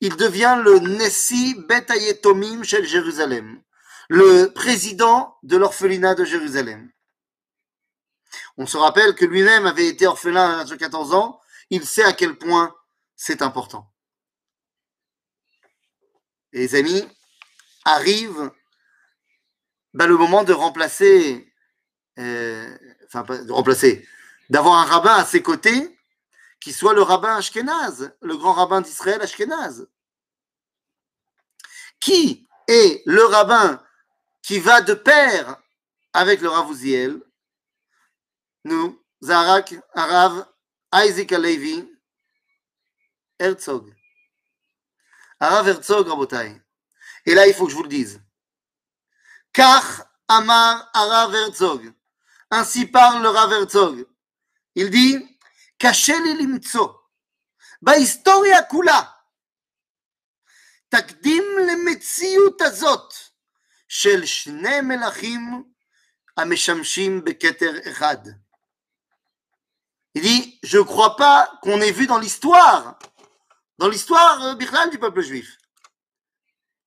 Il 0.00 0.16
devient 0.16 0.60
le 0.64 0.78
Nessi 0.80 1.54
Bet 1.68 1.86
Ayetomim 1.90 2.64
chez 2.64 2.84
Jérusalem, 2.84 3.62
le 4.08 4.46
président 4.52 5.36
de 5.42 5.56
l'orphelinat 5.56 6.14
de 6.14 6.24
Jérusalem. 6.24 6.90
On 8.56 8.66
se 8.66 8.76
rappelle 8.76 9.14
que 9.14 9.24
lui-même 9.24 9.66
avait 9.66 9.86
été 9.86 10.06
orphelin 10.06 10.54
à 10.54 10.56
l'âge 10.58 10.70
de 10.70 10.76
14 10.76 11.14
ans. 11.14 11.40
Il 11.70 11.86
sait 11.86 12.04
à 12.04 12.12
quel 12.12 12.36
point 12.36 12.74
c'est 13.16 13.42
important. 13.42 13.92
Les 16.52 16.74
amis, 16.74 17.06
arrive 17.84 18.50
bah, 19.94 20.06
le 20.06 20.16
moment 20.16 20.44
de 20.44 20.52
remplacer, 20.52 21.52
euh, 22.18 22.76
de 23.14 23.52
remplacer, 23.52 24.06
d'avoir 24.48 24.80
un 24.80 24.84
rabbin 24.84 25.14
à 25.14 25.24
ses 25.24 25.42
côtés 25.42 25.98
qui 26.60 26.72
soit 26.72 26.94
le 26.94 27.02
rabbin 27.02 27.36
Ashkenaz, 27.36 28.12
le 28.20 28.36
grand 28.36 28.52
rabbin 28.52 28.80
d'Israël 28.80 29.20
Ashkenaz. 29.20 29.86
Qui 32.00 32.48
est 32.68 33.02
le 33.06 33.24
rabbin 33.24 33.82
qui 34.42 34.60
va 34.60 34.80
de 34.80 34.94
pair 34.94 35.60
avec 36.12 36.40
le 36.40 36.48
Ravouziel 36.48 37.20
Nous, 38.64 39.02
Zarak, 39.22 39.74
Arav, 39.94 40.46
Isaac 40.94 41.32
Alevi, 41.32 41.88
Herzog. 43.38 43.92
Arav 45.40 45.68
Herzog, 45.68 46.06
Rabotai. 46.06 46.60
Et 47.26 47.34
là, 47.34 47.46
il 47.46 47.54
faut 47.54 47.66
que 47.66 47.72
je 47.72 47.76
vous 47.76 47.82
le 47.82 47.88
dise. 47.88 48.21
Kach 49.53 50.05
Amar 50.27 50.89
Arav 50.93 51.33
Herzog. 51.33 51.93
Ainsi 52.51 52.85
parle 52.85 53.21
le 53.21 53.29
Rav 53.29 53.51
Herzog. 53.51 54.07
Il 54.75 54.89
dit, 54.89 55.37
קשה 55.77 56.13
לי 56.19 56.43
למצוא 56.43 56.87
בהיסטוריה 57.81 58.63
כולה 58.63 59.01
תקדים 60.89 61.43
למציאות 61.67 62.61
הזאת 62.61 63.13
של 63.87 64.25
שני 64.25 64.81
מלכים 64.81 65.63
המשמשים 66.37 67.23
בכתר 67.23 67.71
אחד. 67.91 68.17
Il 70.15 70.21
dit, 70.21 70.59
je 70.63 70.79
ne 70.79 70.83
crois 70.83 71.15
pas 71.15 71.59
qu'on 71.61 71.79
ait 71.79 71.91
vu 71.91 72.07
dans 72.07 72.17
l'histoire, 72.17 72.97
dans 73.77 73.87
l'histoire 73.87 74.43
euh, 74.43 74.89
du 74.89 74.97
peuple 74.97 75.21
juif, 75.21 75.57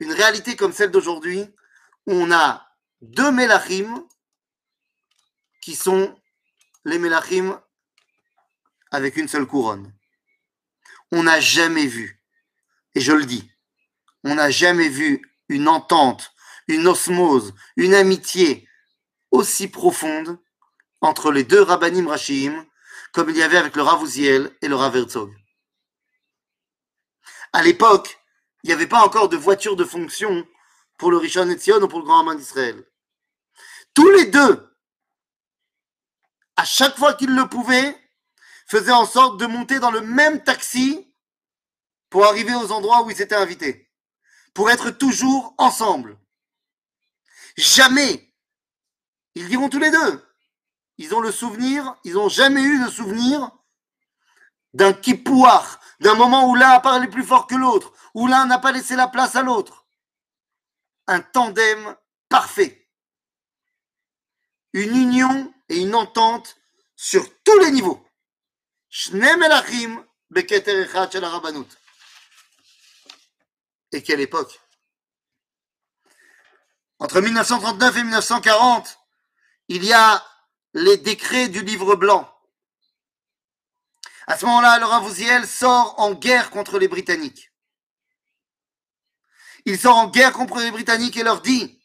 une 0.01 0.13
réalité 0.13 0.57
comme 0.57 0.73
celle 0.73 0.91
d'aujourd'hui, 0.91 1.41
où 1.43 1.49
on 2.08 2.32
a 2.32 2.68
deux 3.02 3.32
Mélachim 3.32 4.08
qui 5.62 5.76
sont 5.76 6.16
les 6.84 7.00
Mélachim 7.00 7.62
avec 8.92 9.18
une 9.18 9.28
seule 9.28 9.48
couronne. 9.48 9.94
On 11.12 11.24
n'a 11.24 11.40
jamais 11.40 11.86
vu, 11.86 12.22
et 12.94 13.02
je 13.02 13.12
le 13.12 13.26
dis, 13.26 13.50
on 14.24 14.36
n'a 14.36 14.50
jamais 14.50 14.90
vu 14.90 15.22
une 15.50 15.68
entente, 15.68 16.34
une 16.68 16.88
osmose, 16.88 17.54
une 17.76 17.94
amitié 17.94 18.68
aussi 19.32 19.68
profonde 19.68 20.40
entre 21.02 21.32
les 21.32 21.44
deux 21.44 21.62
Rabbanim 21.62 22.08
Rashim 22.08 22.66
comme 23.12 23.30
il 23.30 23.38
y 23.38 23.44
avait 23.44 23.58
avec 23.58 23.76
le 23.78 23.82
Ravouziel 23.82 24.52
et 24.62 24.68
le 24.68 24.76
Rav 24.76 24.96
Herzog. 24.98 25.34
À 27.54 27.64
l'époque, 27.64 28.20
il 28.64 28.68
n'y 28.68 28.74
avait 28.74 28.88
pas 28.88 29.06
encore 29.06 29.30
de 29.30 29.38
voiture 29.38 29.78
de 29.78 29.86
fonction 29.86 30.46
pour 30.98 31.12
le 31.12 31.18
Rishon 31.18 31.50
Etzion 31.50 31.82
ou 31.82 31.88
pour 31.88 32.00
le 32.00 32.06
Grand 32.06 32.20
Rabbin 32.20 32.36
d'Israël. 32.36 32.84
Tous 33.94 34.10
les 34.12 34.26
deux, 34.26 34.78
à 36.56 36.66
chaque 36.66 36.98
fois 36.98 37.14
qu'ils 37.14 37.36
le 37.36 37.48
pouvaient, 37.48 37.98
faisait 38.68 38.92
en 38.92 39.06
sorte 39.06 39.40
de 39.40 39.46
monter 39.46 39.80
dans 39.80 39.92
le 39.92 40.02
même 40.02 40.44
taxi 40.44 41.14
pour 42.10 42.26
arriver 42.26 42.56
aux 42.56 42.72
endroits 42.72 43.04
où 43.04 43.12
ils 43.12 43.22
étaient 43.22 43.36
invités, 43.36 43.92
pour 44.54 44.70
être 44.70 44.90
toujours 44.90 45.54
ensemble. 45.58 46.18
Jamais, 47.58 48.34
ils 49.36 49.48
diront 49.48 49.70
tous 49.70 49.80
les 49.80 49.92
deux, 49.92 50.26
ils 50.98 51.14
ont 51.14 51.20
le 51.20 51.32
souvenir, 51.32 51.96
ils 52.04 52.14
n'ont 52.14 52.30
jamais 52.30 52.62
eu 52.62 52.80
le 52.80 52.90
souvenir 52.90 53.52
d'un 54.74 54.94
kipouar, 54.94 55.80
d'un 56.02 56.16
moment 56.16 56.50
où 56.50 56.56
l'un 56.56 56.72
a 56.72 56.80
parlé 56.80 57.08
plus 57.08 57.24
fort 57.24 57.48
que 57.48 57.56
l'autre, 57.56 57.94
où 58.14 58.28
l'un 58.28 58.46
n'a 58.46 58.60
pas 58.60 58.72
laissé 58.72 58.96
la 58.96 59.08
place 59.08 59.36
à 59.36 59.42
l'autre. 59.42 59.85
Un 61.08 61.22
tandem 61.22 61.96
parfait. 62.30 62.90
Une 64.74 64.96
union 64.96 65.54
et 65.70 65.78
une 65.78 65.96
entente 65.96 66.58
sur 66.96 67.24
tous 67.44 67.60
les 67.60 67.72
niveaux. 67.72 68.06
Et 73.92 74.04
quelle 74.04 74.22
époque 74.22 74.60
Entre 77.00 77.22
1939 77.22 77.98
et 77.98 78.04
1940, 78.04 79.00
il 79.68 79.84
y 79.84 79.94
a 79.94 80.26
les 80.74 80.98
décrets 80.98 81.48
du 81.48 81.62
livre 81.62 81.96
blanc. 81.96 82.32
À 84.28 84.38
ce 84.38 84.46
moment-là, 84.46 84.80
le 84.80 84.86
Ravouziel 84.86 85.48
sort 85.48 86.00
en 86.00 86.14
guerre 86.14 86.50
contre 86.50 86.80
les 86.80 86.88
Britanniques. 86.88 87.52
Il 89.66 89.80
sort 89.80 89.98
en 89.98 90.08
guerre 90.08 90.32
contre 90.32 90.60
les 90.60 90.72
Britanniques 90.72 91.18
et 91.18 91.24
leur 91.24 91.42
dit, 91.42 91.82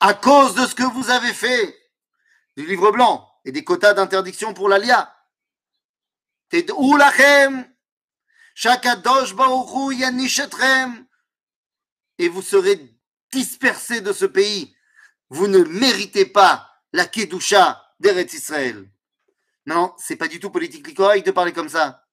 à 0.00 0.14
cause 0.14 0.54
de 0.54 0.66
ce 0.66 0.74
que 0.74 0.82
vous 0.82 1.10
avez 1.10 1.32
fait 1.32 1.78
du 2.56 2.66
livre 2.66 2.90
blanc 2.90 3.28
et 3.44 3.52
des 3.52 3.64
quotas 3.64 3.94
d'interdiction 3.94 4.52
pour 4.52 4.68
l'ALIA, 4.68 5.12
et 6.52 6.62
vous 12.28 12.42
serez 12.42 12.96
dispersés 13.32 14.00
de 14.00 14.12
ce 14.12 14.24
pays. 14.24 14.76
Vous 15.28 15.48
ne 15.48 15.58
méritez 15.58 16.26
pas 16.26 16.70
la 16.92 17.06
Kedusha 17.06 17.94
d'Eretz 17.98 18.32
Israël. 18.32 18.88
Non, 19.66 19.94
c'est 19.98 20.16
pas 20.16 20.28
du 20.28 20.38
tout 20.38 20.50
politiquement 20.50 20.94
correct 20.94 21.26
de 21.26 21.32
parler 21.32 21.52
comme 21.52 21.68
ça. 21.68 22.05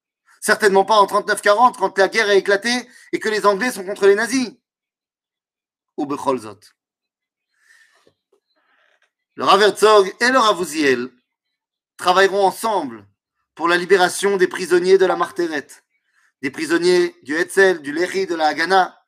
Certainement 0.44 0.84
pas 0.84 1.00
en 1.00 1.06
39-40 1.06 1.78
quand 1.78 1.96
la 1.96 2.08
guerre 2.08 2.28
a 2.28 2.34
éclaté 2.34 2.70
et 3.12 3.18
que 3.18 3.30
les 3.30 3.46
Anglais 3.46 3.72
sont 3.72 3.82
contre 3.82 4.06
les 4.06 4.14
nazis. 4.14 4.52
Ou 5.96 6.04
Becholzot. 6.04 6.60
Le 9.36 9.44
Rav 9.44 9.62
et 9.62 10.28
le 10.28 10.38
Ravouziel 10.38 11.08
travailleront 11.96 12.44
ensemble 12.44 13.08
pour 13.54 13.68
la 13.68 13.78
libération 13.78 14.36
des 14.36 14.46
prisonniers 14.46 14.98
de 14.98 15.06
la 15.06 15.16
Marteret, 15.16 15.66
des 16.42 16.50
prisonniers 16.50 17.16
du 17.22 17.34
Hetzel, 17.36 17.80
du 17.80 17.92
Lehi, 17.92 18.26
de 18.26 18.34
la 18.34 18.48
Haganah. 18.48 19.02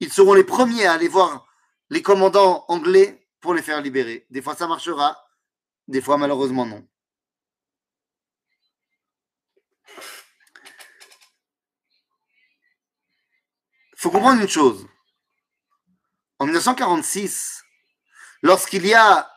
Ils 0.00 0.10
seront 0.10 0.32
les 0.32 0.44
premiers 0.44 0.86
à 0.86 0.94
aller 0.94 1.08
voir 1.08 1.46
les 1.90 2.00
commandants 2.00 2.64
anglais 2.68 3.28
pour 3.42 3.52
les 3.52 3.62
faire 3.62 3.82
libérer. 3.82 4.26
Des 4.30 4.40
fois 4.40 4.56
ça 4.56 4.66
marchera, 4.66 5.22
des 5.88 6.00
fois 6.00 6.16
malheureusement 6.16 6.64
non. 6.64 6.88
Faut 13.98 14.10
comprendre 14.10 14.40
une 14.40 14.48
chose. 14.48 14.86
En 16.38 16.44
1946, 16.46 17.62
lorsqu'il 18.42 18.86
y 18.86 18.94
a 18.94 19.28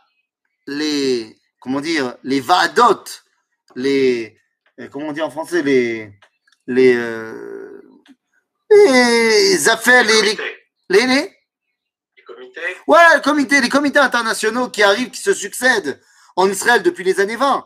les, 0.68 1.36
comment 1.60 1.82
dire, 1.82 2.16
les 2.24 2.40
vaadot, 2.40 3.04
les, 3.76 4.38
euh, 4.80 4.88
comment 4.90 5.08
on 5.08 5.12
dit 5.12 5.22
en 5.22 5.32
français, 5.32 5.64
les, 5.64 6.14
les, 6.68 6.94
euh, 6.96 7.82
les 8.70 9.68
affaires, 9.70 10.04
les, 10.04 10.22
les, 10.22 10.38
les- 10.90 11.08
les-. 11.08 11.38
Ouais, 12.88 13.16
le 13.16 13.22
comité, 13.22 13.60
les 13.62 13.70
comités 13.70 14.00
internationaux 14.00 14.70
qui 14.70 14.84
arrivent, 14.84 15.10
qui 15.12 15.22
se 15.22 15.34
succèdent 15.34 16.00
en 16.36 16.48
Israël 16.50 16.84
depuis 16.84 17.04
les 17.04 17.20
années 17.20 17.36
20 17.36 17.66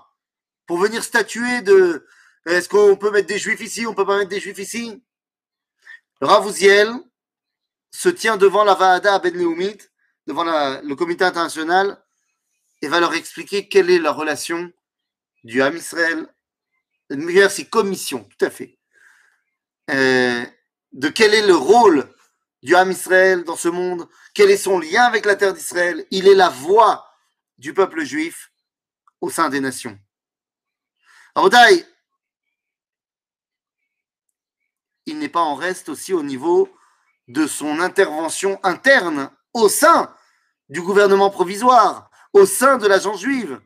pour 0.65 0.77
venir 0.77 1.03
statuer 1.03 1.61
de 1.61 2.07
est-ce 2.45 2.69
qu'on 2.69 2.95
peut 2.95 3.11
mettre 3.11 3.27
des 3.27 3.37
juifs 3.39 3.59
ici, 3.61 3.85
on 3.85 3.93
peut 3.93 4.05
pas 4.05 4.17
mettre 4.17 4.29
des 4.29 4.39
juifs 4.39 4.57
ici? 4.59 5.03
Le 6.22 6.28
Rav 6.28 6.47
Uziel 6.47 6.91
se 7.91 8.09
tient 8.09 8.38
devant 8.38 8.63
la 8.63 8.76
Vaada 8.76 9.20
Ben 9.20 9.34
Leumit, 9.34 9.78
devant 10.28 10.43
le 10.43 10.93
comité 10.95 11.24
international, 11.24 12.01
et 12.82 12.88
va 12.88 12.99
leur 12.99 13.13
expliquer 13.13 13.68
quelle 13.68 13.89
est 13.89 13.99
la 13.99 14.11
relation 14.11 14.72
du 15.43 15.61
Ham 15.61 15.76
Israël, 15.76 16.28
merci, 17.09 17.70
commission, 17.70 18.24
tout 18.24 18.45
à 18.45 18.49
fait, 18.49 18.78
Euh, 19.91 20.43
de 20.93 21.09
quel 21.09 21.36
est 21.36 21.45
le 21.45 21.55
rôle 21.55 22.09
du 22.63 22.76
Ham 22.76 22.89
Israël 22.89 23.43
dans 23.43 23.55
ce 23.55 23.68
monde, 23.68 24.07
quel 24.34 24.49
est 24.49 24.57
son 24.57 24.80
lien 24.80 25.03
avec 25.03 25.26
la 25.26 25.36
terre 25.36 25.53
d'Israël. 25.53 26.07
Il 26.09 26.28
est 26.28 26.34
la 26.34 26.49
voix 26.49 27.07
du 27.59 27.74
peuple 27.76 28.03
juif 28.03 28.51
au 29.22 29.30
sein 29.30 29.49
des 29.49 29.59
nations. 29.59 29.99
Il 35.06 35.20
n'est 35.20 35.30
pas 35.30 35.41
en 35.41 35.56
reste 35.56 35.89
aussi 35.89 36.14
au 36.14 36.24
niveau 36.24 36.70
de 37.28 37.47
son 37.47 37.80
intervention 37.80 38.60
interne 38.64 39.30
au 39.53 39.70
sein 39.70 40.14
du 40.70 40.82
gouvernement 40.82 41.30
provisoire, 41.30 42.10
au 42.34 42.45
sein 42.45 42.78
de 42.78 42.88
l'agence 42.88 43.22
juive. 43.22 43.60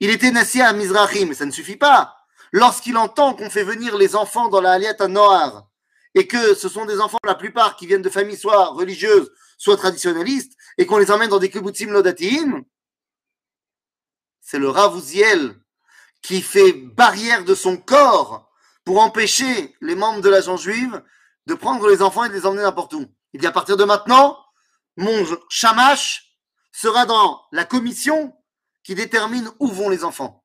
Il 0.00 0.10
était 0.10 0.30
nassé 0.30 0.60
à 0.60 0.72
Mizrahi, 0.72 1.26
mais 1.26 1.34
ça 1.34 1.46
ne 1.46 1.50
suffit 1.50 1.76
pas. 1.76 2.16
Lorsqu'il 2.52 2.96
entend 2.96 3.34
qu'on 3.34 3.50
fait 3.50 3.64
venir 3.64 3.96
les 3.96 4.16
enfants 4.16 4.48
dans 4.48 4.60
la 4.60 4.72
Aliat 4.72 4.96
à 4.98 5.08
Noir, 5.08 5.68
et 6.14 6.26
que 6.26 6.54
ce 6.54 6.68
sont 6.68 6.86
des 6.86 7.00
enfants, 7.00 7.18
la 7.24 7.34
plupart, 7.34 7.76
qui 7.76 7.86
viennent 7.86 8.02
de 8.02 8.10
familles 8.10 8.38
soit 8.38 8.68
religieuses, 8.68 9.30
soit 9.58 9.76
traditionnalistes, 9.76 10.56
et 10.78 10.86
qu'on 10.86 10.98
les 10.98 11.10
emmène 11.10 11.28
dans 11.28 11.38
des 11.38 11.50
kibbutzim 11.50 11.90
lodatim, 11.90 12.64
c'est 14.40 14.58
le 14.58 14.70
Ravouziel 14.70 15.60
qui 16.22 16.40
fait 16.40 16.72
barrière 16.72 17.44
de 17.44 17.54
son 17.54 17.76
corps 17.76 18.47
pour 18.88 19.02
empêcher 19.02 19.76
les 19.82 19.94
membres 19.94 20.22
de 20.22 20.30
l'agence 20.30 20.62
juive 20.62 21.04
de 21.44 21.52
prendre 21.52 21.86
les 21.90 22.00
enfants 22.00 22.24
et 22.24 22.30
de 22.30 22.32
les 22.32 22.46
emmener 22.46 22.62
n'importe 22.62 22.94
où. 22.94 23.04
Il 23.34 23.40
dit 23.42 23.46
à 23.46 23.52
partir 23.52 23.76
de 23.76 23.84
maintenant, 23.84 24.42
mon 24.96 25.26
shamash 25.50 26.34
sera 26.72 27.04
dans 27.04 27.46
la 27.52 27.66
commission 27.66 28.34
qui 28.82 28.94
détermine 28.94 29.52
où 29.58 29.68
vont 29.68 29.90
les 29.90 30.04
enfants. 30.04 30.42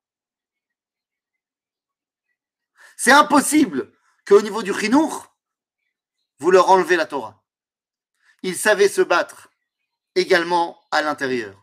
C'est 2.98 3.12
impossible 3.12 3.90
qu'au 4.26 4.42
niveau 4.42 4.62
du 4.62 4.74
chinour, 4.74 5.34
vous 6.38 6.50
leur 6.50 6.68
enlevez 6.68 6.96
la 6.96 7.06
Torah. 7.06 7.42
Ils 8.42 8.58
savaient 8.58 8.90
se 8.90 9.00
battre 9.00 9.48
également 10.16 10.84
à 10.90 11.00
l'intérieur. 11.00 11.56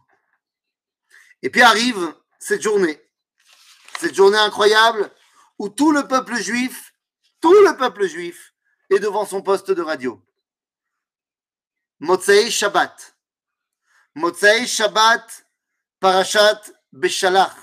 Et 1.43 1.51
puis 1.51 1.61
arrive 1.61 2.15
cette 2.39 2.63
journée, 2.63 2.99
cette 3.99 4.15
journée 4.15 4.39
incroyable 4.39 5.11
où 5.61 5.69
tout 5.69 5.91
le 5.91 6.07
peuple 6.07 6.37
juif, 6.37 6.91
tout 7.39 7.53
le 7.53 7.77
peuple 7.77 8.07
juif 8.07 8.55
est 8.89 8.97
devant 8.97 9.27
son 9.27 9.43
poste 9.43 9.69
de 9.69 9.83
radio. 9.83 10.19
Motsei 11.99 12.49
Shabbat. 12.49 13.15
Motsei 14.15 14.65
Shabbat, 14.65 15.45
Parashat 15.99 16.61
Beshalach. 16.91 17.55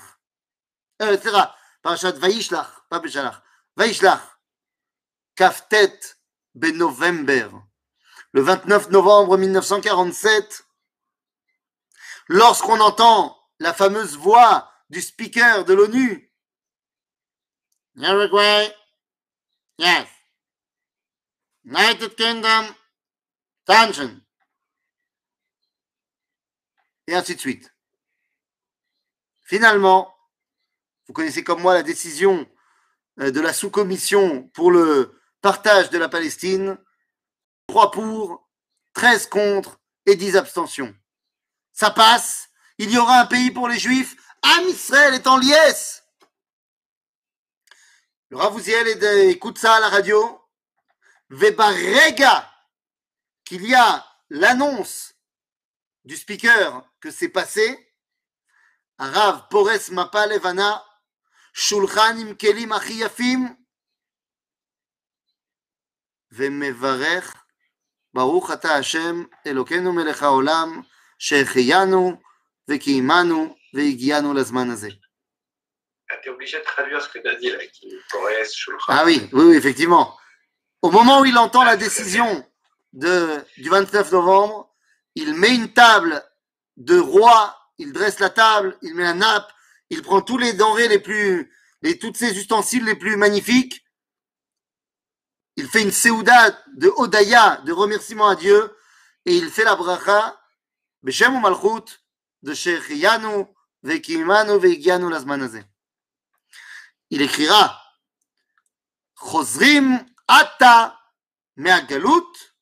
Euh, 1.01 1.17
vrai, 1.17 1.49
Parashat 1.81 2.13
Vaishlach, 2.13 2.87
pas 2.89 2.99
Beshalach. 2.99 3.43
Vaishlach. 3.75 4.39
Kaftet 5.35 5.99
Ben 6.55 6.77
November. 6.77 7.49
Le 8.31 8.41
29 8.41 8.91
novembre 8.91 9.37
1947, 9.37 10.63
lorsqu'on 12.29 12.79
entend 12.79 13.37
la 13.59 13.73
fameuse 13.73 14.15
voix 14.15 14.71
du 14.89 15.01
speaker 15.01 15.65
de 15.65 15.73
l'ONU, 15.73 16.28
Uruguay, 17.99 18.73
yes, 19.77 20.07
United 21.65 22.15
Kingdom, 22.15 22.73
attention, 23.67 24.21
et 27.07 27.15
ainsi 27.15 27.35
de 27.35 27.39
suite. 27.39 27.73
Finalement, 29.41 30.15
vous 31.07 31.13
connaissez 31.13 31.43
comme 31.43 31.61
moi 31.61 31.73
la 31.73 31.83
décision 31.83 32.47
euh, 33.19 33.31
de 33.31 33.41
la 33.41 33.51
sous-commission 33.51 34.43
pour 34.53 34.71
le 34.71 35.19
partage 35.41 35.89
de 35.89 35.97
la 35.97 36.07
Palestine, 36.07 36.77
3 37.67 37.91
pour, 37.91 38.49
13 38.93 39.27
contre 39.27 39.79
et 40.05 40.15
10 40.15 40.37
abstentions. 40.37 40.95
Ça 41.73 41.91
passe, 41.91 42.49
il 42.77 42.91
y 42.91 42.97
aura 42.97 43.21
un 43.21 43.25
pays 43.25 43.51
pour 43.51 43.67
les 43.67 43.79
Juifs, 43.79 44.15
Am 44.41 44.67
Israël 44.67 45.13
est 45.13 45.27
en 45.27 45.37
liesse. 45.37 45.98
Le 48.30 48.36
Ravouziel 48.36 48.86
est 48.88 48.96
de- 48.96 49.30
écoute 49.30 49.58
ça 49.58 49.74
à 49.76 49.80
la 49.80 49.88
radio. 49.88 50.40
Vebarega, 51.30 52.50
qu'il 53.44 53.66
y 53.66 53.74
a 53.74 54.04
l'annonce 54.30 55.14
du 56.04 56.16
speaker 56.16 56.82
que 57.00 57.10
c'est 57.10 57.28
passé, 57.28 57.66
Rav 58.98 59.48
Pores 59.48 59.90
Mapa 59.90 60.26
Levana, 60.26 60.84
Shulchan 61.52 62.16
im 62.18 62.34
Kelim 62.36 62.72
Achi 62.72 62.96
Yafim, 62.98 63.56
ומברך, 66.36 67.44
ברוך 68.14 68.50
אתה 68.50 68.74
השם, 68.74 69.24
אלוקינו 69.46 69.92
מלך 69.92 70.22
העולם, 70.22 70.82
שהחיינו 71.18 72.20
וקיימנו 72.70 73.56
והגיענו 73.74 74.34
לזמן 74.34 74.70
הזה. 74.70 74.88
T'es 76.21 76.29
obligé 76.29 76.59
de 76.59 76.63
traduire 76.63 77.01
ce 77.01 77.07
que 77.09 77.19
tu 77.19 77.27
as 77.27 77.35
dit 77.35 77.49
là. 77.49 77.59
Ah 78.87 79.03
oui, 79.05 79.29
oui, 79.31 79.45
oui, 79.45 79.55
effectivement. 79.55 80.17
Au 80.81 80.91
moment 80.91 81.21
où 81.21 81.25
il 81.25 81.37
entend 81.37 81.63
la 81.63 81.77
décision 81.77 82.45
du 82.93 83.69
29 83.69 84.11
novembre, 84.11 84.73
il 85.15 85.33
met 85.33 85.55
une 85.55 85.71
table 85.71 86.23
de 86.77 86.97
roi, 86.97 87.55
il 87.77 87.93
dresse 87.93 88.19
la 88.19 88.29
table, 88.29 88.77
il 88.81 88.95
met 88.95 89.05
un 89.05 89.15
nappe, 89.15 89.51
il 89.89 90.01
prend 90.01 90.21
tous 90.21 90.37
les 90.37 90.53
denrées 90.53 90.87
les 90.87 90.99
plus, 90.99 91.51
toutes 92.01 92.17
ces 92.17 92.37
ustensiles 92.37 92.85
les 92.85 92.95
plus 92.95 93.15
magnifiques, 93.15 93.85
il 95.55 95.67
fait 95.67 95.83
une 95.83 95.91
seouda 95.91 96.57
de 96.75 96.89
Odaya, 96.95 97.57
de 97.65 97.73
remerciement 97.73 98.29
à 98.29 98.35
Dieu, 98.35 98.73
et 99.25 99.35
il 99.35 99.49
fait 99.49 99.65
la 99.65 99.75
bracha, 99.75 100.39
Beshem 101.03 101.35
ou 101.35 101.39
Malchut, 101.39 101.99
de 102.43 102.53
Vekimanu 103.83 104.55
il 107.09 107.21
écrira 107.21 107.81
me'agalut 111.55 112.53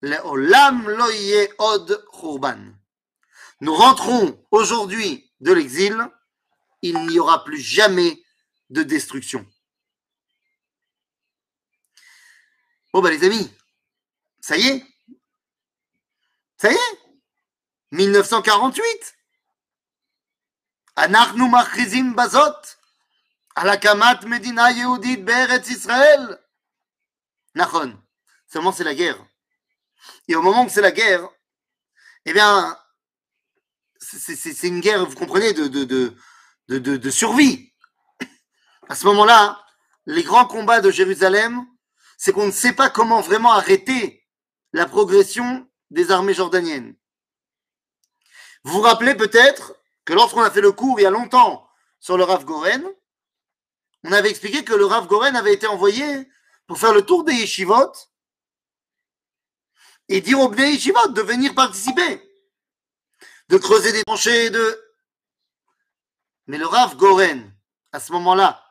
le'olam 0.00 0.86
od. 1.58 2.04
Nous 3.60 3.74
rentrons 3.74 4.44
aujourd'hui 4.50 5.30
de 5.40 5.52
l'exil, 5.52 5.96
il 6.82 6.98
n'y 7.06 7.18
aura 7.18 7.44
plus 7.44 7.60
jamais 7.60 8.22
de 8.70 8.82
destruction. 8.82 9.46
Bon 12.92 13.00
bah 13.00 13.10
les 13.10 13.24
amis, 13.24 13.50
ça 14.40 14.56
y 14.56 14.66
est, 14.66 14.86
ça 16.56 16.70
y 16.70 16.74
est, 16.74 16.98
1948. 17.92 19.18
Anachnu 20.96 21.50
bazot. 22.14 22.81
על 23.55 23.69
הקמת 23.69 24.23
מדינה 24.23 24.71
יהודית 24.71 25.25
בארץ 25.25 25.69
ישראל. 25.69 26.35
נכון. 27.55 28.01
Seulement 28.53 28.71
c'est 28.71 28.83
la 28.85 28.95
guerre. 28.95 29.19
Et 30.29 30.35
au 30.35 30.41
moment 30.41 30.63
où 30.65 30.69
c'est 30.69 30.81
la 30.81 30.91
guerre, 30.91 31.27
eh 32.25 32.33
bien, 32.33 32.77
c'est 33.99 34.19
c'est- 34.19 34.53
c'est 34.53 34.67
une 34.67 34.79
guerre, 34.79 35.05
vous 35.05 35.15
comprenez, 35.15 35.51
de, 35.53 35.67
de, 35.67 35.83
de, 35.83 36.15
de, 36.69 36.77
de- 36.79 36.97
de 36.97 37.09
survie. 37.09 37.73
À 38.89 38.95
ce 38.95 39.05
moment-là, 39.07 39.61
les 40.05 40.23
grands 40.23 40.45
combats 40.45 40.79
de 40.81 40.91
Jérusalem, 40.91 41.65
c'est 42.17 42.31
qu'on 42.31 42.45
ne 42.47 42.51
sait 42.51 42.73
pas 42.73 42.89
comment 42.89 43.21
vraiment 43.21 43.51
arrêter 43.51 44.25
la 44.71 44.85
progression 44.85 45.69
des 45.91 46.09
armées 46.11 46.33
jordaniennes. 46.33 46.95
Vous 48.63 48.73
vous 48.73 48.81
rappelez 48.81 49.15
peut-être 49.15 49.75
que 50.05 50.13
lorsqu'on 50.13 50.41
a 50.43 50.51
fait 50.51 50.61
le 50.61 50.71
cours 50.71 50.99
il 50.99 51.03
y 51.03 51.05
a 51.05 51.09
longtemps 51.09 51.67
sur 51.99 52.17
le 52.17 52.23
Rav 52.23 52.45
Goren, 52.45 52.83
on 54.04 54.12
avait 54.12 54.30
expliqué 54.30 54.64
que 54.64 54.74
le 54.74 54.84
Rav 54.84 55.06
Goren 55.06 55.36
avait 55.36 55.54
été 55.54 55.66
envoyé 55.66 56.28
pour 56.66 56.78
faire 56.78 56.92
le 56.92 57.02
tour 57.02 57.24
des 57.24 57.34
yeshivot 57.34 57.92
et 60.08 60.20
dire 60.20 60.40
aux 60.40 60.48
Bnei 60.48 60.72
yeshivot 60.72 61.08
de 61.08 61.22
venir 61.22 61.54
participer, 61.54 62.20
de 63.48 63.58
creuser 63.58 63.92
des 63.92 64.02
tranchées, 64.02 64.50
de... 64.50 64.94
Mais 66.46 66.58
le 66.58 66.66
Rav 66.66 66.96
Goren, 66.96 67.54
à 67.92 68.00
ce 68.00 68.12
moment-là, 68.12 68.62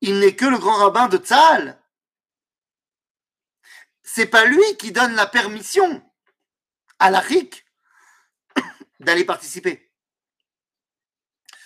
il 0.00 0.18
n'est 0.18 0.34
que 0.34 0.46
le 0.46 0.58
grand 0.58 0.76
rabbin 0.76 1.08
de 1.08 1.16
Tzahal. 1.16 1.80
C'est 4.02 4.26
pas 4.26 4.44
lui 4.44 4.76
qui 4.76 4.90
donne 4.90 5.14
la 5.14 5.26
permission 5.26 6.02
à 6.98 7.10
la 7.10 7.20
RIC 7.20 7.64
d'aller 9.00 9.24
participer. 9.24 9.92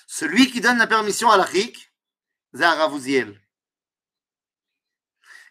Celui 0.07 0.51
qui 0.51 0.61
donne 0.61 0.79
la 0.79 0.87
permission 0.87 1.31
à 1.31 1.39
la 1.39 1.45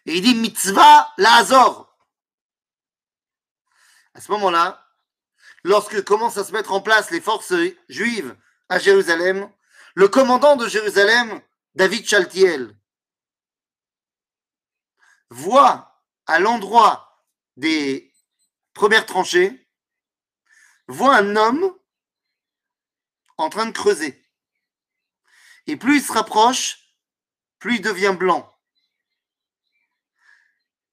Et 0.06 0.16
il 0.16 0.22
dit 0.22 0.34
mitzvah 0.34 1.12
la 1.18 1.34
Azor. 1.36 1.96
À 4.14 4.20
ce 4.20 4.30
moment-là, 4.32 4.86
lorsque 5.62 6.02
commencent 6.04 6.38
à 6.38 6.44
se 6.44 6.52
mettre 6.52 6.72
en 6.72 6.80
place 6.80 7.10
les 7.10 7.20
forces 7.20 7.54
juives 7.88 8.36
à 8.68 8.78
Jérusalem, 8.78 9.50
le 9.94 10.08
commandant 10.08 10.56
de 10.56 10.68
Jérusalem 10.68 11.42
David 11.74 12.06
Chaltiel 12.06 12.74
voit 15.30 16.02
à 16.26 16.38
l'endroit 16.38 17.24
des 17.56 18.12
premières 18.72 19.06
tranchées, 19.06 19.68
voit 20.86 21.16
un 21.16 21.36
homme 21.36 21.76
en 23.36 23.50
train 23.50 23.66
de 23.66 23.72
creuser. 23.72 24.22
Et 25.66 25.76
plus 25.76 25.96
il 25.96 26.02
se 26.02 26.12
rapproche, 26.12 26.85
plus 27.66 27.76
il 27.76 27.82
devient 27.82 28.14
blanc. 28.16 28.48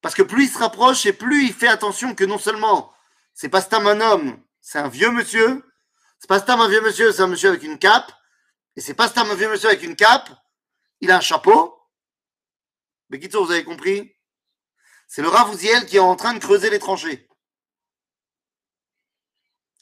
Parce 0.01 0.15
que 0.15 0.23
plus 0.23 0.45
il 0.45 0.49
se 0.49 0.57
rapproche 0.57 1.05
et 1.05 1.13
plus 1.13 1.45
il 1.45 1.53
fait 1.53 1.67
attention 1.67 2.15
que 2.15 2.23
non 2.23 2.39
seulement 2.39 2.91
c'est 3.35 3.47
pas 3.47 3.61
Stam 3.61 3.85
un 3.85 4.01
homme, 4.01 4.43
c'est 4.59 4.79
un 4.79 4.87
vieux 4.87 5.11
monsieur, 5.11 5.63
c'est 6.17 6.27
pas 6.27 6.39
Stam 6.39 6.61
un 6.61 6.67
vieux 6.67 6.81
monsieur, 6.81 7.11
c'est 7.11 7.21
un 7.21 7.27
monsieur 7.27 7.49
avec 7.49 7.61
une 7.61 7.77
cape, 7.77 8.11
et 8.75 8.81
c'est 8.81 8.95
pas 8.95 9.07
Stam 9.07 9.29
un 9.29 9.35
vieux 9.35 9.51
monsieur 9.51 9.69
avec 9.69 9.83
une 9.83 9.95
cape, 9.95 10.31
il 10.99 11.11
a 11.11 11.17
un 11.17 11.21
chapeau. 11.21 11.79
Mais 13.09 13.19
qui 13.19 13.27
vous 13.27 13.51
avez 13.51 13.63
compris? 13.63 14.17
C'est 15.07 15.21
le 15.21 15.27
Ravouziel 15.27 15.85
qui 15.85 15.97
est 15.97 15.99
en 15.99 16.15
train 16.15 16.33
de 16.33 16.39
creuser 16.39 16.71
les 16.71 16.79
tranchées. 16.79 17.29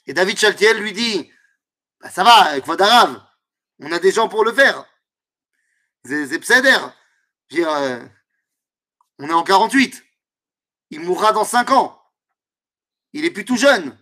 Et 0.08 0.14
David 0.14 0.38
Chaltiel 0.38 0.78
lui 0.78 0.92
dit 0.92 1.32
bah, 2.02 2.10
Ça 2.10 2.26
va, 2.26 2.34
avec 2.50 2.66
votre 2.66 2.84
arabe, 2.84 3.24
on 3.80 3.94
a 3.94 4.00
des 4.00 4.12
gens 4.12 4.28
pour 4.28 4.44
le 4.44 4.52
faire. 4.52 4.91
C'est. 6.04 6.28
Euh, 7.54 8.06
on 9.20 9.30
est 9.30 9.34
en 9.34 9.44
48. 9.44 10.04
Il 10.90 11.02
mourra 11.02 11.32
dans 11.32 11.46
5 11.46 11.72
ans. 11.72 12.02
Il 13.14 13.26
est 13.26 13.32
plus 13.32 13.46
tout 13.46 13.58
jeune. 13.58 13.98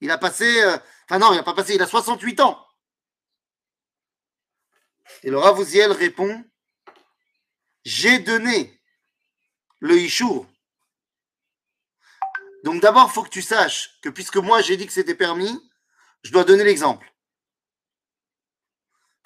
Il 0.00 0.10
a 0.10 0.18
passé. 0.18 0.62
Euh, 0.62 0.76
enfin, 1.04 1.18
non, 1.18 1.32
il 1.32 1.36
n'a 1.36 1.42
pas 1.42 1.54
passé, 1.54 1.74
il 1.74 1.82
a 1.82 1.86
68 1.86 2.40
ans. 2.40 2.66
Et 5.22 5.30
le 5.30 5.38
Ravouziel 5.38 5.92
répond 5.92 6.44
j'ai 7.84 8.18
donné 8.18 8.80
le 9.80 9.98
Ishour. 9.98 10.46
Donc 12.64 12.82
d'abord, 12.82 13.08
il 13.10 13.12
faut 13.12 13.22
que 13.22 13.30
tu 13.30 13.42
saches 13.42 13.98
que 14.02 14.10
puisque 14.10 14.36
moi 14.36 14.60
j'ai 14.60 14.76
dit 14.76 14.86
que 14.86 14.92
c'était 14.92 15.14
permis, 15.14 15.58
je 16.22 16.30
dois 16.30 16.44
donner 16.44 16.64
l'exemple. 16.64 17.09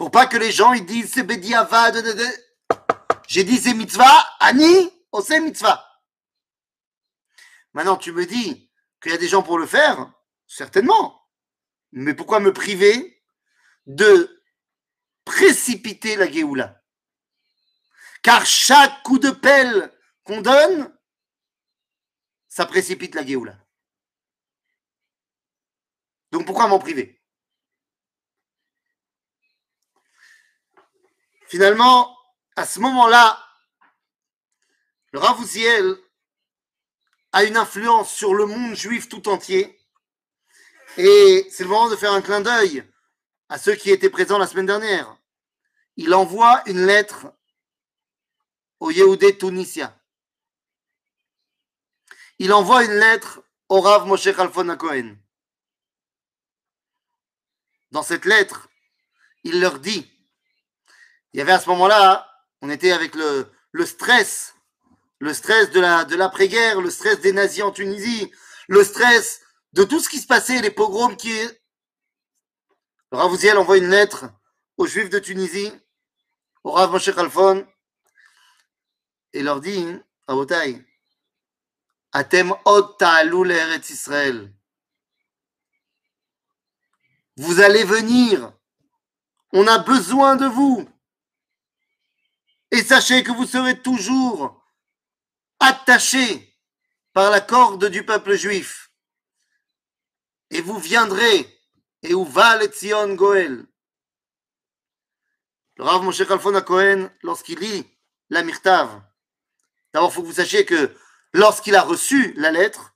Pour 0.04 0.10
pas 0.10 0.26
que 0.26 0.36
les 0.36 0.52
gens 0.52 0.74
ils 0.74 0.84
disent 0.84 1.14
c'est 1.14 1.22
Bediava, 1.22 1.90
j'ai 3.26 3.42
dit 3.42 3.56
c'est 3.56 3.72
mitzvah, 3.72 4.36
Ani, 4.38 4.92
oh 5.12 5.22
c'est 5.22 5.40
mitzvah. 5.40 5.82
Maintenant 7.72 7.96
tu 7.96 8.12
me 8.12 8.26
dis 8.26 8.70
qu'il 9.00 9.12
y 9.12 9.14
a 9.14 9.18
des 9.18 9.28
gens 9.28 9.42
pour 9.42 9.58
le 9.58 9.66
faire, 9.66 10.12
certainement. 10.46 11.26
Mais 11.92 12.12
pourquoi 12.12 12.38
me 12.38 12.52
priver 12.52 13.24
de 13.86 14.44
précipiter 15.24 16.16
la 16.16 16.30
Géoula? 16.30 16.84
Car 18.22 18.44
chaque 18.44 19.02
coup 19.04 19.18
de 19.18 19.30
pelle 19.30 19.90
qu'on 20.22 20.42
donne, 20.42 20.94
ça 22.50 22.66
précipite 22.66 23.14
la 23.14 23.24
Géoula. 23.24 23.56
Donc 26.30 26.44
pourquoi 26.44 26.68
m'en 26.68 26.78
priver? 26.78 27.13
Finalement, 31.54 32.18
à 32.56 32.66
ce 32.66 32.80
moment-là, 32.80 33.40
le 35.12 35.20
Ravouziel 35.20 35.96
a 37.30 37.44
une 37.44 37.56
influence 37.56 38.12
sur 38.12 38.34
le 38.34 38.44
monde 38.44 38.74
juif 38.74 39.08
tout 39.08 39.28
entier. 39.28 39.78
Et 40.96 41.46
c'est 41.52 41.62
le 41.62 41.68
moment 41.68 41.88
de 41.88 41.94
faire 41.94 42.12
un 42.12 42.22
clin 42.22 42.40
d'œil 42.40 42.82
à 43.48 43.56
ceux 43.56 43.76
qui 43.76 43.92
étaient 43.92 44.10
présents 44.10 44.38
la 44.38 44.48
semaine 44.48 44.66
dernière. 44.66 45.16
Il 45.94 46.12
envoie 46.12 46.60
une 46.66 46.86
lettre 46.86 47.32
au 48.80 48.90
Yehudé 48.90 49.38
Tunisia. 49.38 49.96
Il 52.40 52.52
envoie 52.52 52.82
une 52.82 52.98
lettre 52.98 53.44
au 53.68 53.80
Rav 53.80 54.08
Moshe 54.08 54.34
Khalfon 54.34 54.76
Cohen. 54.76 55.16
Dans 57.92 58.02
cette 58.02 58.24
lettre, 58.24 58.68
il 59.44 59.60
leur 59.60 59.78
dit, 59.78 60.13
il 61.34 61.38
y 61.38 61.40
avait 61.40 61.52
à 61.52 61.58
ce 61.58 61.68
moment-là, 61.70 62.30
on 62.62 62.70
était 62.70 62.92
avec 62.92 63.16
le, 63.16 63.50
stress, 63.84 64.54
le 65.18 65.34
stress 65.34 65.72
de 65.72 65.80
la 65.80 66.04
de 66.04 66.14
l'après-guerre, 66.14 66.80
le 66.80 66.90
stress 66.90 67.20
des 67.20 67.32
nazis 67.32 67.64
en 67.64 67.72
Tunisie, 67.72 68.32
le 68.68 68.84
stress 68.84 69.40
de 69.72 69.82
tout 69.82 69.98
ce 69.98 70.08
qui 70.08 70.20
se 70.20 70.28
passait, 70.28 70.62
les 70.62 70.70
pogroms 70.70 71.16
qui... 71.16 71.36
Le 73.10 73.18
Rav 73.18 73.32
Ouziel 73.32 73.58
envoie 73.58 73.78
une 73.78 73.90
lettre 73.90 74.26
aux 74.76 74.86
Juifs 74.86 75.10
de 75.10 75.18
Tunisie, 75.18 75.72
au 76.62 76.70
Rav 76.70 76.92
Moshe 76.92 77.12
Khalfon, 77.12 77.66
et 79.32 79.42
leur 79.42 79.60
dit, 79.60 79.86
Rabotai, 80.28 80.86
Atem 82.12 82.54
od 82.64 82.96
ta'alou 82.96 83.42
l'Eretz 83.42 83.90
Israël. 83.90 84.54
Vous 87.36 87.58
allez 87.58 87.82
venir. 87.82 88.52
On 89.52 89.66
a 89.66 89.78
besoin 89.78 90.36
de 90.36 90.46
vous. 90.46 90.88
Et 92.74 92.82
sachez 92.82 93.22
que 93.22 93.30
vous 93.30 93.46
serez 93.46 93.80
toujours 93.80 94.60
attachés 95.60 96.58
par 97.12 97.30
la 97.30 97.40
corde 97.40 97.84
du 97.84 98.04
peuple 98.04 98.34
juif. 98.34 98.90
Et 100.50 100.60
vous 100.60 100.80
viendrez. 100.80 101.48
Et 102.02 102.14
où 102.14 102.24
va 102.24 102.56
le 102.56 102.66
Tzion 102.66 103.14
Goel? 103.14 103.64
Le 105.76 105.84
Rav 105.84 106.02
Moshe 106.02 106.26
Khalfon 106.26 106.60
Cohen, 106.62 107.10
lorsqu'il 107.22 107.60
lit 107.60 107.86
la 108.28 108.42
Mirtav, 108.42 109.02
D'abord, 109.92 110.10
il 110.10 110.14
faut 110.14 110.22
que 110.22 110.26
vous 110.26 110.32
sachiez 110.32 110.64
que 110.64 110.92
lorsqu'il 111.32 111.76
a 111.76 111.82
reçu 111.82 112.32
la 112.32 112.50
lettre, 112.50 112.92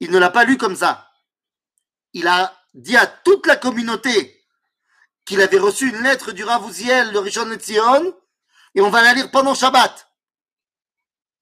il 0.00 0.10
ne 0.10 0.18
l'a 0.18 0.28
pas 0.28 0.44
lu 0.44 0.58
comme 0.58 0.76
ça. 0.76 1.10
Il 2.12 2.26
a 2.26 2.54
dit 2.74 2.98
à 2.98 3.06
toute 3.06 3.46
la 3.46 3.56
communauté 3.56 4.44
qu'il 5.24 5.40
avait 5.40 5.58
reçu 5.58 5.88
une 5.88 6.02
lettre 6.02 6.32
du 6.32 6.44
Ravouziel 6.44 7.12
de 7.12 7.18
Rishon 7.18 7.48
et 8.74 8.80
on 8.80 8.90
va 8.90 9.02
la 9.02 9.14
lire 9.14 9.30
pendant 9.30 9.54
Shabbat. 9.54 10.08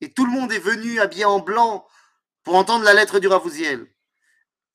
Et 0.01 0.12
tout 0.12 0.24
le 0.24 0.33
monde 0.33 0.53
est 0.53 0.59
venu 0.59 1.01
habillé 1.01 1.24
en 1.24 1.41
blanc 1.41 1.87
pour 2.43 2.55
entendre 2.55 2.85
la 2.85 2.95
lettre 2.95 3.18
du 3.18 3.28
Ravouziel. 3.28 3.87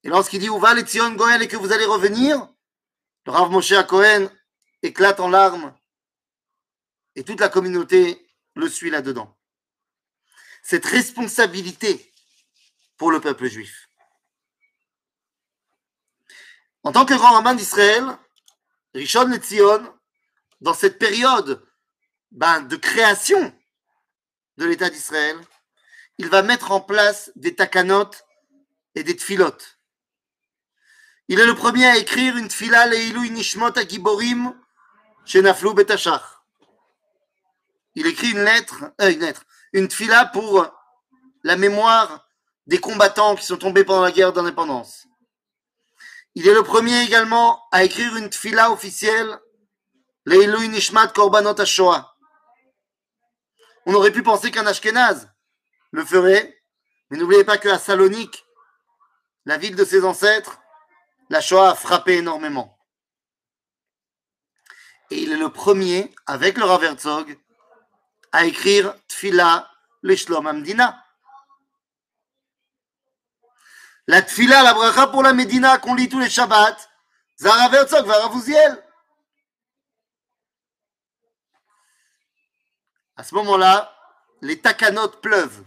Et 0.04 0.10
lorsqu'il 0.10 0.40
dit 0.40 0.50
va 0.50 0.74
les 0.74 0.84
Tzion 0.84 1.12
Goel 1.14 1.42
et 1.42 1.48
que 1.48 1.58
vous 1.58 1.72
allez 1.72 1.86
revenir, 1.86 2.48
le 3.26 3.32
Rav 3.32 3.50
Moshe 3.50 3.74
Cohen 3.88 4.30
éclate 4.84 5.20
en 5.20 5.30
larmes 5.30 5.76
et 7.16 7.24
toute 7.24 7.40
la 7.40 7.50
communauté 7.50 8.28
le 8.54 8.70
suit 8.70 8.92
là-dedans 8.92 9.36
cette 10.66 10.86
responsabilité 10.86 12.12
pour 12.98 13.12
le 13.12 13.22
peuple 13.22 13.48
juif. 13.48 13.88
En 16.82 16.92
tant 16.92 17.06
que 17.06 17.14
grand 17.14 17.34
rabbin 17.34 17.54
d'Israël, 17.54 18.04
Rishon 18.96 19.28
Letzion, 19.28 19.94
dans 20.62 20.74
cette 20.74 20.98
période 20.98 21.64
ben, 22.36 22.62
de 22.62 22.76
création 22.76 23.54
de 24.58 24.66
l'État 24.66 24.90
d'Israël, 24.90 25.38
il 26.18 26.30
va 26.30 26.44
mettre 26.44 26.72
en 26.72 26.82
place 26.82 27.32
des 27.36 27.56
takanot 27.56 28.12
et 28.94 29.04
des 29.04 29.16
tfilotes. 29.16 29.80
Il 31.28 31.40
est 31.40 31.46
le 31.46 31.56
premier 31.56 31.86
à 31.86 31.98
écrire 31.98 32.38
une 32.38 32.50
tfila 32.50 32.88
leilou 32.88 33.26
nishmot 33.30 33.78
agiborim 33.78 34.54
chez 35.26 35.42
Naflou 35.42 35.74
Betachar. 35.74 36.46
il 37.96 38.06
écrit 38.06 38.32
une 38.32 38.44
lettre, 38.44 38.92
euh, 39.02 39.12
une 39.12 39.22
lettre, 39.22 39.46
une 39.74 39.88
tfila 39.88 40.26
pour 40.28 40.68
la 41.44 41.56
mémoire 41.56 42.28
des 42.68 42.80
combattants 42.80 43.36
qui 43.36 43.46
sont 43.46 43.58
tombés 43.58 43.86
pendant 43.86 44.02
la 44.02 44.12
guerre 44.12 44.34
d'indépendance. 44.34 45.08
Il 46.36 46.48
est 46.48 46.54
le 46.54 46.64
premier 46.64 47.02
également 47.04 47.64
à 47.72 47.86
écrire 47.86 48.16
une 48.18 48.30
tfila 48.30 48.72
officielle, 48.72 49.40
Leilou 50.26 50.68
Nishmat 50.68 51.08
Korbanot 51.08 51.60
HaShoah. 51.60 52.15
On 53.86 53.94
aurait 53.94 54.12
pu 54.12 54.24
penser 54.24 54.52
qu'un 54.52 54.66
Ashkenaz 54.66 55.30
le 55.92 56.04
ferait, 56.04 56.62
mais 57.10 57.18
n'oubliez 57.18 57.44
pas 57.44 57.58
qu'à 57.58 57.78
Salonique, 57.78 58.46
la 59.46 59.58
ville 59.58 59.76
de 59.76 59.86
ses 59.86 60.04
ancêtres, 60.04 60.60
la 61.30 61.42
Shoah 61.42 61.72
a 61.72 61.76
frappé 61.76 62.18
énormément. 62.18 62.80
Et 65.12 65.22
il 65.22 65.32
est 65.32 65.38
le 65.38 65.50
premier, 65.50 66.14
avec 66.26 66.58
le 66.58 66.66
Rav 66.66 66.84
à 68.32 68.46
écrire 68.46 68.96
Tfila 69.08 69.70
Leshlom 70.02 70.48
Amdina. 70.48 71.04
La 74.08 74.22
Tfila, 74.22 74.64
la 74.64 74.74
bracha 74.74 75.08
pour 75.08 75.24
la 75.24 75.34
Médina 75.34 75.78
qu'on 75.78 75.96
lit 75.96 76.10
tous 76.10 76.20
les 76.20 76.30
Shabbats, 76.30 76.78
Zara 77.40 77.74
Herzog, 77.74 78.06
Varavouziel. 78.06 78.85
À 83.18 83.24
ce 83.24 83.34
moment-là, 83.36 83.96
les 84.42 84.60
takanotes 84.60 85.22
pleuvent. 85.22 85.64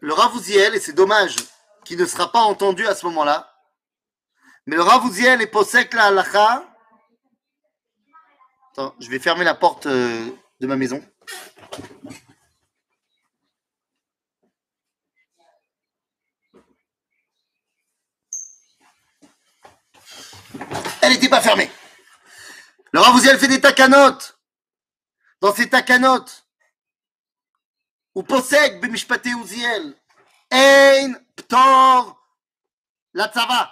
Le 0.00 0.12
Ravouziel, 0.12 0.74
et 0.74 0.80
c'est 0.80 0.92
dommage 0.92 1.36
qu'il 1.84 1.98
ne 1.98 2.06
sera 2.06 2.32
pas 2.32 2.40
entendu 2.40 2.86
à 2.86 2.94
ce 2.94 3.06
moment-là, 3.06 3.54
mais 4.66 4.76
le 4.76 4.82
Ravouziel 4.82 5.40
est 5.42 5.46
posek 5.46 5.94
la 5.94 6.06
halacha. 6.06 6.64
Attends, 8.72 8.94
je 8.98 9.08
vais 9.08 9.18
fermer 9.18 9.44
la 9.44 9.54
porte 9.54 9.86
euh, 9.86 10.30
de 10.60 10.66
ma 10.66 10.76
maison. 10.76 11.02
Elle 21.02 21.12
n'était 21.12 21.28
pas 21.28 21.40
fermée. 21.40 21.70
Le 22.92 23.00
Ravouziel 23.00 23.38
fait 23.38 23.48
des 23.48 23.60
takanotes. 23.60 24.38
Dans 25.40 25.54
ces 25.54 25.70
takanotes, 25.70 26.44
ou 28.14 28.22
posek 28.22 28.80
b'mishpate 28.80 29.32
Uziel, 29.32 29.94
ein 30.50 31.14
ptor 31.36 32.16
la 33.14 33.28
tzava. 33.28 33.70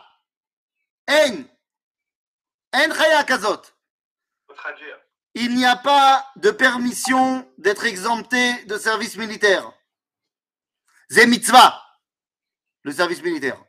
Ein. 1.07 1.45
Ein 2.73 2.93
chaya 2.93 3.25
kazot. 3.25 3.75
Il 5.35 5.55
n'y 5.55 5.67
a 5.67 5.77
pas 5.77 6.27
de 6.37 6.51
permission 6.51 7.49
d'être 7.59 7.85
exempté 7.85 8.65
de 8.65 8.79
service 8.79 9.17
militaire. 9.17 9.73
C'est 11.11 11.27
mitzvah, 11.27 11.81
le 12.83 12.93
service 12.93 13.23
militaire. 13.23 13.63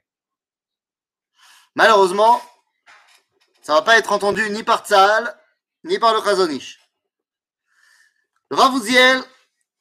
Malheureusement, 1.76 2.42
ça 3.70 3.76
va 3.76 3.82
pas 3.84 4.00
être 4.00 4.12
entendu 4.12 4.50
ni 4.50 4.64
par 4.64 4.84
Tzahal, 4.84 5.40
ni 5.84 6.00
par 6.00 6.16
le 6.16 6.22
Chazonish. 6.22 6.80
Le 8.50 8.58
Ravouziel 8.58 9.24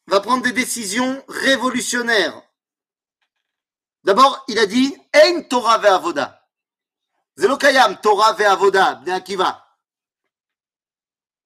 va 0.07 0.20
prendre 0.20 0.43
des 0.43 0.53
décisions 0.53 1.24
révolutionnaires. 1.26 2.39
D'abord, 4.05 4.45
il 4.47 4.59
a 4.59 4.66
dit 4.66 4.95
Ein 5.14 5.41
Torah 5.49 5.78
ve'avoda. 5.78 6.47
Zelo 7.39 7.57
kayam 7.57 7.99
Torah 8.03 8.34
ve'avoda, 8.34 8.97
Bnei 8.97 9.14
Akiva. 9.14 9.66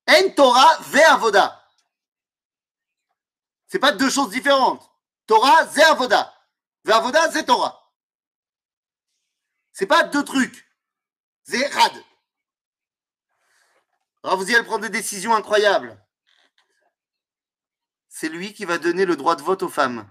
En 0.09 0.29
Torah 0.35 0.79
ve'avoda. 0.81 1.65
C'est 3.67 3.79
pas 3.79 3.93
deux 3.93 4.09
choses 4.09 4.31
différentes. 4.31 4.91
Torah, 5.27 5.65
c'est 5.71 5.83
avoda. 5.83 6.35
Ve'avoda, 6.83 7.31
c'est 7.31 7.45
Torah. 7.45 7.89
C'est 9.71 9.87
pas 9.87 10.03
deux 10.03 10.25
trucs. 10.25 10.69
C'est 11.45 11.65
rad. 11.67 12.03
Ravouziel 14.23 14.63
prend 14.63 14.79
des 14.79 14.89
décisions 14.89 15.35
incroyables. 15.35 16.01
C'est 18.07 18.29
lui 18.29 18.53
qui 18.53 18.63
va 18.63 18.77
donner 18.77 19.05
le 19.05 19.17
droit 19.17 19.35
de 19.35 19.41
vote 19.41 19.63
aux 19.63 19.69
femmes. 19.69 20.09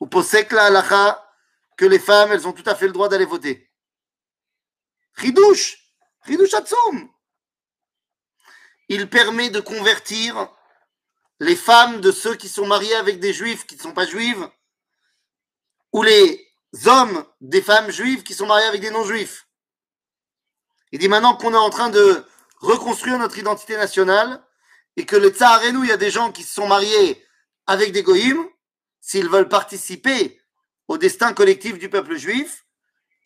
Ou 0.00 0.06
posek 0.06 0.52
la 0.52 0.66
halacha 0.66 1.24
que 1.76 1.86
les 1.86 1.98
femmes, 1.98 2.32
elles 2.32 2.46
ont 2.46 2.52
tout 2.52 2.68
à 2.68 2.74
fait 2.74 2.86
le 2.86 2.92
droit 2.92 3.08
d'aller 3.08 3.24
voter. 3.24 3.70
Ridouche. 5.14 5.78
Ridouche 6.22 6.54
Hatsoum. 6.54 7.10
Il 8.88 9.08
permet 9.08 9.50
de 9.50 9.60
convertir 9.60 10.52
les 11.40 11.56
femmes 11.56 12.00
de 12.00 12.12
ceux 12.12 12.34
qui 12.34 12.48
sont 12.48 12.66
mariés 12.66 12.94
avec 12.96 13.18
des 13.18 13.32
juifs 13.32 13.66
qui 13.66 13.76
ne 13.76 13.80
sont 13.80 13.94
pas 13.94 14.06
juives, 14.06 14.50
ou 15.92 16.02
les 16.02 16.52
hommes 16.86 17.24
des 17.40 17.62
femmes 17.62 17.90
juives 17.90 18.22
qui 18.22 18.34
sont 18.34 18.46
mariés 18.46 18.66
avec 18.66 18.80
des 18.80 18.90
non-juifs. 18.90 19.47
Il 20.92 20.98
dit 20.98 21.08
maintenant 21.08 21.36
qu'on 21.36 21.52
est 21.52 21.56
en 21.56 21.70
train 21.70 21.90
de 21.90 22.24
reconstruire 22.60 23.18
notre 23.18 23.38
identité 23.38 23.76
nationale 23.76 24.42
et 24.96 25.06
que 25.06 25.16
le 25.16 25.30
Tsaharenou, 25.30 25.84
il 25.84 25.90
y 25.90 25.92
a 25.92 25.96
des 25.96 26.10
gens 26.10 26.32
qui 26.32 26.42
se 26.42 26.54
sont 26.54 26.66
mariés 26.66 27.24
avec 27.66 27.92
des 27.92 28.02
goïms, 28.02 28.48
s'ils 29.00 29.28
veulent 29.28 29.48
participer 29.48 30.40
au 30.88 30.98
destin 30.98 31.32
collectif 31.32 31.78
du 31.78 31.88
peuple 31.88 32.16
juif, 32.16 32.64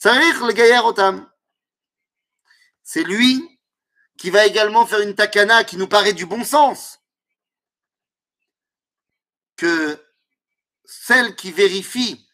Tsarich 0.01 0.41
le 0.41 0.53
Gaïa 0.53 0.85
Otam. 0.85 1.31
C'est 2.83 3.05
lui 3.05 3.61
qui 4.19 4.31
va 4.31 4.45
également 4.47 4.87
faire 4.87 5.01
une 5.01 5.15
takana 5.15 5.65
qui 5.65 5.77
nous 5.77 5.87
paraît 5.87 6.13
du 6.13 6.27
bon 6.27 6.45
sens. 6.45 7.01
Que 9.57 9.99
celle 10.85 11.37
qui 11.37 11.53
vérifie 11.53 12.29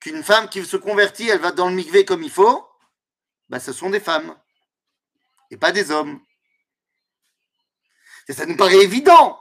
qu'une 0.00 0.22
femme 0.22 0.48
qui 0.48 0.64
se 0.64 0.76
convertit, 0.76 1.28
elle 1.28 1.40
va 1.40 1.52
dans 1.52 1.68
le 1.68 1.74
mikvé 1.74 2.04
comme 2.04 2.22
il 2.22 2.30
faut, 2.30 2.67
bah, 3.48 3.60
ce 3.60 3.72
sont 3.72 3.90
des 3.90 4.00
femmes 4.00 4.36
et 5.50 5.56
pas 5.56 5.72
des 5.72 5.90
hommes. 5.90 6.20
Et 8.28 8.32
ça 8.32 8.44
nous 8.46 8.56
paraît 8.56 8.82
évident. 8.82 9.38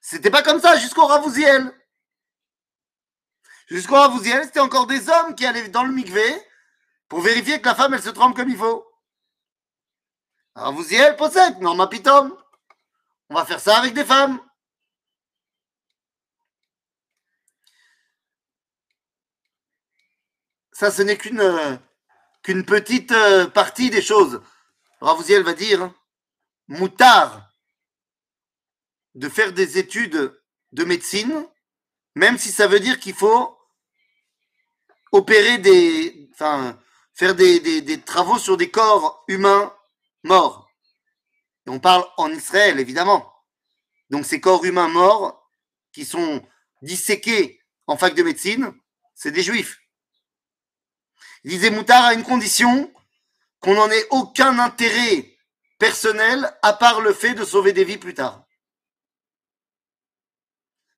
C'était 0.00 0.30
pas 0.30 0.42
comme 0.42 0.60
ça 0.60 0.76
jusqu'au 0.76 1.06
Ravouziel. 1.06 1.72
Jusqu'au 3.68 3.94
Ravouziel, 3.94 4.44
c'était 4.44 4.60
encore 4.60 4.86
des 4.86 5.08
hommes 5.08 5.34
qui 5.36 5.46
allaient 5.46 5.68
dans 5.68 5.84
le 5.84 5.92
mikvé 5.92 6.24
pour 7.08 7.20
vérifier 7.20 7.60
que 7.60 7.68
la 7.68 7.74
femme, 7.74 7.94
elle 7.94 8.02
se 8.02 8.10
trompe 8.10 8.34
comme 8.34 8.48
il 8.48 8.56
faut. 8.56 8.84
Ravouziel 10.54 11.16
possède, 11.16 11.60
non, 11.60 11.74
ma 11.74 11.86
pitom. 11.86 12.36
On 13.30 13.34
va 13.34 13.46
faire 13.46 13.60
ça 13.60 13.78
avec 13.78 13.94
des 13.94 14.04
femmes. 14.04 14.40
Ça, 20.72 20.90
ce 20.90 21.02
n'est 21.02 21.16
qu'une 21.16 21.40
euh, 21.40 21.76
qu'une 22.42 22.64
petite 22.64 23.12
euh, 23.12 23.46
partie 23.46 23.90
des 23.90 24.02
choses. 24.02 24.42
Ravouziel 25.00 25.42
va 25.42 25.54
dire, 25.54 25.92
moutard, 26.68 27.48
de 29.14 29.28
faire 29.28 29.52
des 29.52 29.78
études 29.78 30.38
de 30.72 30.84
médecine, 30.84 31.46
même 32.14 32.38
si 32.38 32.50
ça 32.50 32.66
veut 32.66 32.80
dire 32.80 32.98
qu'il 32.98 33.14
faut 33.14 33.58
opérer 35.12 35.58
des, 35.58 36.30
enfin, 36.32 36.78
faire 37.14 37.34
des, 37.34 37.60
des, 37.60 37.82
des 37.82 38.00
travaux 38.00 38.38
sur 38.38 38.56
des 38.56 38.70
corps 38.70 39.24
humains 39.28 39.74
morts. 40.22 40.68
Et 41.66 41.70
on 41.70 41.78
parle 41.78 42.04
en 42.16 42.30
Israël, 42.30 42.80
évidemment. 42.80 43.32
Donc 44.10 44.26
ces 44.26 44.40
corps 44.40 44.64
humains 44.64 44.88
morts 44.88 45.50
qui 45.92 46.04
sont 46.04 46.44
disséqués 46.80 47.60
en 47.86 47.96
fac 47.96 48.14
de 48.14 48.22
médecine, 48.22 48.72
c'est 49.14 49.32
des 49.32 49.42
juifs. 49.42 49.81
Disait 51.44 51.70
Moutard 51.70 52.04
à 52.04 52.14
une 52.14 52.22
condition 52.22 52.92
qu'on 53.60 53.74
n'en 53.74 53.90
ait 53.90 54.06
aucun 54.10 54.58
intérêt 54.58 55.36
personnel 55.78 56.56
à 56.62 56.72
part 56.72 57.00
le 57.00 57.12
fait 57.12 57.34
de 57.34 57.44
sauver 57.44 57.72
des 57.72 57.84
vies 57.84 57.98
plus 57.98 58.14
tard. 58.14 58.44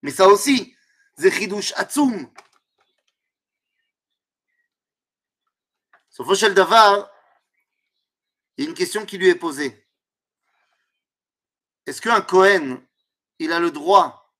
Mais 0.02 0.10
ça 0.10 0.28
aussi, 0.28 0.76
Zechidouche 1.16 1.72
Atsoum. 1.76 2.30
Sauf 6.10 6.28
au 6.28 6.48
Davar, 6.50 7.10
il 8.56 8.64
y 8.64 8.66
a 8.66 8.70
une 8.70 8.76
question 8.76 9.06
qui 9.06 9.18
lui 9.18 9.28
est 9.28 9.34
posée. 9.34 9.88
Est-ce 11.86 12.00
qu'un 12.00 12.20
Cohen, 12.20 12.82
il 13.38 13.52
a 13.52 13.60
le 13.60 13.70
droit 13.70 14.32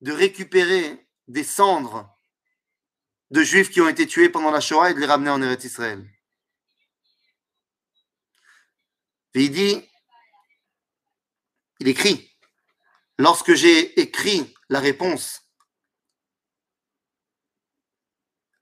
de 0.00 0.12
récupérer 0.12 1.08
des 1.28 1.44
cendres 1.44 2.13
de 3.30 3.42
juifs 3.42 3.70
qui 3.70 3.80
ont 3.80 3.88
été 3.88 4.06
tués 4.06 4.28
pendant 4.28 4.50
la 4.50 4.60
Shoah 4.60 4.90
et 4.90 4.94
de 4.94 5.00
les 5.00 5.06
ramener 5.06 5.30
en 5.30 5.42
Eretz 5.42 5.64
Israël 5.64 6.08
Et 9.34 9.44
il 9.44 9.50
dit, 9.50 9.90
il 11.80 11.88
écrit, 11.88 12.30
lorsque 13.18 13.54
j'ai 13.54 14.00
écrit 14.00 14.54
la 14.68 14.80
réponse, 14.80 15.40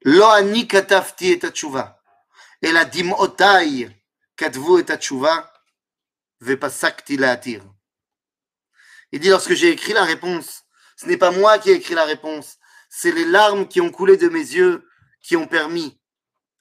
Lo 0.05 0.25
ani 0.25 0.67
katafti 0.67 1.31
et 1.31 1.39
et 2.61 2.71
la 2.71 2.85
Katvu 4.35 4.79
et 4.79 4.85
Laatir. 7.17 7.63
Il 9.11 9.19
dit 9.19 9.29
lorsque 9.29 9.53
j'ai 9.53 9.69
écrit 9.69 9.93
la 9.93 10.03
réponse, 10.03 10.63
ce 10.97 11.05
n'est 11.05 11.17
pas 11.17 11.31
moi 11.31 11.59
qui 11.59 11.69
ai 11.69 11.75
écrit 11.75 11.93
la 11.93 12.03
réponse, 12.03 12.57
c'est 12.95 13.11
les 13.11 13.25
larmes 13.25 13.67
qui 13.67 13.81
ont 13.81 13.89
coulé 13.89 14.17
de 14.17 14.29
mes 14.29 14.37
yeux 14.37 14.87
qui 15.19 15.35
ont 15.35 15.47
permis 15.47 15.99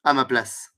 à 0.03 0.14
ma 0.14 0.24
place. 0.24 0.72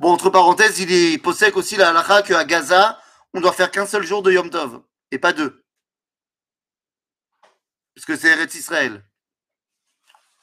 Bon, 0.00 0.10
entre 0.10 0.30
parenthèses, 0.30 0.78
il 0.80 0.90
est 0.90 1.18
possède 1.18 1.54
aussi 1.54 1.76
la 1.76 1.90
halakha 1.90 2.22
qu'à 2.22 2.46
Gaza, 2.46 2.98
on 3.34 3.42
doit 3.42 3.52
faire 3.52 3.70
qu'un 3.70 3.84
seul 3.84 4.04
jour 4.04 4.22
de 4.22 4.32
Yom 4.32 4.48
Tov, 4.48 4.82
et 5.10 5.18
pas 5.18 5.34
deux. 5.34 5.62
Parce 7.94 8.06
que 8.06 8.16
c'est 8.16 8.28
Eretz 8.28 8.54
Israël. 8.54 9.04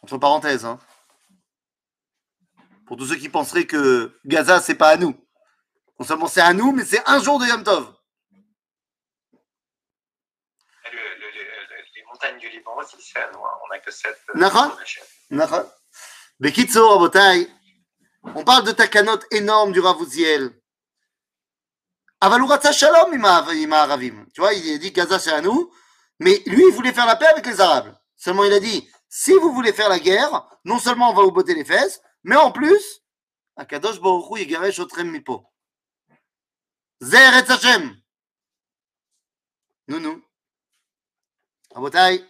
Entre 0.03 0.19
parenthèses, 0.19 0.65
hein. 0.65 0.77
Pour 2.85 2.95
tous 2.95 3.07
ceux 3.07 3.15
qui 3.15 3.29
penseraient 3.29 3.65
que 3.65 4.15
Gaza, 4.25 4.61
c'est 4.61 4.75
pas 4.75 4.89
à 4.89 4.97
nous. 4.97 5.19
Non 5.97 6.05
seulement 6.05 6.27
c'est 6.27 6.41
à 6.41 6.53
nous, 6.53 6.73
mais 6.73 6.85
c'est 6.85 7.01
un 7.09 7.19
jour 7.23 7.39
de 7.39 7.47
Yom 7.47 7.63
Tov. 7.63 7.91
Le- 10.91 10.91
le- 10.91 11.31
le- 11.31 11.85
les 11.95 12.03
montagnes 12.25 12.39
du 12.39 12.49
Liban 12.49 12.75
aussi, 12.77 12.95
c'est 12.99 13.19
à 13.19 13.31
nous. 13.31 13.39
On 13.39 13.67
n'a 13.69 13.79
que 13.79 13.91
sept. 13.91 14.17
Euh, 14.31 14.35
on 18.23 18.43
parle 18.43 18.65
de 18.65 18.71
ta 18.71 18.87
canotte 18.87 19.25
énorme 19.31 19.71
du 19.71 19.79
Ravouziel. 19.79 20.59
Avalourata 22.21 22.71
Shalom, 22.71 23.13
Imaravim. 23.13 24.25
Tu 24.33 24.41
vois, 24.41 24.53
il 24.53 24.73
a 24.73 24.77
dit 24.77 24.91
Gaza, 24.91 25.19
c'est 25.19 25.31
à 25.31 25.41
nous. 25.41 25.71
Mais 26.19 26.41
lui, 26.45 26.63
il 26.67 26.73
voulait 26.73 26.93
faire 26.93 27.05
la 27.05 27.15
paix 27.15 27.27
avec 27.27 27.45
les 27.45 27.61
Arabes. 27.61 27.95
Seulement, 28.15 28.45
il 28.45 28.53
a 28.53 28.59
dit 28.59 28.89
si 29.09 29.33
vous 29.33 29.53
voulez 29.53 29.73
faire 29.73 29.89
la 29.89 29.99
guerre, 29.99 30.47
non 30.63 30.79
seulement 30.79 31.11
on 31.11 31.13
va 31.13 31.23
vous 31.23 31.31
botter 31.31 31.53
les 31.53 31.65
fesses, 31.65 32.01
mais 32.23 32.35
en 32.35 32.51
plus, 32.51 33.01
Akadosh 33.55 34.01
Baruchou, 34.01 34.37
Yigaresh 34.37 34.79
Otrem 34.79 35.11
Mipo. 35.11 35.45
Zer 37.01 37.37
et 37.37 37.51
Hachem. 37.51 37.95
Nounou. 39.87 40.23
Rabotai, 41.75 42.25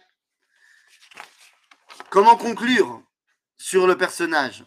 comment 2.10 2.36
conclure 2.36 3.00
sur 3.56 3.86
le 3.86 3.96
personnage? 3.96 4.64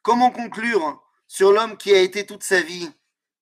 Comment 0.00 0.30
conclure 0.30 1.06
sur 1.28 1.52
l'homme 1.52 1.76
qui 1.76 1.92
a 1.92 2.00
été 2.00 2.24
toute 2.24 2.42
sa 2.44 2.62
vie 2.62 2.90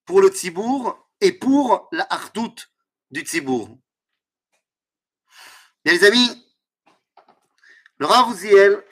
pour 0.06 0.20
le 0.20 0.26
Tzibour 0.26 1.08
et 1.20 1.30
pour 1.30 1.88
la 1.92 2.12
hardoute 2.12 2.72
du 3.12 3.20
Tzibour? 3.20 3.78
Les 5.84 6.02
amis, 6.02 6.44
le 7.98 8.06
Rav 8.06 8.32
Uziel 8.32 8.84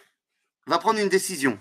va 0.66 0.78
prendre 0.78 1.00
une 1.00 1.08
décision. 1.08 1.58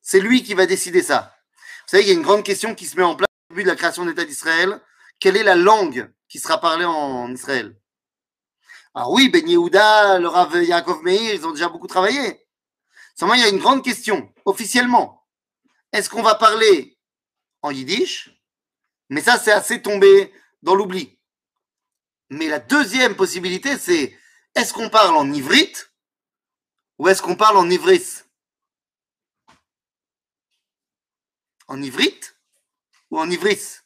C'est 0.00 0.20
lui 0.20 0.44
qui 0.44 0.54
va 0.54 0.66
décider 0.66 1.02
ça. 1.02 1.36
Vous 1.56 1.88
savez, 1.88 2.04
il 2.04 2.08
y 2.08 2.12
a 2.12 2.14
une 2.14 2.22
grande 2.22 2.44
question 2.44 2.76
qui 2.76 2.86
se 2.86 2.96
met 2.96 3.02
en 3.02 3.16
place 3.16 3.26
au 3.50 3.54
début 3.54 3.64
de 3.64 3.68
la 3.68 3.74
création 3.74 4.04
de 4.04 4.10
l'État 4.10 4.24
d'Israël. 4.24 4.80
Quelle 5.18 5.36
est 5.36 5.42
la 5.42 5.56
langue 5.56 6.08
qui 6.28 6.38
sera 6.38 6.60
parlée 6.60 6.84
en 6.84 7.32
Israël? 7.32 7.76
Alors 8.94 9.12
oui, 9.12 9.30
Ben 9.30 9.48
Yehuda, 9.48 10.18
le 10.18 10.28
Rav 10.28 10.62
Yaakov 10.62 11.02
Meir, 11.02 11.34
ils 11.34 11.46
ont 11.46 11.52
déjà 11.52 11.68
beaucoup 11.68 11.86
travaillé. 11.86 12.46
Seulement, 13.14 13.34
il 13.34 13.40
y 13.40 13.44
a 13.44 13.48
une 13.48 13.58
grande 13.58 13.82
question, 13.82 14.32
officiellement. 14.44 15.26
Est-ce 15.92 16.10
qu'on 16.10 16.22
va 16.22 16.34
parler 16.34 16.98
en 17.62 17.70
yiddish? 17.70 18.30
Mais 19.08 19.22
ça, 19.22 19.38
c'est 19.38 19.52
assez 19.52 19.80
tombé 19.80 20.32
dans 20.62 20.74
l'oubli. 20.74 21.18
Mais 22.28 22.48
la 22.48 22.58
deuxième 22.58 23.16
possibilité, 23.16 23.78
c'est 23.78 24.18
est-ce 24.54 24.74
qu'on 24.74 24.90
parle 24.90 25.16
en 25.16 25.30
ivrite 25.32 25.90
ou 26.98 27.08
est-ce 27.08 27.22
qu'on 27.22 27.36
parle 27.36 27.56
en 27.56 27.68
ivris? 27.70 28.22
En 31.66 31.80
ivrite 31.80 32.36
ou 33.10 33.18
en 33.18 33.30
ivris? 33.30 33.80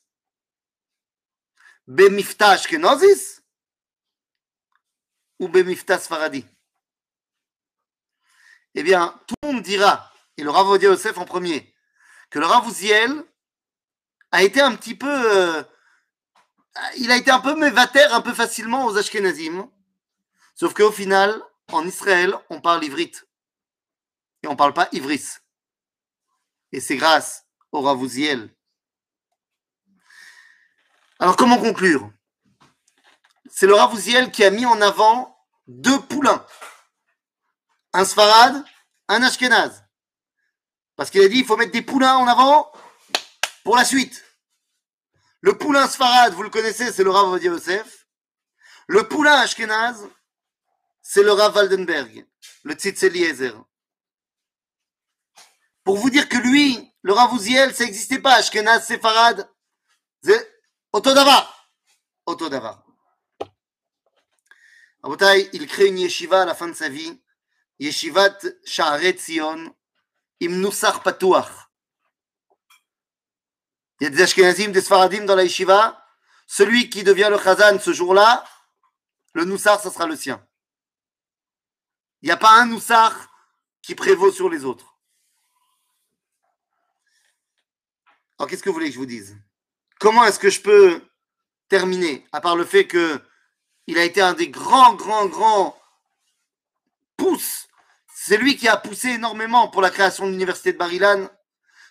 Bemifta 1.86 2.50
Ashkenazis 2.50 3.40
ou 5.38 5.48
Bemifta 5.48 5.98
Sfaradi 5.98 6.46
Eh 8.74 8.82
bien, 8.82 9.18
tout 9.26 9.34
le 9.42 9.52
monde 9.52 9.62
dira, 9.62 10.12
et 10.36 10.42
le 10.42 10.50
Rav 10.50 10.82
Yosef 10.82 11.18
en 11.18 11.24
premier, 11.24 11.74
que 12.30 12.38
le 12.38 12.46
Rav 12.46 12.66
Uziel 12.68 13.24
a 14.32 14.42
été 14.42 14.60
un 14.60 14.74
petit 14.74 14.94
peu. 14.94 15.08
euh, 15.08 15.62
il 16.98 17.10
a 17.10 17.16
été 17.16 17.30
un 17.30 17.40
peu 17.40 17.54
mévater 17.54 18.02
un 18.02 18.20
peu 18.20 18.34
facilement 18.34 18.84
aux 18.86 18.96
Ashkenazim. 18.98 19.70
Sauf 20.54 20.74
qu'au 20.74 20.92
final, 20.92 21.42
en 21.72 21.86
Israël, 21.86 22.34
on 22.50 22.60
parle 22.60 22.84
ivrite. 22.84 23.26
Et 24.42 24.46
on 24.46 24.52
ne 24.52 24.56
parle 24.56 24.74
pas 24.74 24.88
ivris. 24.92 25.38
Et 26.72 26.80
c'est 26.80 26.96
grâce 26.96 27.46
au 27.72 27.80
Rav 27.80 28.02
Uziel. 28.02 28.54
Alors, 31.18 31.36
comment 31.36 31.58
conclure? 31.58 32.10
C'est 33.56 33.66
le 33.66 33.74
Rav 33.74 33.94
Uziel 33.94 34.30
qui 34.30 34.44
a 34.44 34.50
mis 34.50 34.66
en 34.66 34.82
avant 34.82 35.34
deux 35.66 35.98
poulains. 36.02 36.44
Un 37.94 38.04
Sfarad, 38.04 38.62
un 39.08 39.22
Ashkenaz. 39.22 39.82
Parce 40.94 41.08
qu'il 41.08 41.22
a 41.22 41.28
dit 41.28 41.38
il 41.38 41.46
faut 41.46 41.56
mettre 41.56 41.72
des 41.72 41.80
poulains 41.80 42.16
en 42.16 42.28
avant 42.28 42.70
pour 43.64 43.74
la 43.74 43.86
suite. 43.86 44.22
Le 45.40 45.56
poulain 45.56 45.88
Sfarad, 45.88 46.34
vous 46.34 46.42
le 46.42 46.50
connaissez, 46.50 46.92
c'est 46.92 47.02
le 47.02 47.10
Rav 47.10 47.42
Yosef. 47.42 48.06
Le 48.88 49.08
poulain 49.08 49.36
Ashkenaz, 49.36 50.06
c'est 51.00 51.22
le 51.22 51.32
Rav 51.32 51.56
Waldenberg, 51.56 52.26
le 52.62 52.74
Tzitz 52.74 53.04
Eliezer. 53.04 53.58
Pour 55.82 55.96
vous 55.96 56.10
dire 56.10 56.28
que 56.28 56.36
lui, 56.36 56.92
le 57.00 57.14
Rav 57.14 57.30
ça 57.38 57.84
n'existait 57.84 58.18
pas. 58.18 58.34
Ashkenaz, 58.34 58.84
Sefarad, 58.84 59.50
c'est 60.22 60.60
Otodavar. 60.92 61.72
Il 65.52 65.66
crée 65.68 65.86
une 65.86 65.98
yeshiva 65.98 66.42
à 66.42 66.44
la 66.44 66.54
fin 66.54 66.66
de 66.68 66.72
sa 66.72 66.88
vie, 66.88 67.22
Yeshivat 67.78 68.38
Sha'aret 68.64 69.16
Zion, 69.18 69.74
im 70.42 70.70
Patuach. 71.04 71.50
Il 74.00 74.04
y 74.04 74.06
a 74.08 74.10
des 74.10 74.22
Ashkenazim, 74.22 74.72
des 74.72 74.80
Sfaradim 74.80 75.24
dans 75.24 75.36
la 75.36 75.44
yeshiva. 75.44 76.02
Celui 76.46 76.90
qui 76.90 77.02
devient 77.02 77.28
le 77.30 77.38
Chazan 77.38 77.78
ce 77.78 77.92
jour-là, 77.92 78.44
le 79.32 79.44
Nusach, 79.44 79.80
ça 79.80 79.90
sera 79.90 80.06
le 80.06 80.16
sien. 80.16 80.46
Il 82.22 82.26
n'y 82.26 82.32
a 82.32 82.36
pas 82.36 82.60
un 82.60 82.66
Nusach 82.66 83.14
qui 83.82 83.94
prévaut 83.94 84.32
sur 84.32 84.48
les 84.48 84.64
autres. 84.64 84.96
Alors, 88.38 88.50
qu'est-ce 88.50 88.62
que 88.62 88.68
vous 88.68 88.74
voulez 88.74 88.88
que 88.88 88.94
je 88.94 88.98
vous 88.98 89.06
dise? 89.06 89.36
Comment 89.98 90.24
est-ce 90.24 90.38
que 90.38 90.50
je 90.50 90.60
peux 90.60 91.02
terminer, 91.68 92.26
à 92.32 92.40
part 92.40 92.56
le 92.56 92.64
fait 92.64 92.86
que 92.86 93.20
il 93.86 93.98
a 93.98 94.04
été 94.04 94.20
un 94.20 94.34
des 94.34 94.48
grands, 94.48 94.94
grands, 94.94 95.26
grands 95.26 95.80
pousses. 97.16 97.68
C'est 98.14 98.36
lui 98.36 98.56
qui 98.56 98.68
a 98.68 98.76
poussé 98.76 99.10
énormément 99.10 99.68
pour 99.68 99.82
la 99.82 99.90
création 99.90 100.26
de 100.26 100.32
l'université 100.32 100.72
de 100.72 100.78
Barilan, 100.78 101.28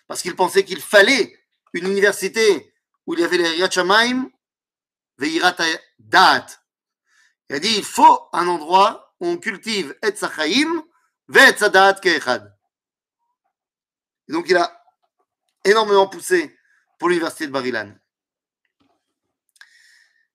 parce 0.06 0.22
qu'il 0.22 0.36
pensait 0.36 0.64
qu'il 0.64 0.80
fallait 0.80 1.38
une 1.72 1.86
université 1.86 2.72
où 3.06 3.14
il 3.14 3.20
y 3.20 3.24
avait 3.24 3.38
les 3.38 3.48
Riyat 3.48 3.70
Shamaim, 3.70 4.30
Veirat 5.18 5.56
Da'at. 5.98 6.46
Il 7.48 7.56
a 7.56 7.58
dit 7.58 7.74
il 7.76 7.84
faut 7.84 8.28
un 8.32 8.48
endroit 8.48 9.14
où 9.20 9.28
on 9.28 9.38
cultive 9.38 9.96
Et 10.02 10.14
Sachaim, 10.14 10.84
Sadat 11.56 11.94
Ke'echad. 11.94 12.54
Et 14.28 14.32
donc 14.32 14.46
il 14.48 14.56
a 14.56 14.84
énormément 15.64 16.08
poussé 16.08 16.56
pour 16.98 17.08
l'université 17.08 17.46
de 17.46 17.52
Barilan. 17.52 17.94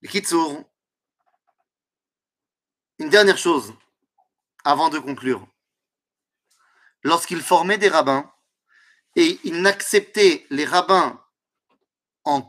Les 0.01 0.09
Kitsour, 0.09 0.70
une 3.01 3.09
dernière 3.09 3.37
chose 3.37 3.73
avant 4.63 4.89
de 4.89 4.99
conclure. 4.99 5.47
Lorsqu'il 7.03 7.41
formait 7.41 7.79
des 7.79 7.89
rabbins 7.89 8.31
et 9.15 9.39
il 9.43 9.63
n'acceptait 9.63 10.45
les 10.51 10.65
rabbins 10.65 11.19
en, 12.23 12.41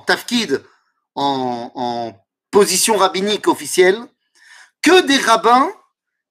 tafkid, 0.00 0.64
en, 1.14 2.12
position 2.50 2.96
rabbinique 2.96 3.46
officielle, 3.46 4.04
que 4.82 5.02
des 5.02 5.18
rabbins 5.18 5.72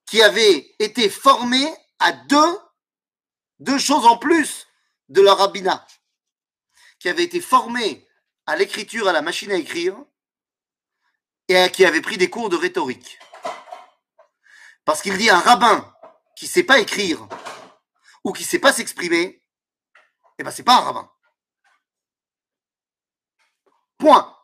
qui 0.04 0.22
avaient 0.22 0.74
été 0.78 1.08
formés 1.08 1.72
à 1.98 2.12
deux, 2.12 2.58
deux 3.58 3.78
choses 3.78 4.04
en 4.04 4.18
plus 4.18 4.66
de 5.08 5.22
leur 5.22 5.38
rabbinat, 5.38 5.86
qui 6.98 7.08
avaient 7.08 7.24
été 7.24 7.40
formés 7.40 8.06
à 8.44 8.56
l'écriture, 8.56 9.08
à 9.08 9.12
la 9.12 9.22
machine 9.22 9.50
à 9.50 9.56
écrire, 9.56 9.96
et 11.48 11.70
qui 11.70 11.86
avaient 11.86 12.02
pris 12.02 12.18
des 12.18 12.28
cours 12.28 12.50
de 12.50 12.56
rhétorique. 12.56 13.18
Parce 14.90 15.02
qu'il 15.02 15.16
dit 15.16 15.30
un 15.30 15.38
rabbin 15.38 15.94
qui 16.34 16.46
ne 16.46 16.50
sait 16.50 16.64
pas 16.64 16.80
écrire 16.80 17.28
ou 18.24 18.32
qui 18.32 18.42
ne 18.42 18.48
sait 18.48 18.58
pas 18.58 18.72
s'exprimer, 18.72 19.40
eh 20.36 20.42
ben 20.42 20.50
c'est 20.50 20.64
pas 20.64 20.78
un 20.78 20.80
rabbin. 20.80 21.08
Point. 23.98 24.36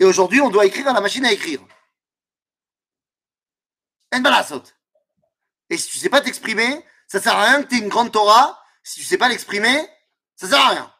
Et 0.00 0.06
aujourd'hui, 0.06 0.40
on 0.40 0.48
doit 0.48 0.64
écrire 0.64 0.88
à 0.88 0.94
la 0.94 1.02
machine 1.02 1.26
à 1.26 1.32
écrire. 1.32 1.60
Et 5.68 5.76
si 5.76 5.90
tu 5.90 5.98
ne 5.98 6.02
sais 6.02 6.08
pas 6.08 6.22
t'exprimer, 6.22 6.82
ça 7.06 7.20
sert 7.20 7.36
à 7.36 7.44
rien 7.44 7.62
que 7.62 7.68
tu 7.68 7.74
aies 7.74 7.80
une 7.80 7.90
grande 7.90 8.10
Torah. 8.10 8.58
Si 8.82 9.00
tu 9.00 9.02
ne 9.02 9.08
sais 9.08 9.18
pas 9.18 9.28
l'exprimer, 9.28 9.86
ça 10.34 10.48
sert 10.48 10.60
à 10.60 10.70
rien. 10.70 10.94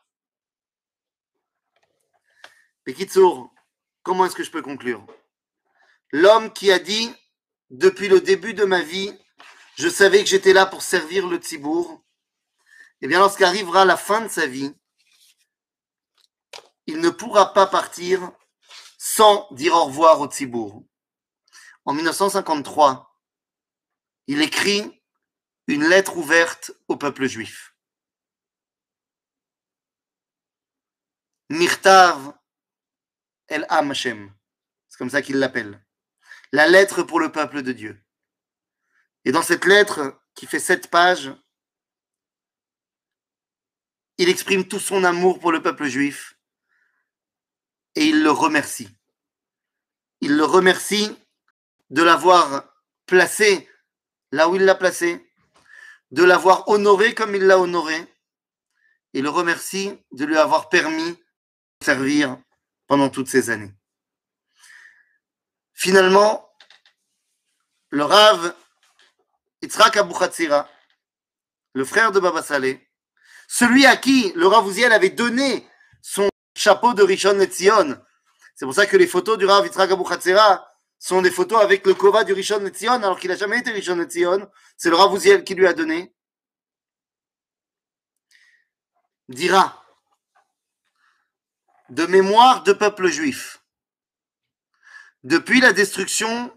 Pekitsour, 2.84 3.50
comment 4.02 4.26
est-ce 4.26 4.36
que 4.36 4.44
je 4.44 4.50
peux 4.50 4.60
conclure? 4.60 5.06
L'homme 6.10 6.52
qui 6.52 6.70
a 6.70 6.78
dit, 6.78 7.16
depuis 7.78 8.08
le 8.08 8.20
début 8.20 8.54
de 8.54 8.64
ma 8.64 8.82
vie, 8.82 9.12
je 9.76 9.88
savais 9.88 10.20
que 10.22 10.28
j'étais 10.28 10.52
là 10.52 10.64
pour 10.64 10.82
servir 10.82 11.26
le 11.26 11.38
Tzibourg, 11.38 12.04
eh 13.00 13.08
bien, 13.08 13.18
lorsqu'arrivera 13.18 13.84
la 13.84 13.96
fin 13.96 14.20
de 14.20 14.28
sa 14.28 14.46
vie, 14.46 14.72
il 16.86 17.00
ne 17.00 17.10
pourra 17.10 17.52
pas 17.52 17.66
partir 17.66 18.30
sans 18.96 19.48
dire 19.50 19.74
au 19.74 19.86
revoir 19.86 20.20
au 20.20 20.28
Tzibourg. 20.28 20.84
En 21.84 21.94
1953, 21.94 23.12
il 24.28 24.40
écrit 24.40 25.02
une 25.66 25.84
lettre 25.84 26.16
ouverte 26.16 26.70
au 26.88 26.96
peuple 26.96 27.26
juif. 27.26 27.74
Mirtav 31.50 32.34
El 33.48 33.66
Am. 33.68 33.92
C'est 33.94 34.98
comme 34.98 35.10
ça 35.10 35.20
qu'il 35.22 35.36
l'appelle. 35.36 35.83
La 36.52 36.66
lettre 36.68 37.02
pour 37.02 37.20
le 37.20 37.32
peuple 37.32 37.62
de 37.62 37.72
Dieu. 37.72 38.00
Et 39.24 39.32
dans 39.32 39.42
cette 39.42 39.64
lettre, 39.64 40.20
qui 40.34 40.46
fait 40.46 40.60
sept 40.60 40.90
pages, 40.90 41.32
il 44.18 44.28
exprime 44.28 44.66
tout 44.66 44.78
son 44.78 45.04
amour 45.04 45.40
pour 45.40 45.52
le 45.52 45.62
peuple 45.62 45.86
juif 45.86 46.34
et 47.94 48.06
il 48.06 48.22
le 48.22 48.30
remercie. 48.30 48.88
Il 50.20 50.36
le 50.36 50.44
remercie 50.44 51.16
de 51.90 52.02
l'avoir 52.02 52.64
placé 53.06 53.68
là 54.32 54.48
où 54.48 54.56
il 54.56 54.64
l'a 54.64 54.74
placé, 54.74 55.24
de 56.10 56.24
l'avoir 56.24 56.68
honoré 56.68 57.14
comme 57.14 57.34
il 57.34 57.42
l'a 57.42 57.58
honoré, 57.58 58.06
et 59.12 59.22
le 59.22 59.28
remercie 59.28 59.96
de 60.12 60.24
lui 60.24 60.36
avoir 60.36 60.68
permis 60.68 61.12
de 61.12 61.84
servir 61.84 62.36
pendant 62.88 63.10
toutes 63.10 63.28
ces 63.28 63.50
années. 63.50 63.72
Finalement, 65.84 66.50
le 67.90 68.04
Rav 68.04 68.54
Yitzhak 69.60 69.98
Abu 69.98 70.14
le 71.74 71.84
frère 71.84 72.10
de 72.10 72.20
Baba 72.20 72.42
Saleh, 72.42 72.90
celui 73.48 73.84
à 73.84 73.98
qui 73.98 74.32
le 74.34 74.46
Rav 74.46 74.66
Uziel 74.66 74.92
avait 74.92 75.10
donné 75.10 75.68
son 76.00 76.30
chapeau 76.56 76.94
de 76.94 77.02
Rishon 77.02 77.34
Netzion. 77.34 78.02
C'est 78.54 78.64
pour 78.64 78.72
ça 78.72 78.86
que 78.86 78.96
les 78.96 79.06
photos 79.06 79.36
du 79.36 79.44
Rav 79.44 79.66
Yitzhak 79.66 79.90
Abu 79.90 80.04
sont 80.98 81.20
des 81.20 81.30
photos 81.30 81.60
avec 81.60 81.84
le 81.84 81.92
Kova 81.92 82.24
du 82.24 82.32
Rishon 82.32 82.60
Netzion, 82.60 82.92
alors 82.92 83.20
qu'il 83.20 83.28
n'a 83.28 83.36
jamais 83.36 83.58
été 83.58 83.70
Rishon 83.70 83.96
Netzion. 83.96 84.50
C'est 84.78 84.88
le 84.88 84.96
Rav 84.96 85.14
Uziel 85.14 85.44
qui 85.44 85.54
lui 85.54 85.66
a 85.66 85.74
donné. 85.74 86.14
Dira 89.28 89.84
de 91.90 92.06
mémoire 92.06 92.62
de 92.62 92.72
peuple 92.72 93.08
juif. 93.08 93.63
Depuis 95.24 95.62
la 95.62 95.72
destruction 95.72 96.54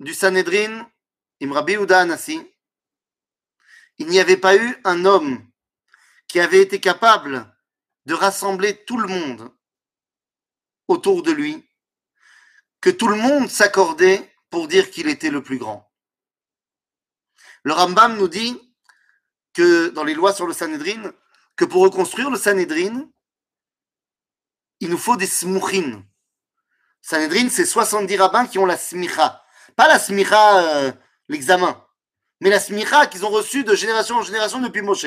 du 0.00 0.14
Sanhedrin, 0.14 0.90
Imrabi 1.40 1.76
il 3.98 4.06
n'y 4.06 4.20
avait 4.20 4.38
pas 4.38 4.56
eu 4.56 4.80
un 4.84 5.04
homme 5.04 5.46
qui 6.26 6.40
avait 6.40 6.62
été 6.62 6.80
capable 6.80 7.54
de 8.06 8.14
rassembler 8.14 8.84
tout 8.86 8.96
le 8.96 9.06
monde 9.06 9.54
autour 10.88 11.22
de 11.22 11.30
lui, 11.30 11.68
que 12.80 12.88
tout 12.88 13.08
le 13.08 13.16
monde 13.16 13.50
s'accordait 13.50 14.34
pour 14.48 14.66
dire 14.66 14.90
qu'il 14.90 15.08
était 15.08 15.30
le 15.30 15.42
plus 15.42 15.58
grand. 15.58 15.92
Le 17.64 17.74
Rambam 17.74 18.16
nous 18.16 18.28
dit 18.28 18.58
que 19.52 19.88
dans 19.88 20.04
les 20.04 20.14
lois 20.14 20.32
sur 20.32 20.46
le 20.46 20.54
Sanhedrin, 20.54 21.12
que 21.54 21.66
pour 21.66 21.82
reconstruire 21.82 22.30
le 22.30 22.38
Sanhedrin, 22.38 23.10
il 24.80 24.88
nous 24.88 24.98
faut 24.98 25.16
des 25.16 25.26
smouchines. 25.26 26.02
Sanhedrin, 27.06 27.48
c'est 27.50 27.64
70 27.64 28.16
rabbins 28.16 28.48
qui 28.48 28.58
ont 28.58 28.66
la 28.66 28.76
smicha. 28.76 29.40
Pas 29.76 29.86
la 29.86 30.00
smicha, 30.00 30.58
euh, 30.58 30.92
l'examen, 31.28 31.86
mais 32.40 32.50
la 32.50 32.58
smicha 32.58 33.06
qu'ils 33.06 33.24
ont 33.24 33.28
reçue 33.28 33.62
de 33.62 33.76
génération 33.76 34.16
en 34.16 34.22
génération 34.22 34.60
depuis 34.60 34.82
Moshe. 34.82 35.06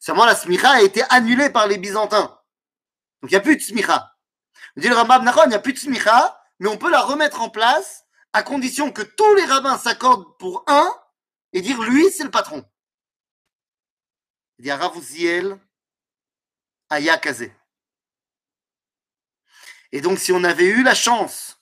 Seulement, 0.00 0.24
la 0.24 0.34
smicha 0.34 0.70
a 0.70 0.80
été 0.80 1.02
annulée 1.10 1.50
par 1.50 1.66
les 1.66 1.76
Byzantins. 1.76 2.40
Donc, 3.20 3.30
il 3.30 3.34
n'y 3.34 3.36
a 3.36 3.40
plus 3.40 3.56
de 3.56 3.60
smicha. 3.60 4.16
dit 4.78 4.88
le 4.88 4.96
Rambam 4.96 5.30
il 5.44 5.48
n'y 5.50 5.54
a 5.54 5.58
plus 5.58 5.74
de 5.74 5.78
smicha, 5.78 6.40
mais 6.58 6.70
on 6.70 6.78
peut 6.78 6.90
la 6.90 7.02
remettre 7.02 7.42
en 7.42 7.50
place 7.50 8.06
à 8.32 8.42
condition 8.42 8.90
que 8.90 9.02
tous 9.02 9.34
les 9.34 9.44
rabbins 9.44 9.76
s'accordent 9.76 10.38
pour 10.38 10.64
un 10.68 10.90
et 11.52 11.60
dire 11.60 11.82
lui, 11.82 12.10
c'est 12.10 12.24
le 12.24 12.30
patron. 12.30 12.64
Il 14.58 14.62
dit 14.62 14.72
Ravouziel 14.72 15.60
Ayakazé. 16.88 17.52
Et 19.92 20.00
donc, 20.00 20.18
si 20.18 20.32
on 20.32 20.44
avait 20.44 20.68
eu 20.68 20.82
la 20.82 20.94
chance 20.94 21.60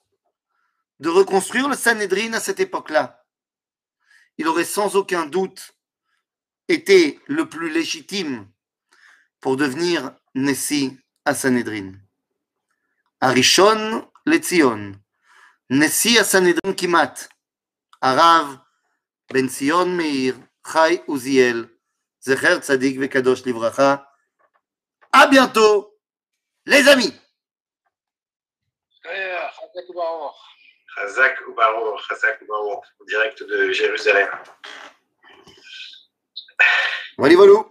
de 1.00 1.08
reconstruire 1.08 1.68
le 1.68 1.76
Sanhedrin 1.76 2.32
à 2.34 2.40
cette 2.40 2.60
époque-là, 2.60 3.24
il 4.36 4.46
aurait 4.48 4.64
sans 4.64 4.96
aucun 4.96 5.26
doute 5.26 5.72
été 6.68 7.20
le 7.26 7.48
plus 7.48 7.70
légitime 7.70 8.46
pour 9.40 9.56
devenir 9.56 10.14
Nessi 10.34 10.98
à 11.24 11.34
Sanhedrin. 11.34 11.92
Arishon 13.20 14.08
Letzion, 14.26 14.92
Nessi 15.70 16.18
à 16.18 16.24
Sanhedrin 16.24 16.74
Kimat, 16.74 17.14
Arav 18.00 18.58
Ben 19.32 19.48
Sion 19.48 19.86
Meir, 19.86 20.34
Chai 20.64 21.02
Uziel, 21.08 21.68
Zecher 22.20 22.60
Tzadik 22.60 22.98
Vekadosh 22.98 23.44
Livracha. 23.44 24.10
À 25.12 25.26
bientôt, 25.26 25.98
les 26.66 26.86
amis! 26.88 27.14
Chazak 30.94 31.48
ou 31.48 31.54
Baruch, 31.54 32.00
Chazak 32.08 32.42
ou 32.42 32.46
Baruch, 32.46 32.84
direct 33.06 33.42
de 33.44 33.72
Jérusalem. 33.72 34.28
Voilà, 37.18 37.36
voilà. 37.36 37.64